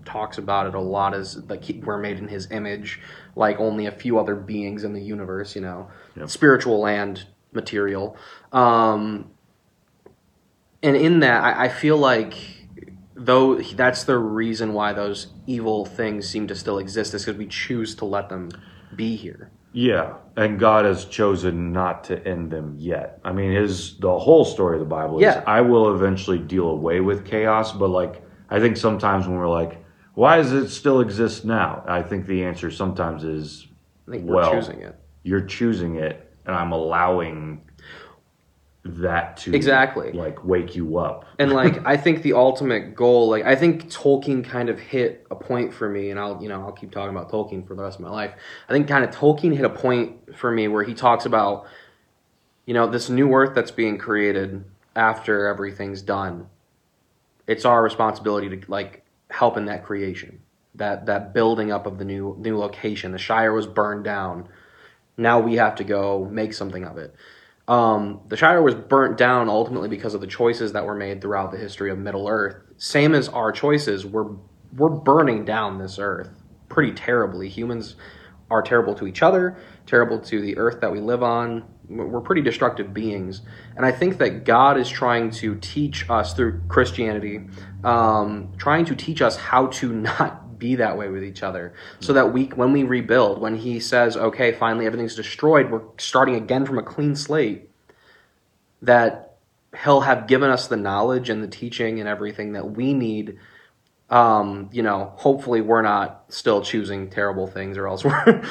talks 0.08 0.38
about 0.38 0.66
it 0.66 0.74
a 0.74 0.80
lot 0.80 1.14
as 1.14 1.38
like 1.50 1.64
he, 1.64 1.74
we're 1.86 1.98
made 2.00 2.18
in 2.18 2.28
his 2.30 2.50
image 2.50 3.02
like 3.36 3.60
only 3.60 3.86
a 3.86 3.92
few 3.92 4.18
other 4.18 4.36
beings 4.36 4.84
in 4.84 4.94
the 4.94 5.02
universe 5.02 5.56
you 5.56 5.62
know 5.62 5.90
Yep. 6.16 6.30
spiritual 6.30 6.88
and 6.88 7.26
material 7.52 8.16
um 8.54 9.30
and 10.82 10.96
in 10.96 11.20
that 11.20 11.44
I, 11.44 11.66
I 11.66 11.70
feel 11.70 11.98
like 11.98 12.36
though 13.16 13.56
that's 13.60 14.06
the 14.06 14.18
reason 14.18 14.74
why 14.74 14.94
those 14.94 15.28
evil 15.46 15.86
things 15.86 16.30
seem 16.30 16.48
to 16.48 16.56
still 16.56 16.80
exist 16.80 17.14
is 17.14 17.26
because 17.26 17.38
we 17.38 17.48
choose 17.48 17.96
to 17.96 18.06
let 18.06 18.30
them 18.30 18.50
be 18.96 19.16
here 19.16 19.52
Yeah, 19.74 20.14
and 20.38 20.58
God 20.58 20.86
has 20.86 21.04
chosen 21.06 21.74
not 21.74 22.06
to 22.06 22.26
end 22.26 22.52
them 22.52 22.76
yet. 22.78 23.20
I 23.24 23.32
mean, 23.34 23.52
his 23.52 23.98
the 24.00 24.18
whole 24.18 24.46
story 24.46 24.76
of 24.78 24.80
the 24.80 24.86
Bible 25.00 25.18
is 25.18 25.24
Yeah. 25.24 25.44
I 25.46 25.62
will 25.62 25.94
eventually 25.94 26.40
deal 26.40 26.70
away 26.70 27.02
with 27.02 27.26
chaos, 27.26 27.74
but 27.74 27.90
like 27.90 28.24
I 28.50 28.60
think 28.62 28.78
sometimes 28.78 29.28
when 29.28 29.38
we're 29.38 29.50
like, 29.50 29.84
why 30.18 30.38
does 30.38 30.52
it 30.52 30.70
still 30.70 31.00
exist 31.00 31.46
now? 31.46 31.84
I 31.88 32.02
think 32.02 32.26
the 32.26 32.44
answer 32.44 32.72
sometimes 32.72 33.24
is 33.24 33.68
i 34.08 34.12
think 34.12 34.24
we're 34.26 34.36
Well, 34.36 34.52
choosing 34.52 34.82
it 34.82 34.96
you're 35.24 35.42
choosing 35.46 35.98
it, 35.98 36.34
and 36.46 36.56
I'm 36.56 36.72
allowing 36.72 37.62
that 38.84 39.36
to 39.36 39.54
Exactly. 39.54 40.14
like 40.14 40.44
wake 40.46 40.74
you 40.76 40.98
up. 40.98 41.26
and 41.40 41.52
like 41.52 41.86
i 41.94 41.98
think 41.98 42.22
the 42.24 42.32
ultimate 42.34 42.96
goal 42.96 43.28
like 43.30 43.44
i 43.46 43.54
think 43.56 43.90
tolkien 43.92 44.44
kind 44.44 44.70
of 44.70 44.80
hit 44.80 45.28
a 45.30 45.36
point 45.36 45.74
for 45.74 45.90
me 45.90 46.10
and 46.10 46.18
i'll 46.20 46.42
you 46.42 46.48
know 46.48 46.62
i'll 46.62 46.72
keep 46.72 46.90
talking 46.92 47.10
about 47.16 47.30
tolkien 47.30 47.68
for 47.68 47.76
the 47.76 47.84
rest 47.84 48.00
of 48.00 48.06
my 48.06 48.10
life 48.10 48.32
i 48.70 48.72
think 48.72 48.88
kind 48.88 49.04
of 49.04 49.12
tolkien 49.12 49.54
hit 49.54 49.66
a 49.66 49.70
point 49.70 50.36
for 50.38 50.50
me 50.52 50.70
where 50.70 50.84
he 50.84 50.94
talks 50.94 51.26
about 51.26 51.66
you 52.66 52.74
know 52.74 52.88
this 52.88 53.10
new 53.10 53.34
earth 53.34 53.54
that's 53.54 53.72
being 53.72 53.98
created 53.98 54.64
after 54.96 55.48
everything's 55.48 56.02
done 56.02 56.48
it's 57.46 57.66
our 57.66 57.84
responsibility 57.84 58.48
to 58.58 58.72
like 58.72 59.04
help 59.30 59.58
in 59.58 59.66
that 59.66 59.84
creation 59.86 60.40
that 60.76 61.06
that 61.06 61.34
building 61.34 61.72
up 61.72 61.86
of 61.86 61.98
the 61.98 62.06
new 62.06 62.36
new 62.40 62.58
location 62.58 63.12
the 63.12 63.18
shire 63.18 63.54
was 63.54 63.68
burned 63.68 64.04
down 64.04 64.48
now 65.18 65.40
we 65.40 65.56
have 65.56 65.76
to 65.76 65.84
go 65.84 66.26
make 66.32 66.54
something 66.54 66.84
of 66.84 66.98
it 66.98 67.16
um, 67.68 68.22
the 68.30 68.38
Shire 68.38 68.62
was 68.62 68.76
burnt 68.76 69.18
down 69.18 69.50
ultimately 69.50 69.90
because 69.90 70.14
of 70.14 70.22
the 70.22 70.28
choices 70.28 70.72
that 70.72 70.86
were 70.86 70.96
made 70.96 71.22
throughout 71.22 71.52
the 71.52 71.58
history 71.58 71.92
of 71.92 71.98
Middle 71.98 72.28
Earth. 72.28 72.56
Same 72.78 73.14
as 73.14 73.28
our 73.30 73.52
choices, 73.52 74.06
we're 74.06 74.36
we're 74.76 74.90
burning 74.90 75.44
down 75.44 75.78
this 75.78 76.00
Earth 76.00 76.30
pretty 76.70 76.94
terribly. 76.94 77.50
Humans 77.50 77.96
are 78.50 78.62
terrible 78.62 78.94
to 78.96 79.08
each 79.08 79.22
other, 79.22 79.58
terrible 79.86 80.20
to 80.20 80.42
the 80.42 80.58
Earth 80.58 80.80
that 80.82 80.92
we 80.92 81.00
live 81.00 81.24
on. 81.24 81.66
We're 81.90 82.22
pretty 82.22 82.42
destructive 82.42 82.94
beings, 82.94 83.42
and 83.76 83.86
I 83.86 83.92
think 83.92 84.18
that 84.18 84.44
God 84.44 84.78
is 84.78 84.90
trying 84.90 85.32
to 85.32 85.56
teach 85.56 86.10
us 86.10 86.34
through 86.34 86.62
Christianity, 86.68 87.42
um, 87.84 88.52
trying 88.58 88.86
to 88.86 88.96
teach 88.96 89.22
us 89.22 89.38
how 89.38 89.68
to 89.68 89.94
not 89.94 90.60
be 90.60 90.76
that 90.76 90.98
way 90.98 91.08
with 91.08 91.24
each 91.24 91.44
other. 91.44 91.74
So 92.00 92.14
that 92.14 92.34
we 92.34 92.46
when 92.46 92.74
we 92.74 92.84
rebuild 92.84 93.40
when 93.40 93.56
he 93.56 93.80
says 93.80 94.18
okay 94.18 94.52
finally 94.54 94.86
everything's 94.86 95.16
destroyed 95.16 95.70
we're 95.70 95.84
starting 95.98 96.36
again 96.36 96.66
from 96.66 96.80
a 96.80 96.84
clean 96.84 97.16
slate 97.16 97.70
that 98.82 99.36
he'll 99.84 100.02
have 100.02 100.28
given 100.28 100.50
us 100.50 100.68
the 100.68 100.78
knowledge 100.78 101.30
and 101.30 101.44
the 101.44 101.48
teaching 101.48 102.00
and 102.00 102.10
everything 102.10 102.54
that 102.54 102.72
we 102.72 102.94
need 102.94 103.38
um, 104.10 104.70
you 104.72 104.84
know 104.84 105.14
hopefully 105.18 105.62
we're 105.62 105.82
not 105.82 106.26
still 106.30 106.62
choosing 106.62 107.10
terrible 107.10 107.48
things 107.48 107.78
or 107.78 107.88
else 107.88 108.04
we're, 108.06 108.42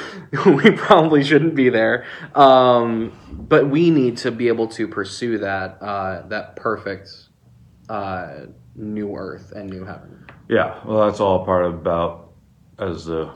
we 0.45 0.71
probably 0.71 1.23
shouldn't 1.23 1.55
be 1.55 1.69
there 1.69 2.05
um, 2.35 3.11
but 3.31 3.69
we 3.69 3.89
need 3.89 4.17
to 4.17 4.31
be 4.31 4.47
able 4.47 4.67
to 4.67 4.87
pursue 4.87 5.37
that 5.39 5.81
uh, 5.81 6.27
that 6.27 6.55
perfect 6.55 7.09
uh, 7.89 8.41
new 8.75 9.15
earth 9.15 9.51
and 9.53 9.69
new 9.69 9.83
heaven 9.85 10.25
Yeah, 10.49 10.79
well, 10.85 11.05
that's 11.07 11.19
all 11.19 11.43
part 11.43 11.65
about 11.65 12.31
as 12.79 13.05
the 13.05 13.33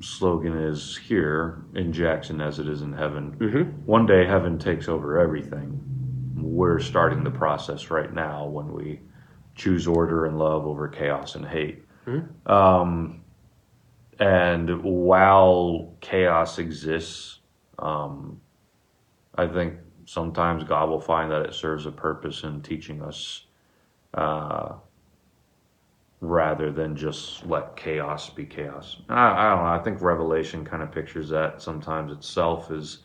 slogan 0.00 0.56
is 0.56 0.96
here 0.96 1.64
in 1.74 1.92
Jackson 1.92 2.40
as 2.40 2.58
it 2.58 2.68
is 2.68 2.82
in 2.82 2.92
heaven. 2.92 3.36
mm-hmm. 3.38 3.62
One 3.84 4.06
day 4.06 4.24
heaven 4.26 4.58
takes 4.58 4.88
over 4.88 5.18
everything. 5.18 5.82
We're 6.36 6.78
starting 6.78 7.24
the 7.24 7.30
process 7.30 7.90
right 7.90 8.12
now 8.12 8.46
when 8.46 8.72
we 8.72 9.00
choose 9.58 9.86
order 9.86 10.24
and 10.24 10.38
love 10.38 10.66
over 10.66 10.88
chaos 10.88 11.34
and 11.34 11.44
hate. 11.44 11.84
Mhm. 12.06 12.26
Um, 12.50 13.20
and 14.18 14.82
while 14.82 15.94
chaos 16.00 16.58
exists, 16.58 17.34
Um, 17.80 18.40
I 19.36 19.46
think 19.46 19.74
sometimes 20.04 20.64
God 20.64 20.88
will 20.88 21.00
find 21.00 21.30
that 21.30 21.42
it 21.42 21.54
serves 21.54 21.86
a 21.86 21.92
purpose 21.92 22.42
in 22.42 22.60
teaching 22.60 23.00
us, 23.02 23.46
uh, 24.14 24.72
rather 26.20 26.72
than 26.72 26.96
just 26.96 27.46
let 27.46 27.76
chaos 27.76 28.30
be 28.30 28.44
chaos. 28.44 29.00
I, 29.08 29.46
I 29.46 29.50
don't 29.50 29.64
know. 29.64 29.70
I 29.70 29.78
think 29.78 30.02
Revelation 30.02 30.64
kind 30.64 30.82
of 30.82 30.90
pictures 30.90 31.28
that 31.28 31.62
sometimes 31.62 32.10
itself 32.10 32.72
is 32.72 33.04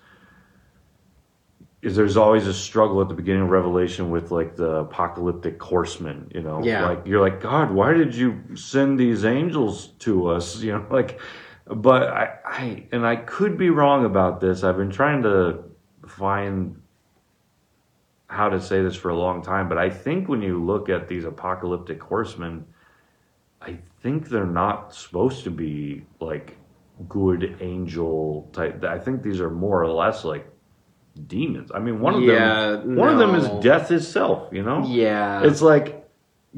is 1.84 1.98
there's 1.98 2.16
always 2.16 2.48
a 2.48 2.54
struggle 2.54 3.02
at 3.02 3.10
the 3.10 3.14
beginning 3.14 3.42
of 3.44 3.50
Revelation 3.50 4.10
with 4.10 4.32
like 4.32 4.56
the 4.56 4.78
apocalyptic 4.78 5.62
horsemen, 5.62 6.32
you 6.34 6.42
know, 6.42 6.64
Yeah. 6.64 6.88
like 6.88 7.06
you're 7.06 7.20
like 7.20 7.42
God, 7.42 7.72
why 7.72 7.94
did 7.94 8.16
you 8.16 8.56
send 8.56 8.98
these 8.98 9.26
angels 9.26 9.88
to 10.00 10.28
us, 10.30 10.60
you 10.62 10.72
know, 10.72 10.86
like, 10.90 11.20
but 11.68 12.04
I, 12.04 12.30
I 12.46 12.88
and 12.94 13.06
I 13.06 13.18
could 13.18 13.58
be 13.58 13.70
wrong 13.70 14.06
about 14.06 14.40
this. 14.40 14.64
I've 14.64 14.78
been 14.78 14.92
trying 14.92 15.24
to 15.24 15.64
find 16.08 16.82
how 18.28 18.50
to 18.50 18.62
say 18.62 18.82
this 18.82 18.96
for 18.96 19.10
a 19.10 19.16
long 19.18 19.42
time, 19.44 19.68
but 19.68 19.78
I 19.78 19.90
think 19.90 20.30
when 20.30 20.42
you 20.42 20.64
look 20.64 20.88
at 20.90 21.10
these 21.10 21.26
apocalyptic 21.26 22.02
horsemen, 22.02 22.66
I 23.62 23.78
think 24.02 24.30
they're 24.30 24.46
not 24.46 24.96
supposed 24.96 25.44
to 25.44 25.52
be 25.52 26.06
like 26.22 26.58
good 27.10 27.58
angel 27.60 28.50
type. 28.54 28.84
I 28.86 29.00
think 29.00 29.22
these 29.22 29.42
are 29.42 29.50
more 29.50 29.82
or 29.84 29.90
less 29.90 30.24
like 30.24 30.48
demons. 31.28 31.72
I 31.74 31.80
mean, 31.80 31.99
one 31.99 32.16
of 32.16 32.24
Yeah, 32.24 32.72
them, 32.72 32.95
one 32.95 33.09
of 33.09 33.18
them 33.18 33.36
is 33.36 33.47
death 33.64 33.91
itself. 33.91 34.49
You 34.51 34.64
know, 34.64 34.84
Yeah. 34.86 35.43
it's 35.43 35.61
like 35.61 36.07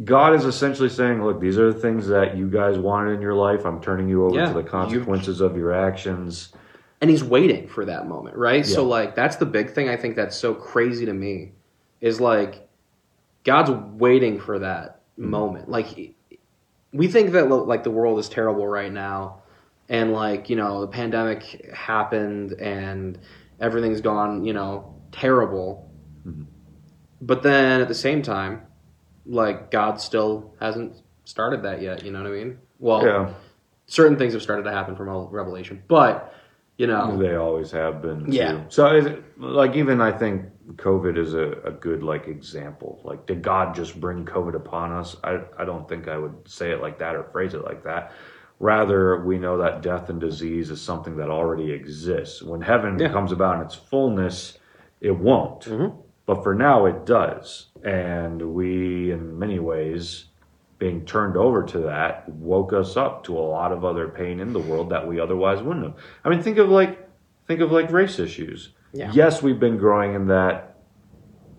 God 0.03 0.33
is 0.33 0.45
essentially 0.45 0.89
saying, 0.89 1.23
"Look, 1.23 1.39
these 1.39 1.57
are 1.57 1.71
the 1.71 1.79
things 1.79 2.07
that 2.07 2.35
you 2.35 2.49
guys 2.49 2.77
wanted 2.77 3.11
in 3.13 3.21
your 3.21 3.33
life. 3.33 3.65
I'm 3.65 3.81
turning 3.81 4.09
you 4.09 4.25
over 4.25 4.35
Yeah, 4.35 4.47
to 4.47 4.53
the 4.53 4.63
consequences 4.63 5.41
of 5.41 5.57
your 5.57 5.71
actions." 5.71 6.53
and 7.01 7.09
he's 7.09 7.23
waiting 7.23 7.67
for 7.67 7.85
that 7.85 8.07
moment, 8.07 8.37
right? 8.37 8.65
So 8.65 8.85
like 8.85 9.15
that's 9.15 9.35
the 9.35 9.45
big 9.45 9.71
thing 9.71 9.89
I 9.89 9.97
think 9.97 10.15
that's 10.15 10.35
so 10.35 10.53
crazy 10.55 11.05
to 11.05 11.13
me 11.13 11.51
is 12.01 12.21
like 12.21 12.67
God's 13.43 13.71
waiting 13.99 14.39
for 14.39 14.59
that 14.59 15.01
Mm-hmm. 15.19 15.29
moment. 15.29 15.69
Like 15.69 16.13
we 16.93 17.07
think 17.07 17.31
that 17.31 17.49
like 17.49 17.83
the 17.83 17.91
world 17.91 18.19
is 18.19 18.27
terrible 18.27 18.67
right 18.67 18.91
now 18.91 19.43
and 19.87 20.11
like, 20.13 20.49
you 20.49 20.55
know, 20.55 20.81
the 20.81 20.87
pandemic 20.87 21.69
happened 21.73 22.53
and 22.53 23.17
everything's 23.59 24.01
gone, 24.01 24.43
you 24.45 24.53
know, 24.53 24.95
terrible. 25.11 25.89
Mhm. 26.27 26.45
But 27.21 27.43
then 27.43 27.81
at 27.81 27.87
the 27.87 27.95
same 27.95 28.21
time, 28.21 28.61
like 29.25 29.71
God 29.71 29.99
still 29.99 30.53
hasn't 30.59 31.01
started 31.23 31.63
that 31.63 31.81
yet, 31.81 32.03
you 32.03 32.11
know 32.11 32.21
what 32.21 32.31
I 32.31 32.35
mean? 32.35 32.57
Well, 32.79 33.05
Yeah, 33.05 33.33
certain 33.87 34.17
things 34.17 34.33
have 34.33 34.41
started 34.41 34.63
to 34.63 34.71
happen 34.71 34.95
from 34.95 35.09
Revelation, 35.29 35.83
but 35.87 36.33
you 36.77 36.87
know, 36.87 37.17
they 37.17 37.35
always 37.35 37.71
have 37.71 38.01
been. 38.01 38.29
Yeah. 38.31 38.51
Too. 38.51 38.63
So, 38.67 38.93
is 38.93 39.05
it, 39.05 39.39
like, 39.39 39.75
even 39.77 40.01
I 40.01 40.11
think 40.11 40.43
COVID 40.75 41.17
is 41.17 41.33
a, 41.33 41.51
a 41.63 41.71
good 41.71 42.03
like 42.03 42.27
example. 42.27 42.99
Like, 43.05 43.25
did 43.25 43.41
God 43.41 43.73
just 43.73 43.99
bring 44.01 44.25
COVID 44.25 44.55
upon 44.55 44.91
us? 44.91 45.15
I 45.23 45.39
I 45.57 45.63
don't 45.63 45.87
think 45.87 46.09
I 46.09 46.17
would 46.17 46.35
say 46.45 46.71
it 46.71 46.81
like 46.81 46.99
that 46.99 47.15
or 47.15 47.23
phrase 47.23 47.53
it 47.53 47.63
like 47.63 47.83
that. 47.85 48.11
Rather, 48.59 49.21
we 49.23 49.37
know 49.37 49.57
that 49.57 49.81
death 49.81 50.09
and 50.09 50.19
disease 50.19 50.69
is 50.71 50.81
something 50.81 51.17
that 51.17 51.29
already 51.29 51.71
exists. 51.71 52.41
When 52.41 52.61
heaven 52.61 52.97
Yeah. 52.97 53.09
comes 53.09 53.31
about 53.31 53.57
in 53.57 53.61
its 53.63 53.75
fullness, 53.75 54.57
it 55.01 55.17
won't. 55.19 55.61
Mhm. 55.65 55.93
But 56.25 56.43
for 56.43 56.55
now, 56.55 56.85
it 56.85 57.05
does. 57.05 57.67
And 57.83 58.53
we, 58.53 59.11
in 59.11 59.37
many 59.37 59.59
ways, 59.59 60.25
being 60.79 61.05
turned 61.05 61.37
over 61.37 61.63
to 61.63 61.79
that 61.79 62.27
woke 62.29 62.73
us 62.73 62.97
up 62.97 63.23
to 63.25 63.37
a 63.37 63.39
lot 63.39 63.71
of 63.71 63.85
other 63.85 64.07
pain 64.09 64.39
in 64.39 64.51
the 64.53 64.59
world 64.59 64.89
that 64.89 65.07
we 65.07 65.19
otherwise 65.19 65.61
wouldn't 65.61 65.85
have. 65.85 65.95
I 66.23 66.29
mean, 66.29 66.41
think 66.41 66.57
of 66.57 66.69
like 66.69 67.07
think 67.47 67.61
of 67.61 67.71
like 67.71 67.91
race 67.91 68.19
issues. 68.19 68.73
Yeah. 68.91 69.11
Yes, 69.13 69.43
we've 69.43 69.59
been 69.59 69.77
growing 69.77 70.15
in 70.15 70.27
that 70.27 70.77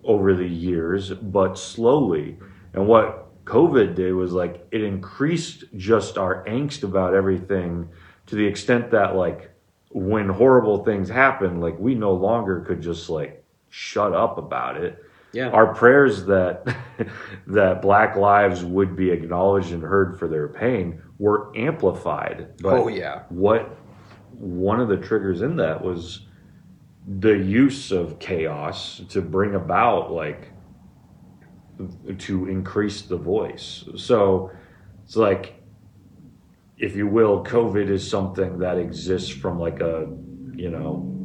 over 0.03 0.33
the 0.33 0.47
years, 0.47 1.11
but 1.13 1.57
slowly. 1.57 2.37
And 2.73 2.87
what 2.87 3.26
COVID 3.47 3.95
did 3.95 4.13
was 4.13 4.33
like 4.33 4.67
it 4.71 4.83
increased 4.83 5.63
just 5.77 6.17
our 6.17 6.43
angst 6.45 6.83
about 6.83 7.13
everything 7.13 7.89
to 8.25 8.35
the 8.35 8.45
extent 8.45 8.91
that 8.91 9.15
like 9.15 9.51
when 9.89 10.27
horrible 10.27 10.83
things 10.83 11.07
happen, 11.07 11.61
like 11.61 11.79
we 11.79 11.95
no 11.95 12.11
longer 12.11 12.59
could 12.59 12.81
just 12.81 13.09
like 13.09 13.43
shut 13.69 14.13
up 14.13 14.37
about 14.37 14.75
it. 14.75 15.01
Yeah, 15.31 15.49
our 15.49 15.73
prayers 15.73 16.25
that 16.25 16.75
that 17.47 17.81
black 17.81 18.17
lives 18.17 18.65
would 18.65 18.97
be 18.97 19.11
acknowledged 19.11 19.71
and 19.71 19.81
heard 19.81 20.19
for 20.19 20.27
their 20.27 20.49
pain 20.49 21.01
were 21.17 21.51
amplified. 21.55 22.57
But 22.61 22.73
oh 22.73 22.87
yeah, 22.89 23.23
what 23.29 23.77
one 24.33 24.81
of 24.81 24.89
the 24.89 24.97
triggers 24.97 25.41
in 25.41 25.55
that 25.55 25.81
was 25.81 26.25
the 27.19 27.37
use 27.37 27.91
of 27.93 28.19
chaos 28.19 29.01
to 29.09 29.21
bring 29.21 29.55
about 29.55 30.11
like 30.11 30.51
to 32.17 32.47
increase 32.47 33.01
the 33.01 33.17
voice. 33.17 33.85
So 33.95 34.51
it's 35.05 35.15
like 35.15 35.57
if 36.77 36.95
you 36.95 37.07
will 37.07 37.43
covid 37.43 37.89
is 37.89 38.07
something 38.07 38.59
that 38.59 38.77
exists 38.77 39.29
from 39.29 39.59
like 39.59 39.79
a 39.81 40.07
you 40.55 40.69
know 40.69 41.16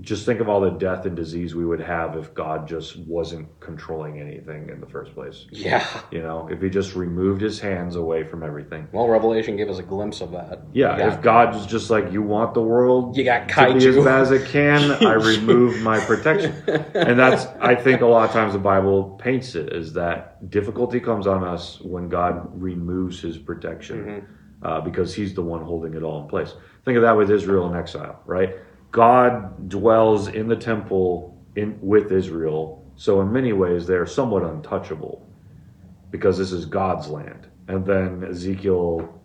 just 0.00 0.24
think 0.24 0.40
of 0.40 0.48
all 0.48 0.60
the 0.60 0.70
death 0.70 1.04
and 1.06 1.16
disease 1.16 1.54
we 1.54 1.64
would 1.64 1.80
have 1.80 2.16
if 2.16 2.32
God 2.34 2.66
just 2.68 2.96
wasn't 3.00 3.48
controlling 3.60 4.20
anything 4.20 4.68
in 4.68 4.80
the 4.80 4.86
first 4.86 5.14
place. 5.14 5.46
yeah. 5.50 5.86
You 6.10 6.22
know, 6.22 6.48
if 6.50 6.60
he 6.62 6.70
just 6.70 6.94
removed 6.94 7.40
his 7.40 7.60
hands 7.60 7.96
away 7.96 8.24
from 8.24 8.42
everything. 8.42 8.88
Well, 8.92 9.08
Revelation 9.08 9.56
gave 9.56 9.68
us 9.68 9.78
a 9.78 9.82
glimpse 9.82 10.20
of 10.20 10.32
that. 10.32 10.60
Yeah, 10.72 11.12
if 11.12 11.20
God 11.22 11.54
was 11.54 11.66
just 11.66 11.90
like, 11.90 12.12
you 12.12 12.22
want 12.22 12.54
the 12.54 12.62
world 12.62 13.16
You 13.16 13.24
got 13.24 13.48
to 13.48 13.72
be 13.74 13.86
as 13.88 13.96
kaiju. 13.96 14.04
bad 14.04 14.20
as 14.22 14.30
it 14.30 14.46
can, 14.48 14.90
I 15.06 15.14
remove 15.14 15.80
my 15.82 15.98
protection. 16.00 16.54
And 16.94 17.18
that's, 17.18 17.46
I 17.60 17.74
think 17.74 18.00
a 18.00 18.06
lot 18.06 18.24
of 18.28 18.32
times 18.32 18.52
the 18.52 18.58
Bible 18.58 19.18
paints 19.22 19.54
it 19.54 19.72
as 19.72 19.92
that 19.94 20.50
difficulty 20.50 21.00
comes 21.00 21.26
on 21.26 21.44
us 21.44 21.80
when 21.80 22.08
God 22.08 22.48
removes 22.60 23.20
his 23.20 23.38
protection 23.38 24.04
Mhm. 24.04 24.24
uh, 24.66 24.80
because 24.80 25.14
he's 25.14 25.34
the 25.34 25.42
one 25.42 25.62
holding 25.62 25.94
it 25.94 26.02
all 26.02 26.22
in 26.22 26.28
place. 26.28 26.54
Think 26.84 26.96
of 26.96 27.02
that 27.02 27.16
with 27.16 27.30
Israel 27.30 27.68
in 27.70 27.76
exile, 27.78 28.20
right? 28.24 28.56
God 28.90 29.68
dwells 29.68 30.28
in 30.28 30.48
the 30.48 30.56
temple 30.56 31.38
in 31.54 31.78
with 31.80 32.12
Israel, 32.12 32.84
so 32.96 33.20
in 33.20 33.32
many 33.32 33.52
ways 33.52 33.86
they're 33.86 34.06
somewhat 34.06 34.42
untouchable 34.42 35.26
because 36.10 36.38
this 36.38 36.52
is 36.52 36.66
God's 36.66 37.08
land. 37.08 37.46
And 37.68 37.86
then 37.86 38.24
Ezekiel, 38.24 39.22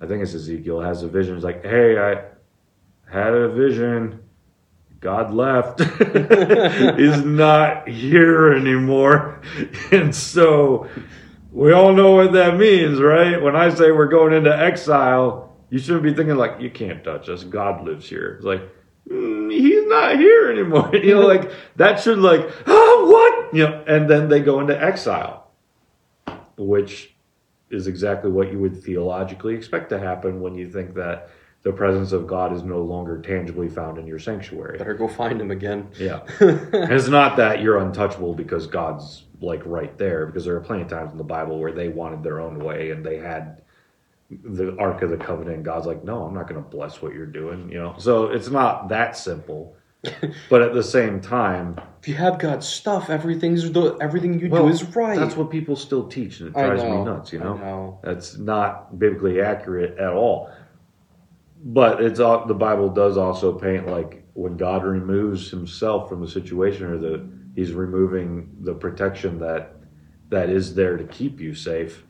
I 0.00 0.06
think 0.06 0.22
it's 0.22 0.34
Ezekiel, 0.34 0.80
has 0.80 1.02
a 1.02 1.08
vision. 1.08 1.34
He's 1.34 1.44
like, 1.44 1.64
"Hey, 1.64 1.98
I 1.98 2.24
had 3.10 3.34
a 3.34 3.48
vision. 3.48 4.20
God 5.00 5.34
left. 5.34 5.80
He's 6.98 7.24
not 7.24 7.88
here 7.88 8.52
anymore." 8.54 9.40
And 9.90 10.14
so 10.14 10.88
we 11.50 11.72
all 11.72 11.92
know 11.92 12.12
what 12.12 12.32
that 12.32 12.56
means, 12.56 13.00
right? 13.00 13.42
When 13.42 13.56
I 13.56 13.74
say 13.74 13.90
we're 13.90 14.06
going 14.06 14.32
into 14.32 14.56
exile, 14.56 15.54
you 15.70 15.78
shouldn't 15.78 16.04
be 16.04 16.14
thinking 16.14 16.36
like, 16.36 16.60
"You 16.60 16.70
can't 16.70 17.02
touch 17.02 17.28
us. 17.28 17.42
God 17.42 17.84
lives 17.84 18.08
here." 18.08 18.34
It's 18.36 18.44
like, 18.44 18.62
mm, 19.08 19.52
"He's 19.52 19.86
not 19.86 20.18
here 20.18 20.50
anymore." 20.50 20.90
You 20.94 21.14
know, 21.14 21.26
like 21.26 21.50
that 21.76 22.00
should 22.00 22.18
like, 22.18 22.48
oh, 22.66 23.08
what?" 23.10 23.54
You 23.54 23.64
know, 23.64 23.84
and 23.86 24.08
then 24.08 24.28
they 24.28 24.40
go 24.40 24.60
into 24.60 24.80
exile, 24.80 25.50
which 26.56 27.14
is 27.70 27.86
exactly 27.86 28.30
what 28.30 28.52
you 28.52 28.58
would 28.58 28.82
theologically 28.82 29.54
expect 29.54 29.90
to 29.90 29.98
happen 29.98 30.40
when 30.40 30.54
you 30.54 30.70
think 30.70 30.94
that 30.94 31.30
the 31.62 31.72
presence 31.72 32.12
of 32.12 32.26
God 32.26 32.52
is 32.52 32.62
no 32.62 32.82
longer 32.82 33.20
tangibly 33.20 33.68
found 33.68 33.96
in 33.96 34.06
your 34.06 34.18
sanctuary. 34.18 34.78
Better 34.78 34.94
go 34.94 35.08
find 35.08 35.40
him 35.40 35.50
again. 35.50 35.88
Yeah. 35.98 36.20
And 36.40 36.92
it's 36.92 37.08
not 37.08 37.36
that 37.36 37.62
you're 37.62 37.78
untouchable 37.78 38.34
because 38.34 38.66
God's 38.66 39.24
like 39.40 39.62
right 39.64 39.96
there, 39.96 40.26
because 40.26 40.44
there 40.44 40.56
are 40.56 40.60
plenty 40.60 40.82
of 40.82 40.88
times 40.88 41.12
in 41.12 41.18
the 41.18 41.24
Bible 41.24 41.58
where 41.58 41.72
they 41.72 41.88
wanted 41.88 42.22
their 42.22 42.40
own 42.40 42.62
way 42.62 42.90
and 42.90 43.04
they 43.04 43.18
had 43.18 43.62
the 44.44 44.76
Ark 44.78 45.02
of 45.02 45.10
the 45.10 45.16
Covenant, 45.16 45.62
God's 45.62 45.86
like, 45.86 46.04
no, 46.04 46.24
I'm 46.24 46.34
not 46.34 46.48
going 46.48 46.62
to 46.62 46.68
bless 46.68 47.02
what 47.02 47.14
you're 47.14 47.26
doing, 47.26 47.70
you 47.70 47.78
know? 47.78 47.94
So 47.98 48.26
it's 48.26 48.48
not 48.48 48.88
that 48.88 49.16
simple. 49.16 49.76
but 50.50 50.62
at 50.62 50.74
the 50.74 50.82
same 50.82 51.20
time, 51.20 51.80
If 52.00 52.08
you 52.08 52.14
have 52.14 52.40
God's 52.40 52.66
stuff, 52.66 53.08
everything's 53.08 53.70
the, 53.70 53.96
everything 54.00 54.40
you 54.40 54.48
well, 54.48 54.64
do 54.64 54.68
is 54.68 54.82
right. 54.96 55.16
That's 55.16 55.36
what 55.36 55.48
people 55.48 55.76
still 55.76 56.08
teach, 56.08 56.40
and 56.40 56.48
it 56.48 56.54
drives 56.54 56.82
me 56.82 57.04
nuts, 57.04 57.32
you 57.32 57.38
know? 57.38 57.56
know. 57.56 58.00
That's 58.02 58.36
not 58.36 58.98
biblically 58.98 59.40
accurate 59.40 59.98
at 59.98 60.12
all. 60.12 60.50
But 61.64 62.02
it's 62.02 62.18
all, 62.18 62.46
the 62.46 62.54
Bible 62.54 62.88
does 62.88 63.16
also 63.16 63.52
paint 63.56 63.86
like 63.86 64.24
when 64.34 64.56
God 64.56 64.82
removes 64.82 65.50
himself 65.50 66.08
from 66.08 66.20
the 66.20 66.28
situation 66.28 66.86
or 66.86 66.98
the 66.98 67.28
he's 67.54 67.72
removing 67.72 68.50
the 68.60 68.74
protection 68.74 69.38
that 69.38 69.76
that 70.30 70.48
is 70.48 70.74
there 70.74 70.96
to 70.96 71.04
keep 71.04 71.38
you 71.38 71.54
safe 71.54 72.04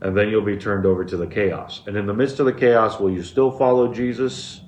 and 0.00 0.16
then 0.16 0.28
you'll 0.28 0.42
be 0.42 0.56
turned 0.56 0.86
over 0.86 1.04
to 1.04 1.16
the 1.16 1.26
chaos. 1.26 1.82
And 1.86 1.96
in 1.96 2.06
the 2.06 2.14
midst 2.14 2.40
of 2.40 2.46
the 2.46 2.52
chaos 2.52 3.00
will 3.00 3.10
you 3.10 3.22
still 3.22 3.50
follow 3.50 3.92
Jesus 3.92 4.60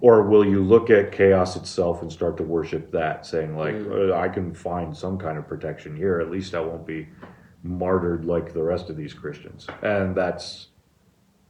or 0.00 0.22
will 0.22 0.44
you 0.44 0.62
look 0.62 0.90
at 0.90 1.12
chaos 1.12 1.56
itself 1.56 2.02
and 2.02 2.12
start 2.12 2.36
to 2.36 2.42
worship 2.42 2.90
that 2.92 3.24
saying 3.24 3.56
like 3.56 3.74
Mm. 3.74 4.10
"Uh, 4.10 4.14
I 4.14 4.28
can 4.28 4.52
find 4.52 4.94
some 4.96 5.16
kind 5.18 5.38
of 5.38 5.46
protection 5.48 5.96
here 5.96 6.20
at 6.20 6.30
least 6.30 6.54
I 6.54 6.60
won't 6.60 6.86
be 6.86 7.08
martyred 7.64 8.26
like 8.26 8.52
the 8.52 8.62
rest 8.62 8.90
of 8.90 8.96
these 8.96 9.14
Christians. 9.14 9.66
And 9.82 10.14
that's 10.14 10.68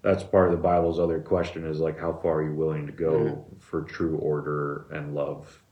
that's 0.02 0.22
part 0.22 0.46
of 0.46 0.52
the 0.52 0.62
Bible's 0.62 1.00
other 1.00 1.18
question 1.18 1.64
is 1.64 1.80
like, 1.80 1.98
how 1.98 2.12
far 2.12 2.36
are 2.36 2.44
you 2.44 2.54
willing 2.54 2.86
to 2.86 2.92
go 2.92 3.46
for 3.58 3.82
true 3.82 4.16
order 4.18 4.86
and 4.90 5.14
love? 5.14 5.62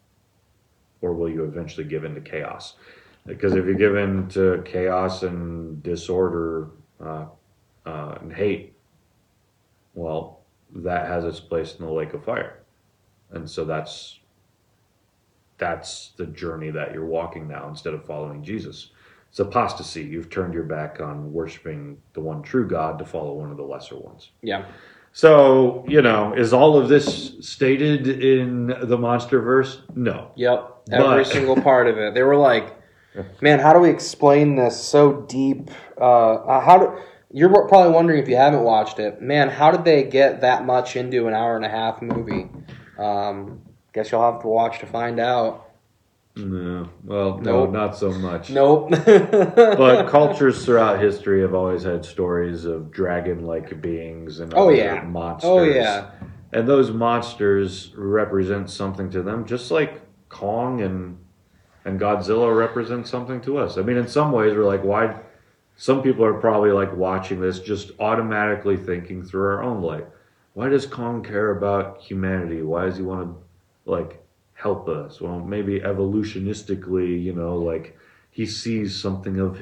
Or 1.03 1.13
will 1.13 1.29
you 1.29 1.45
eventually 1.45 1.87
give 1.87 2.05
in 2.05 2.15
to 2.15 2.21
chaos? 2.23 2.77
Because 3.27 3.55
if 3.55 3.67
you 3.67 3.75
give 3.75 3.95
in 3.95 4.29
to 4.29 4.63
chaos 4.65 5.23
and 5.23 5.83
disorder 5.83 6.71
uh, 7.03 7.27
uh, 7.87 8.19
and 8.21 8.33
hate, 8.33 8.75
well, 9.95 10.41
that 10.75 11.07
has 11.07 11.25
its 11.25 11.41
place 11.41 11.77
in 11.79 11.85
the 11.85 11.93
lake 11.93 12.15
of 12.15 12.25
fire. 12.25 12.61
And 13.31 13.49
so 13.49 13.65
that's 13.65 14.19
that's 15.59 16.13
the 16.17 16.27
journey 16.27 16.71
that 16.71 16.93
you're 16.93 17.07
walking 17.07 17.47
now 17.47 17.69
instead 17.69 17.95
of 17.95 18.05
following 18.05 18.43
Jesus. 18.43 18.91
It's 19.31 19.39
apostasy. 19.39 20.03
You've 20.03 20.29
turned 20.29 20.55
your 20.55 20.65
back 20.65 21.01
on 21.01 21.33
worshiping 21.33 21.99
the 22.15 22.21
one 22.21 22.43
true 22.43 22.67
God 22.67 22.99
to 22.99 23.05
follow 23.05 23.35
one 23.35 23.51
of 23.51 23.57
the 23.57 23.63
lesser 23.63 23.97
ones. 23.97 24.31
Yeah. 24.43 24.67
So, 25.13 25.85
you 25.87 26.03
know, 26.03 26.33
is 26.35 26.53
all 26.53 26.77
of 26.77 26.89
this 26.89 27.35
stated 27.41 28.09
in 28.09 28.67
the 28.67 28.99
MonsterVerse? 28.99 29.95
No. 29.97 30.33
Yep. 30.37 30.89
Every 30.91 31.23
But- 31.23 31.27
single 31.27 31.57
part 31.57 31.87
of 31.87 31.97
it. 31.99 32.15
They 32.15 32.23
were 32.23 32.37
like, 32.37 32.75
man, 33.41 33.59
how 33.59 33.73
do 33.73 33.79
we 33.81 33.91
explain 33.91 34.57
this 34.57 34.83
so 34.83 35.23
deep? 35.23 35.71
Uh, 36.01 36.35
uh, 36.35 36.61
how 36.61 36.79
do 36.79 36.99
you're 37.33 37.49
probably 37.69 37.93
wondering 37.93 38.23
if 38.23 38.29
you 38.29 38.37
haven't 38.37 38.63
watched 38.63 38.99
it, 38.99 39.21
man? 39.23 39.49
How 39.49 39.71
did 39.71 39.85
they 39.85 40.05
get 40.05 40.41
that 40.43 40.65
much 40.67 40.97
into 40.97 41.29
an 41.29 41.35
hour 41.35 41.57
and 41.57 41.65
a 41.65 41.69
half 41.69 42.03
movie? 42.03 42.49
Um, 42.99 43.63
guess 43.93 44.11
you'll 44.13 44.23
have 44.23 44.43
to 44.43 44.49
watch 44.49 44.79
to 44.81 44.87
find 44.87 45.19
out. 45.19 45.69
No. 46.35 46.89
Well, 47.05 47.39
no, 47.39 47.65
Nope. 47.65 47.73
not 47.73 47.97
so 47.97 48.11
much. 48.13 48.49
Nope. 48.51 48.91
But 49.07 50.07
cultures 50.09 50.65
throughout 50.65 50.99
history 51.01 51.43
have 51.43 51.53
always 51.55 51.83
had 51.83 52.05
stories 52.07 52.65
of 52.65 52.91
dragon 52.91 53.45
like 53.45 53.81
beings 53.83 54.41
and 54.41 54.53
Oh, 54.57 54.71
yeah. 54.71 55.03
monsters. 55.03 55.51
Oh 55.51 55.63
yeah. 55.63 56.11
And 56.53 56.67
those 56.67 56.91
monsters 56.91 57.93
represent 57.97 58.71
something 58.71 59.11
to 59.11 59.23
them, 59.23 59.45
just 59.47 59.71
like 59.71 60.01
Kong 60.31 60.81
and 60.81 61.19
and 61.85 62.01
Godzilla 62.01 62.57
represents 62.57 63.11
something 63.11 63.41
to 63.43 63.59
us. 63.59 63.77
I 63.77 63.83
mean, 63.83 63.97
in 63.97 64.09
some 64.09 64.33
ways, 64.33 64.55
we're 64.55 64.65
like, 64.65 64.85
why? 64.85 65.19
Some 65.77 66.03
people 66.03 66.25
are 66.25 66.35
probably 66.35 66.71
like 66.71 66.95
watching 66.95 67.41
this, 67.41 67.59
just 67.59 67.93
automatically 67.99 68.77
thinking 68.77 69.23
through 69.23 69.43
our 69.43 69.63
own 69.63 69.83
life. 69.83 70.05
Why 70.55 70.69
does 70.69 70.87
Kong 70.87 71.25
care 71.25 71.51
about 71.51 72.01
humanity? 72.01 72.63
Why 72.63 72.85
does 72.85 72.99
he 72.99 73.03
want 73.03 73.35
to 73.35 73.91
like 73.91 74.23
help 74.55 74.89
us? 74.89 75.21
Well, 75.21 75.41
maybe 75.41 75.81
evolutionistically, 75.81 77.23
you 77.23 77.33
know, 77.33 77.57
like 77.57 77.97
he 78.31 78.47
sees 78.47 79.01
something 79.01 79.39
of 79.41 79.59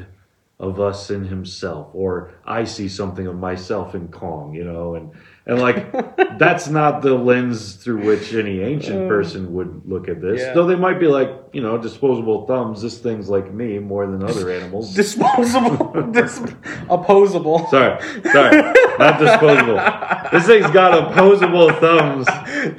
of 0.58 0.78
us 0.78 1.10
in 1.10 1.24
himself, 1.24 1.88
or 1.94 2.34
I 2.44 2.64
see 2.64 2.86
something 2.86 3.26
of 3.26 3.34
myself 3.34 3.94
in 3.94 4.08
Kong, 4.08 4.52
you 4.54 4.64
know, 4.64 4.94
and 4.94 5.10
and 5.46 5.58
like 5.58 5.90
that's 6.38 6.68
not 6.68 7.00
the 7.00 7.14
lens 7.14 7.76
through 7.76 8.04
which 8.04 8.34
any 8.34 8.60
ancient 8.60 9.08
person 9.08 9.54
would 9.54 9.82
look 9.86 10.08
at 10.08 10.20
this. 10.20 10.40
Yeah. 10.40 10.52
Though 10.52 10.66
they 10.66 10.76
might 10.76 11.00
be 11.00 11.06
like, 11.06 11.30
you 11.52 11.60
know, 11.60 11.76
disposable 11.78 12.46
thumbs. 12.46 12.80
This 12.82 12.98
thing's 12.98 13.28
like 13.28 13.52
me 13.52 13.78
more 13.78 14.06
than 14.06 14.22
other 14.22 14.50
animals. 14.50 14.94
Disposable. 14.94 16.02
Dis- 16.12 16.40
opposable. 16.88 17.66
sorry, 17.68 18.00
sorry, 18.30 18.56
not 18.98 19.18
disposable. 19.18 19.80
This 20.32 20.46
thing's 20.46 20.70
got 20.70 21.10
opposable 21.10 21.72
thumbs. 21.72 22.26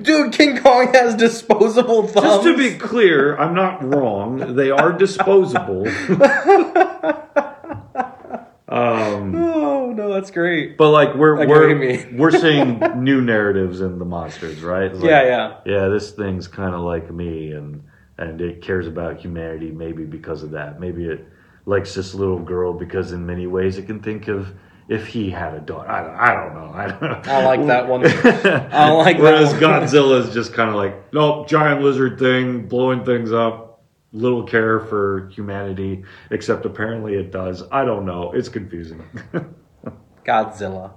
Dude, 0.01 0.31
King 0.33 0.57
Kong 0.59 0.93
has 0.93 1.15
disposable 1.15 2.07
thumbs. 2.07 2.25
Just 2.25 2.43
to 2.43 2.57
be 2.57 2.77
clear, 2.77 3.35
I'm 3.37 3.53
not 3.53 3.83
wrong. 3.83 4.55
They 4.55 4.71
are 4.71 4.91
disposable. 4.93 5.87
um, 8.69 9.35
Oh 9.35 9.91
no, 9.93 10.13
that's 10.13 10.31
great. 10.31 10.77
but 10.77 10.91
like 10.91 11.15
we're 11.15 11.37
get 11.39 11.49
we're 11.49 12.07
we're 12.17 12.31
seeing 12.31 12.79
new 13.03 13.19
narratives 13.21 13.81
in 13.81 13.99
the 13.99 14.05
monsters, 14.05 14.61
right? 14.61 14.93
Like, 14.93 15.03
Yeah, 15.03 15.23
yeah. 15.23 15.57
yeah. 15.65 15.87
This 15.89 16.11
thing's 16.11 16.47
kind 16.47 16.73
of 16.73 16.81
like 16.81 17.11
me, 17.11 17.51
and 17.51 17.83
and 18.21 18.39
it 18.39 18.61
cares 18.61 18.87
about 18.87 19.19
humanity. 19.19 19.71
Maybe 19.71 20.05
because 20.05 20.43
of 20.43 20.51
that. 20.51 20.79
Maybe 20.79 21.05
it 21.05 21.27
likes 21.65 21.93
this 21.95 22.13
little 22.13 22.39
girl 22.39 22.73
because 22.73 23.11
in 23.11 23.25
many 23.25 23.47
ways 23.47 23.77
it 23.77 23.87
can 23.87 24.01
think 24.01 24.27
of 24.27 24.53
if 24.87 25.07
he 25.07 25.29
had 25.29 25.53
a 25.53 25.59
daughter. 25.59 25.89
I 25.89 26.03
don't, 26.03 26.15
I 26.15 26.33
don't 26.33 26.53
know. 26.53 26.71
I 26.73 26.87
don't 26.87 27.01
know. 27.01 27.33
I 27.33 27.43
like 27.45 27.65
that 27.67 27.87
one. 27.87 28.05
I 28.73 28.91
like 28.91 29.17
that 29.17 29.23
Whereas. 29.23 29.53
Godzilla 29.53 30.25
is 30.25 30.33
just 30.33 30.53
kind 30.53 30.69
of 30.69 30.75
like, 30.75 31.13
nope, 31.13 31.47
giant 31.47 31.81
lizard 31.81 32.19
thing, 32.19 32.67
blowing 32.67 33.03
things 33.05 33.31
up, 33.31 33.83
little 34.11 34.43
care 34.43 34.79
for 34.81 35.29
humanity, 35.29 36.03
except 36.29 36.65
apparently 36.65 37.15
it 37.15 37.31
does. 37.31 37.63
I 37.71 37.85
don't 37.85 38.05
know. 38.05 38.33
It's 38.33 38.49
confusing. 38.49 39.03
Godzilla. 40.25 40.91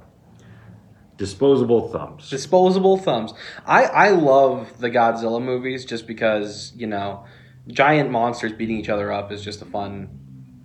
Disposable 1.17 1.89
thumbs. 1.89 2.29
Disposable 2.29 2.97
thumbs. 2.97 3.33
I, 3.67 3.85
I 3.85 4.09
love 4.11 4.79
the 4.81 4.91
Godzilla 4.91 5.43
movies 5.43 5.85
just 5.85 6.07
because, 6.07 6.73
you 6.77 6.87
know, 6.87 7.25
giant 7.69 8.11
monsters 8.11 8.53
beating 8.53 8.79
each 8.79 8.89
other 8.89 9.13
up 9.13 9.31
is 9.33 9.43
just 9.43 9.63
a 9.63 9.65
fun 9.67 10.21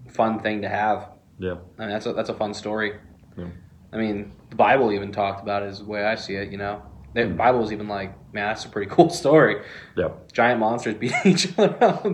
fun 0.09 0.39
thing 0.39 0.63
to 0.63 0.67
have. 0.69 1.09
yeah. 1.37 1.55
I 1.77 1.81
mean 1.83 1.89
that's 1.91 2.05
a 2.07 2.13
that's 2.13 2.29
a 2.29 2.33
fun 2.33 2.53
story. 2.53 2.93
Yeah. 3.37 3.45
I 3.93 3.97
mean, 3.97 4.31
the 4.49 4.55
Bible 4.55 4.91
even 4.91 5.11
talked 5.11 5.41
about 5.41 5.63
it 5.63 5.69
is 5.69 5.79
the 5.79 5.85
way 5.85 6.03
I 6.05 6.15
see 6.15 6.35
it, 6.35 6.51
you 6.51 6.57
know. 6.57 6.81
The 7.13 7.25
Hmm. 7.25 7.37
Bible 7.37 7.59
was 7.59 7.71
even 7.71 7.87
like, 7.87 8.11
man, 8.33 8.47
that's 8.49 8.65
a 8.65 8.69
pretty 8.69 8.91
cool 8.91 9.09
story. 9.23 9.61
Yeah. 9.95 10.09
Giant 10.33 10.59
monsters 10.59 10.95
beating 10.99 11.17
each 11.25 11.57
other 11.57 11.83
up. 11.83 12.05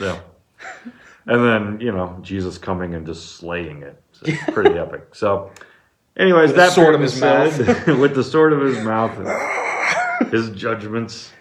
Yeah. 0.00 0.20
And 1.26 1.44
then, 1.44 1.80
you 1.80 1.92
know, 1.92 2.18
Jesus 2.22 2.56
coming 2.58 2.94
and 2.94 3.04
just 3.06 3.36
slaying 3.36 3.82
it. 3.82 4.02
So 4.12 4.22
it's 4.26 4.42
pretty 4.54 4.78
epic. 4.78 5.14
So, 5.14 5.50
anyways, 6.18 6.48
With 6.48 6.56
the 6.56 6.62
that 6.62 6.72
sword 6.72 6.94
of 6.94 7.00
his 7.00 7.14
said, 7.18 7.86
with 7.98 8.14
the 8.14 8.24
sword 8.24 8.52
of 8.52 8.60
his 8.60 8.78
mouth, 8.84 9.18
and 9.18 10.30
his 10.32 10.50
judgments. 10.50 11.32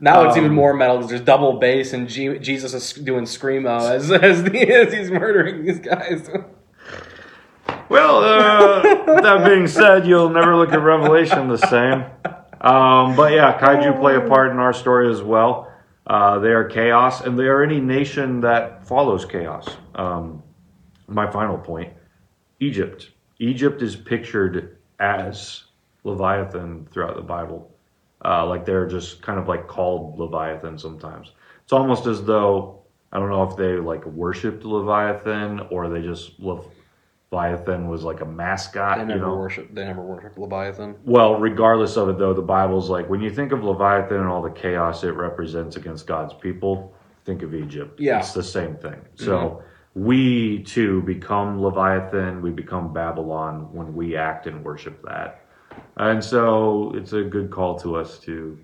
Now 0.00 0.26
it's 0.26 0.36
even 0.36 0.50
Um, 0.50 0.54
more 0.56 0.74
metal 0.74 0.96
because 0.96 1.10
there's 1.10 1.22
double 1.22 1.58
bass 1.58 1.92
and 1.92 2.08
G- 2.08 2.38
Jesus 2.38 2.74
is 2.74 2.92
doing 2.92 3.24
screamo 3.24 3.90
as 3.90 4.10
as, 4.10 4.42
the, 4.42 4.60
as 4.72 4.92
he's 4.92 5.10
murdering 5.10 5.64
these 5.64 5.78
guys. 5.78 6.28
Well, 7.88 8.18
uh, 8.24 8.82
that 9.20 9.44
being 9.46 9.66
said, 9.66 10.06
you'll 10.06 10.30
never 10.30 10.56
look 10.56 10.72
at 10.72 10.80
Revelation 10.80 11.48
the 11.48 11.56
same. 11.58 12.04
Um, 12.60 13.14
but 13.14 13.32
yeah, 13.32 13.58
kaiju 13.58 14.00
play 14.00 14.16
a 14.16 14.22
part 14.22 14.50
in 14.50 14.58
our 14.58 14.72
story 14.72 15.10
as 15.10 15.22
well. 15.22 15.70
Uh, 16.06 16.38
they 16.38 16.48
are 16.48 16.64
chaos, 16.64 17.20
and 17.22 17.38
they 17.38 17.44
are 17.44 17.62
any 17.62 17.80
nation 17.80 18.40
that 18.40 18.86
follows 18.86 19.24
chaos. 19.24 19.66
Um, 19.94 20.42
my 21.06 21.30
final 21.30 21.56
point 21.58 21.92
Egypt. 22.60 23.10
Egypt 23.38 23.82
is 23.82 23.96
pictured 23.96 24.78
as 25.00 25.64
Leviathan 26.04 26.86
throughout 26.92 27.16
the 27.16 27.22
Bible. 27.22 27.70
Uh, 28.24 28.46
like 28.46 28.64
they're 28.64 28.86
just 28.86 29.22
kind 29.22 29.38
of 29.38 29.48
like 29.48 29.66
called 29.66 30.18
Leviathan 30.18 30.78
sometimes. 30.78 31.32
It's 31.62 31.72
almost 31.72 32.06
as 32.06 32.22
though, 32.24 32.80
I 33.12 33.18
don't 33.18 33.28
know 33.30 33.42
if 33.42 33.56
they 33.56 33.76
like 33.76 34.04
worshipped 34.06 34.64
Leviathan 34.64 35.60
or 35.70 35.88
they 35.88 36.00
just, 36.02 36.32
Leviathan 36.40 37.88
was 37.88 38.02
like 38.02 38.20
a 38.20 38.24
mascot, 38.24 38.96
They 38.96 39.02
you 39.02 39.08
never 39.08 39.20
know? 39.20 39.36
worship. 39.36 39.74
They 39.74 39.84
never 39.84 40.02
worship 40.02 40.38
Leviathan. 40.38 40.94
Well, 41.04 41.38
regardless 41.38 41.96
of 41.96 42.08
it, 42.08 42.18
though, 42.18 42.32
the 42.32 42.42
Bible's 42.42 42.88
like 42.88 43.08
when 43.10 43.20
you 43.20 43.30
think 43.30 43.52
of 43.52 43.62
Leviathan 43.64 44.18
and 44.18 44.28
all 44.28 44.42
the 44.42 44.50
chaos 44.50 45.04
it 45.04 45.10
represents 45.10 45.76
against 45.76 46.06
God's 46.06 46.32
people, 46.34 46.94
think 47.24 47.42
of 47.42 47.54
Egypt. 47.54 48.00
Yeah. 48.00 48.20
It's 48.20 48.32
the 48.32 48.42
same 48.42 48.76
thing. 48.76 49.00
So 49.16 49.62
we 49.94 50.62
too 50.64 51.02
become 51.02 51.62
Leviathan, 51.62 52.42
we 52.42 52.50
become 52.50 52.92
Babylon 52.92 53.72
when 53.72 53.94
we 53.94 54.16
act 54.16 54.46
and 54.46 54.64
worship 54.64 55.02
that. 55.04 55.40
And 55.96 56.22
so 56.22 56.92
it's 56.94 57.12
a 57.12 57.22
good 57.22 57.50
call 57.50 57.78
to 57.80 57.96
us 57.96 58.18
to 58.20 58.58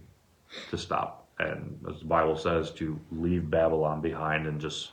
to 0.70 0.78
stop. 0.78 1.28
And 1.38 1.78
as 1.88 2.00
the 2.00 2.06
Bible 2.06 2.36
says, 2.36 2.70
to 2.72 2.98
leave 3.12 3.48
Babylon 3.48 4.00
behind 4.00 4.46
and 4.46 4.60
just 4.60 4.90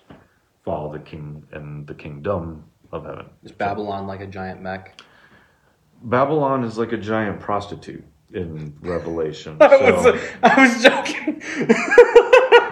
follow 0.64 0.92
the 0.92 1.00
king 1.00 1.44
and 1.52 1.86
the 1.88 1.96
kingdom 1.96 2.64
of 2.92 3.06
heaven. 3.06 3.26
Is 3.44 3.52
Babylon 3.52 4.08
like 4.08 4.22
a 4.22 4.28
giant 4.28 4.62
mech? 4.62 5.02
Babylon 6.04 6.64
is 6.64 6.78
like 6.78 6.92
a 6.92 6.98
giant 6.98 7.40
prostitute 7.40 8.06
in 8.34 8.76
Revelation. 8.82 9.58
I 9.62 9.92
was, 9.92 10.20
I 10.44 10.62
was 10.62 10.84
joking. 10.84 11.42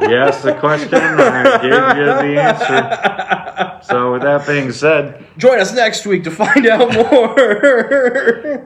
yes, 0.09 0.43
the 0.43 0.53
question, 0.59 0.93
I 0.93 1.57
gave 1.61 1.97
you 1.97 2.35
the 2.35 2.41
answer. 2.41 3.41
So, 3.87 4.13
with 4.13 4.21
that 4.23 4.47
being 4.47 4.71
said, 4.71 5.25
Join 5.37 5.59
us 5.59 5.73
next 5.73 6.05
week 6.05 6.23
to 6.23 6.31
find 6.31 6.65
out 6.67 6.93
more. 6.93 7.35